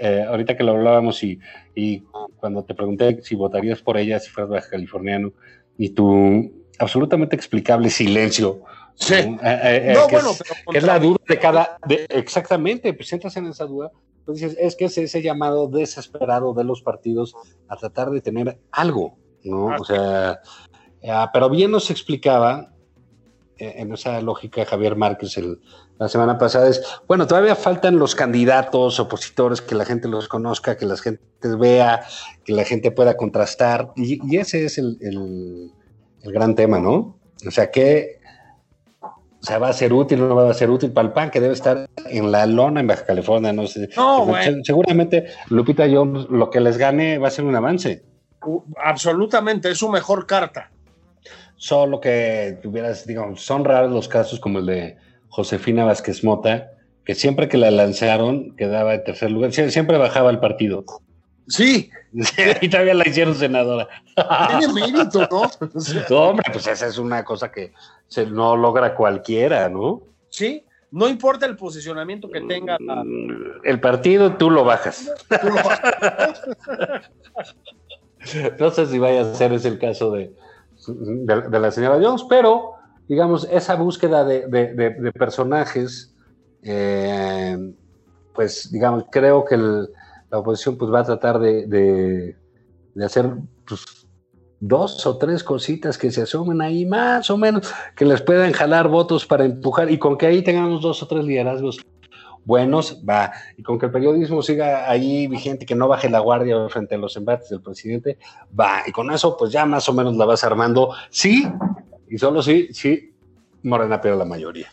eh, 0.00 0.24
ahorita 0.28 0.56
que 0.56 0.64
lo 0.64 0.72
hablábamos 0.72 1.22
y, 1.22 1.38
y 1.74 2.00
cuando 2.36 2.64
te 2.64 2.74
pregunté 2.74 3.20
si 3.22 3.34
votarías 3.34 3.80
por 3.82 3.96
ella 3.96 4.18
si 4.20 4.30
fueras 4.30 4.50
baja 4.50 4.70
californiano 4.70 5.32
y 5.78 5.90
tu 5.90 6.52
absolutamente 6.78 7.36
explicable 7.36 7.90
silencio. 7.90 8.62
Sí. 8.94 9.14
¿no? 9.30 9.36
Eh, 9.42 9.90
eh, 9.90 9.92
No, 9.94 10.06
que 10.06 10.14
bueno, 10.16 10.30
es- 10.32 10.42
pero 10.42 10.54
que 10.72 10.78
es 10.78 10.84
la 10.84 10.98
duda 10.98 11.16
de 11.28 11.38
cada, 11.38 11.76
de- 11.86 12.06
exactamente, 12.10 12.92
pues 12.92 13.12
entras 13.12 13.36
en 13.36 13.46
esa 13.46 13.64
duda, 13.64 13.90
pues 14.26 14.40
dices, 14.40 14.56
es 14.60 14.76
que 14.76 14.84
es 14.86 14.98
ese 14.98 15.22
llamado 15.22 15.68
desesperado 15.68 16.52
de 16.54 16.64
los 16.64 16.82
partidos 16.82 17.34
a 17.68 17.76
tratar 17.76 18.10
de 18.10 18.20
tener 18.20 18.58
algo, 18.72 19.16
¿no? 19.42 19.70
Ah, 19.70 19.76
O 19.80 19.84
sea, 19.84 20.40
ah, 21.08 21.30
pero 21.32 21.48
bien 21.48 21.70
nos 21.70 21.90
explicaba 21.90 22.72
en 23.60 23.92
esa 23.92 24.20
lógica 24.20 24.64
Javier 24.64 24.96
Márquez 24.96 25.36
el- 25.38 25.60
la 25.98 26.08
semana 26.08 26.38
pasada, 26.38 26.68
es, 26.68 26.82
bueno, 27.06 27.26
todavía 27.26 27.54
faltan 27.54 27.98
los 27.98 28.14
candidatos 28.14 28.98
opositores, 29.00 29.60
que 29.60 29.74
la 29.74 29.84
gente 29.84 30.08
los 30.08 30.28
conozca, 30.28 30.76
que 30.76 30.86
la 30.86 30.96
gente 30.96 31.20
vea, 31.58 32.02
que 32.44 32.52
la 32.54 32.64
gente 32.64 32.90
pueda 32.90 33.16
contrastar, 33.16 33.92
y, 33.96 34.18
y 34.32 34.38
ese 34.38 34.64
es 34.64 34.78
el, 34.78 34.96
el- 35.00 35.72
el 36.22 36.32
gran 36.32 36.54
tema, 36.54 36.78
¿no? 36.78 37.18
O 37.46 37.50
sea, 37.50 37.70
que 37.70 38.18
O 39.02 39.42
sea, 39.42 39.56
va 39.58 39.70
a 39.70 39.72
ser 39.72 39.90
útil 39.94 40.20
o 40.22 40.28
no 40.28 40.34
va 40.36 40.50
a 40.50 40.54
ser 40.54 40.68
útil 40.68 40.92
para 40.92 41.08
el 41.08 41.14
PAN, 41.14 41.30
que 41.30 41.40
debe 41.40 41.54
estar 41.54 41.88
en 42.10 42.30
la 42.30 42.44
lona 42.44 42.80
en 42.80 42.86
Baja 42.86 43.06
California, 43.06 43.54
no 43.54 43.66
sé. 43.66 43.88
No, 43.96 44.26
bueno. 44.26 44.58
Seguramente 44.64 45.28
Lupita 45.48 45.86
Jones, 45.90 46.26
lo 46.28 46.50
que 46.50 46.60
les 46.60 46.76
gane 46.76 47.16
va 47.16 47.28
a 47.28 47.30
ser 47.30 47.46
un 47.46 47.56
avance. 47.56 48.02
U- 48.44 48.62
Absolutamente, 48.84 49.70
es 49.70 49.78
su 49.78 49.88
mejor 49.88 50.26
carta. 50.26 50.70
Solo 51.62 52.00
que 52.00 52.58
tuvieras, 52.62 53.06
digamos, 53.06 53.42
son 53.42 53.66
raros 53.66 53.92
los 53.92 54.08
casos 54.08 54.40
como 54.40 54.60
el 54.60 54.66
de 54.66 54.96
Josefina 55.28 55.84
Vázquez 55.84 56.24
Mota, 56.24 56.70
que 57.04 57.14
siempre 57.14 57.50
que 57.50 57.58
la 57.58 57.70
lanzaron 57.70 58.56
quedaba 58.56 58.94
en 58.94 59.04
tercer 59.04 59.30
lugar, 59.30 59.50
Sie- 59.52 59.68
siempre 59.68 59.98
bajaba 59.98 60.30
el 60.30 60.40
partido. 60.40 60.86
Sí, 61.48 61.90
y 62.62 62.68
todavía 62.70 62.94
la 62.94 63.06
hicieron 63.06 63.34
senadora. 63.34 63.86
tiene 64.48 64.72
mérito, 64.72 65.28
¿no? 65.30 65.50
O 65.74 65.80
sea, 65.80 66.06
No, 66.08 66.16
hombre, 66.30 66.50
pues 66.50 66.66
esa 66.66 66.86
es 66.86 66.96
una 66.96 67.26
cosa 67.26 67.52
que 67.52 67.74
se 68.08 68.24
no 68.24 68.56
logra 68.56 68.94
cualquiera, 68.94 69.68
¿no? 69.68 70.00
sí, 70.30 70.64
no 70.92 71.08
importa 71.10 71.44
el 71.44 71.56
posicionamiento 71.56 72.30
que 72.30 72.40
tenga. 72.40 72.78
la- 72.80 73.04
El 73.64 73.80
partido 73.80 74.38
tú 74.38 74.48
lo 74.50 74.64
bajas. 74.64 75.12
tú 75.28 75.48
lo- 75.50 75.60
No 78.58 78.70
sé 78.70 78.86
si 78.86 78.98
vaya 78.98 79.22
a 79.22 79.34
ser 79.34 79.52
ese 79.52 79.68
el 79.68 79.78
caso 79.78 80.10
de, 80.12 80.32
de, 80.86 81.60
la 81.60 81.70
señora 81.70 82.00
Jones, 82.02 82.24
pero 82.28 82.72
digamos, 83.08 83.46
esa 83.50 83.74
búsqueda 83.74 84.24
de, 84.24 85.12
personajes, 85.18 86.14
eh, 86.62 87.74
pues 88.34 88.70
digamos, 88.70 89.04
creo 89.10 89.44
que 89.44 89.56
la 89.56 90.38
oposición 90.38 90.78
pues 90.78 90.92
va 90.92 91.00
a 91.00 91.04
tratar 91.04 91.38
de, 91.38 92.36
hacer 93.04 93.30
pues, 93.66 93.84
dos 94.60 95.06
o 95.06 95.16
tres 95.16 95.42
cositas 95.42 95.98
que 95.98 96.10
se 96.10 96.22
asomen 96.22 96.60
ahí 96.60 96.86
más 96.86 97.30
o 97.30 97.36
menos, 97.36 97.72
que 97.96 98.04
les 98.04 98.20
puedan 98.22 98.52
jalar 98.52 98.88
votos 98.88 99.26
para 99.26 99.44
empujar 99.44 99.90
y 99.90 99.98
con 99.98 100.16
que 100.16 100.26
ahí 100.26 100.42
tengamos 100.42 100.82
dos 100.82 101.02
o 101.02 101.08
tres 101.08 101.24
liderazgos 101.24 101.78
buenos, 102.44 103.02
va. 103.08 103.32
Y 103.56 103.62
con 103.62 103.78
que 103.78 103.86
el 103.86 103.92
periodismo 103.92 104.42
siga 104.42 104.90
ahí 104.90 105.26
vigente, 105.26 105.66
que 105.66 105.74
no 105.74 105.88
baje 105.88 106.08
la 106.08 106.20
guardia 106.20 106.68
frente 106.68 106.94
a 106.94 106.98
los 106.98 107.16
embates 107.16 107.48
del 107.50 107.60
presidente, 107.60 108.18
va. 108.58 108.82
Y 108.86 108.92
con 108.92 109.10
eso, 109.10 109.36
pues 109.36 109.52
ya 109.52 109.66
más 109.66 109.88
o 109.88 109.92
menos 109.92 110.16
la 110.16 110.24
vas 110.24 110.44
armando. 110.44 110.94
Sí, 111.10 111.46
y 112.08 112.18
solo 112.18 112.42
sí, 112.42 112.68
sí, 112.72 113.12
Morena 113.62 114.00
pero 114.00 114.16
la 114.16 114.24
mayoría. 114.24 114.70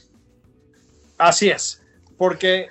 Así 1.17 1.49
es, 1.49 1.83
porque 2.17 2.67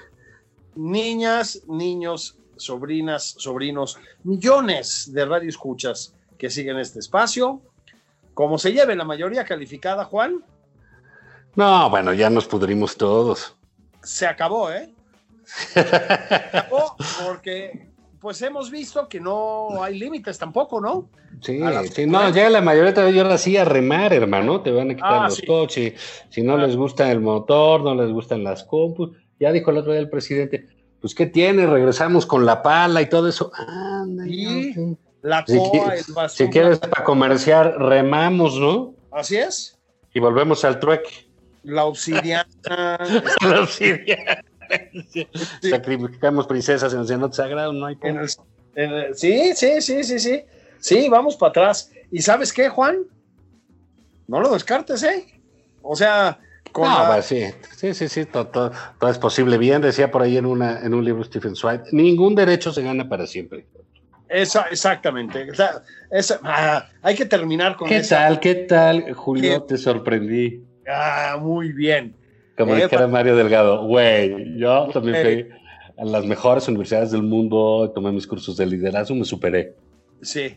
niñas, 0.75 1.63
niños, 1.67 2.39
sobrinas, 2.57 3.35
sobrinos, 3.39 3.99
millones 4.25 5.13
de 5.13 5.25
radioescuchas 5.25 6.15
que 6.39 6.51
siguen 6.51 6.79
este 6.79 7.01
espacio, 7.01 7.61
como 8.35 8.59
se 8.59 8.73
lleve 8.73 8.95
la 8.95 9.05
mayoría 9.05 9.45
calificada, 9.45 10.05
Juan, 10.05 10.45
No, 11.55 11.89
bueno, 11.89 12.13
ya 12.13 12.29
nos 12.29 12.47
pudrimos 12.47 12.97
todos. 12.97 13.56
Se 14.07 14.27
acabó, 14.27 14.71
¿eh? 14.71 14.93
Se 15.45 15.81
acabó 15.81 16.97
porque 17.25 17.89
pues 18.21 18.41
hemos 18.43 18.71
visto 18.71 19.09
que 19.09 19.21
no 19.21 19.83
hay 19.83 19.99
límites 19.99 20.39
tampoco, 20.39 20.81
¿no? 20.81 21.09
Sí, 21.43 21.61
sí, 21.93 22.07
no, 22.07 22.29
ya 22.31 22.49
la 22.49 22.61
mayoría 22.63 22.95
todavía 22.95 23.23
ahora 23.23 23.39
sí 23.39 23.57
a 23.57 23.65
remar, 23.65 24.13
hermano, 24.13 24.63
te 24.63 24.73
van 24.73 24.91
a 24.91 24.95
quitar 24.95 25.13
Ah, 25.13 25.25
los 25.25 25.37
sí. 25.37 25.47
coches, 25.47 25.95
si 26.31 26.43
no 26.43 26.57
les 26.57 26.75
gusta 26.77 27.11
el 27.13 27.21
motor, 27.21 27.83
no 27.83 27.95
les 27.95 28.11
gustan 28.11 28.43
las 28.43 28.65
compus, 28.65 29.11
ya 29.39 29.53
dijo 29.53 29.71
el 29.71 29.77
otro 29.79 29.93
día 29.93 30.01
el 30.01 30.09
presidente, 30.09 30.67
pues 31.01 31.15
¿qué 31.15 31.27
tiene? 31.27 31.67
Regresamos 31.67 32.25
con 32.27 32.47
la 32.47 32.63
pala 32.63 33.03
y 33.03 33.09
todo 33.09 33.29
eso. 33.29 33.53
Anda, 33.55 34.25
Sí. 34.25 34.75
La 35.23 35.45
Si, 35.47 35.57
coa, 35.59 35.95
el 35.95 36.05
basura. 36.15 36.29
si 36.29 36.49
quieres 36.51 36.79
para 36.79 37.03
comerciar, 37.05 37.77
remamos, 37.79 38.59
¿no? 38.59 38.95
Así 39.13 39.37
es. 39.37 39.79
Y 40.15 40.21
volvemos 40.21 40.65
al 40.65 40.79
trueque. 40.81 41.26
La 41.67 41.85
obsidiana. 41.85 42.47
La 43.43 43.61
obsidiana. 43.61 44.43
Sacrificamos 45.63 46.47
princesas 46.47 46.93
en 46.95 47.01
el 47.01 47.07
cenote 47.07 47.37
sagrado, 47.37 47.73
no 47.73 47.87
hay 47.87 47.97
en 48.03 48.17
el- 48.19 48.29
en 48.75 48.93
el- 48.93 49.15
sí, 49.15 49.53
sí, 49.55 49.81
sí, 49.81 50.05
sí, 50.05 50.19
sí. 50.19 50.45
Sí, 50.79 51.09
vamos 51.09 51.37
para 51.37 51.51
atrás. 51.51 51.91
¿Y 52.11 52.23
sabes 52.23 52.53
qué, 52.53 52.69
Juan? 52.69 52.99
No 54.29 54.41
lo 54.41 54.51
descartes, 54.53 55.03
¿eh? 55.03 55.25
O 55.83 55.95
sea, 55.97 56.39
con 56.73 56.89
No, 56.89 57.03
la- 57.03 57.07
pues 57.15 57.27
sí, 57.27 57.45
sí, 57.77 57.95
sí, 57.95 58.09
sí, 58.09 58.25
todo, 58.27 58.47
todo- 58.49 58.73
todo 59.01 59.11
es 59.11 59.19
posible. 59.19 59.57
Bien, 59.59 59.81
decía 59.81 60.11
por 60.11 60.23
ahí 60.23 60.37
en, 60.37 60.47
una, 60.47 60.81
en 60.81 60.95
un 60.95 61.05
libro 61.05 61.25
Stephen 61.25 61.55
Zweig, 61.57 61.81
ningún 61.93 62.35
derecho 62.35 62.73
se 62.73 62.83
gana 62.83 63.09
para 63.09 63.27
siempre. 63.27 63.67
esa, 64.29 64.63
exactamente. 64.71 65.47
Esa- 66.11 66.41
ah, 66.43 66.89
hay 67.03 67.15
que 67.15 67.25
terminar 67.27 67.77
con 67.77 67.89
¿Qué 67.89 67.99
esa. 67.99 68.17
tal, 68.19 68.41
qué 68.41 68.55
tal, 68.55 69.13
Julio? 69.15 69.65
¿Qué? 69.67 69.75
Te 69.75 69.79
sorprendí. 69.81 70.63
Ah, 70.89 71.39
muy 71.41 71.73
bien. 71.73 72.15
Como 72.57 72.75
Eh, 72.75 72.83
dijera 72.83 73.07
Mario 73.07 73.37
Delgado, 73.37 73.85
güey, 73.87 74.59
yo 74.59 74.89
también 74.93 75.17
fui 75.23 75.49
a 75.99 76.05
las 76.05 76.25
mejores 76.25 76.69
universidades 76.69 77.11
del 77.11 77.23
mundo, 77.23 77.91
tomé 77.95 78.13
mis 78.13 78.27
cursos 78.27 78.57
de 78.57 78.67
liderazgo, 78.67 79.15
me 79.15 79.25
superé. 79.25 79.75
Sí. 80.23 80.57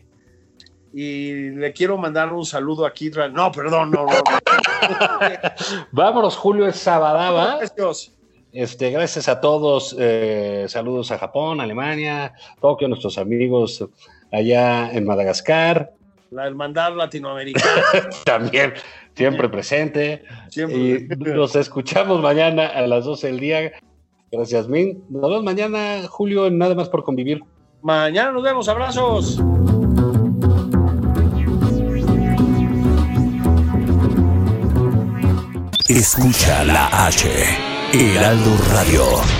Y 0.92 1.50
le 1.50 1.72
quiero 1.72 1.96
mandar 1.98 2.32
un 2.32 2.44
saludo 2.44 2.84
a 2.86 2.92
Kidra. 2.92 3.28
No, 3.28 3.52
perdón, 3.52 3.90
no, 3.90 4.06
no. 4.06 4.12
no. 4.12 4.18
Vámonos, 5.92 6.36
Julio, 6.36 6.66
es 6.66 6.76
Sabadaba. 6.76 7.58
Gracias. 7.58 8.12
Este, 8.52 8.90
gracias 8.90 9.28
a 9.28 9.40
todos. 9.40 9.94
eh, 9.98 10.64
saludos 10.68 11.12
a 11.12 11.18
Japón, 11.18 11.60
Alemania, 11.60 12.32
Tokio, 12.60 12.88
nuestros 12.88 13.18
amigos 13.18 13.84
allá 14.32 14.90
en 14.90 15.04
Madagascar. 15.04 15.92
La 16.30 16.46
hermandad 16.46 16.94
latinoamericana. 16.94 17.82
También 18.24 18.74
siempre 19.14 19.48
presente. 19.48 20.24
Siempre. 20.48 20.78
Y 20.78 21.08
nos 21.16 21.56
escuchamos 21.56 22.22
mañana 22.22 22.68
a 22.68 22.86
las 22.86 23.04
12 23.04 23.26
del 23.26 23.40
día. 23.40 23.72
Gracias, 24.30 24.68
Min. 24.68 25.02
Nos 25.08 25.22
vemos 25.22 25.42
mañana, 25.42 26.06
Julio, 26.08 26.46
en 26.46 26.58
Nada 26.58 26.76
más 26.76 26.88
por 26.88 27.02
convivir. 27.02 27.42
Mañana 27.82 28.30
nos 28.30 28.42
vemos. 28.44 28.68
Abrazos. 28.68 29.40
Escucha 35.88 36.64
la 36.64 37.06
H. 37.06 37.28
Heraldo 37.92 38.56
Radio. 38.72 39.39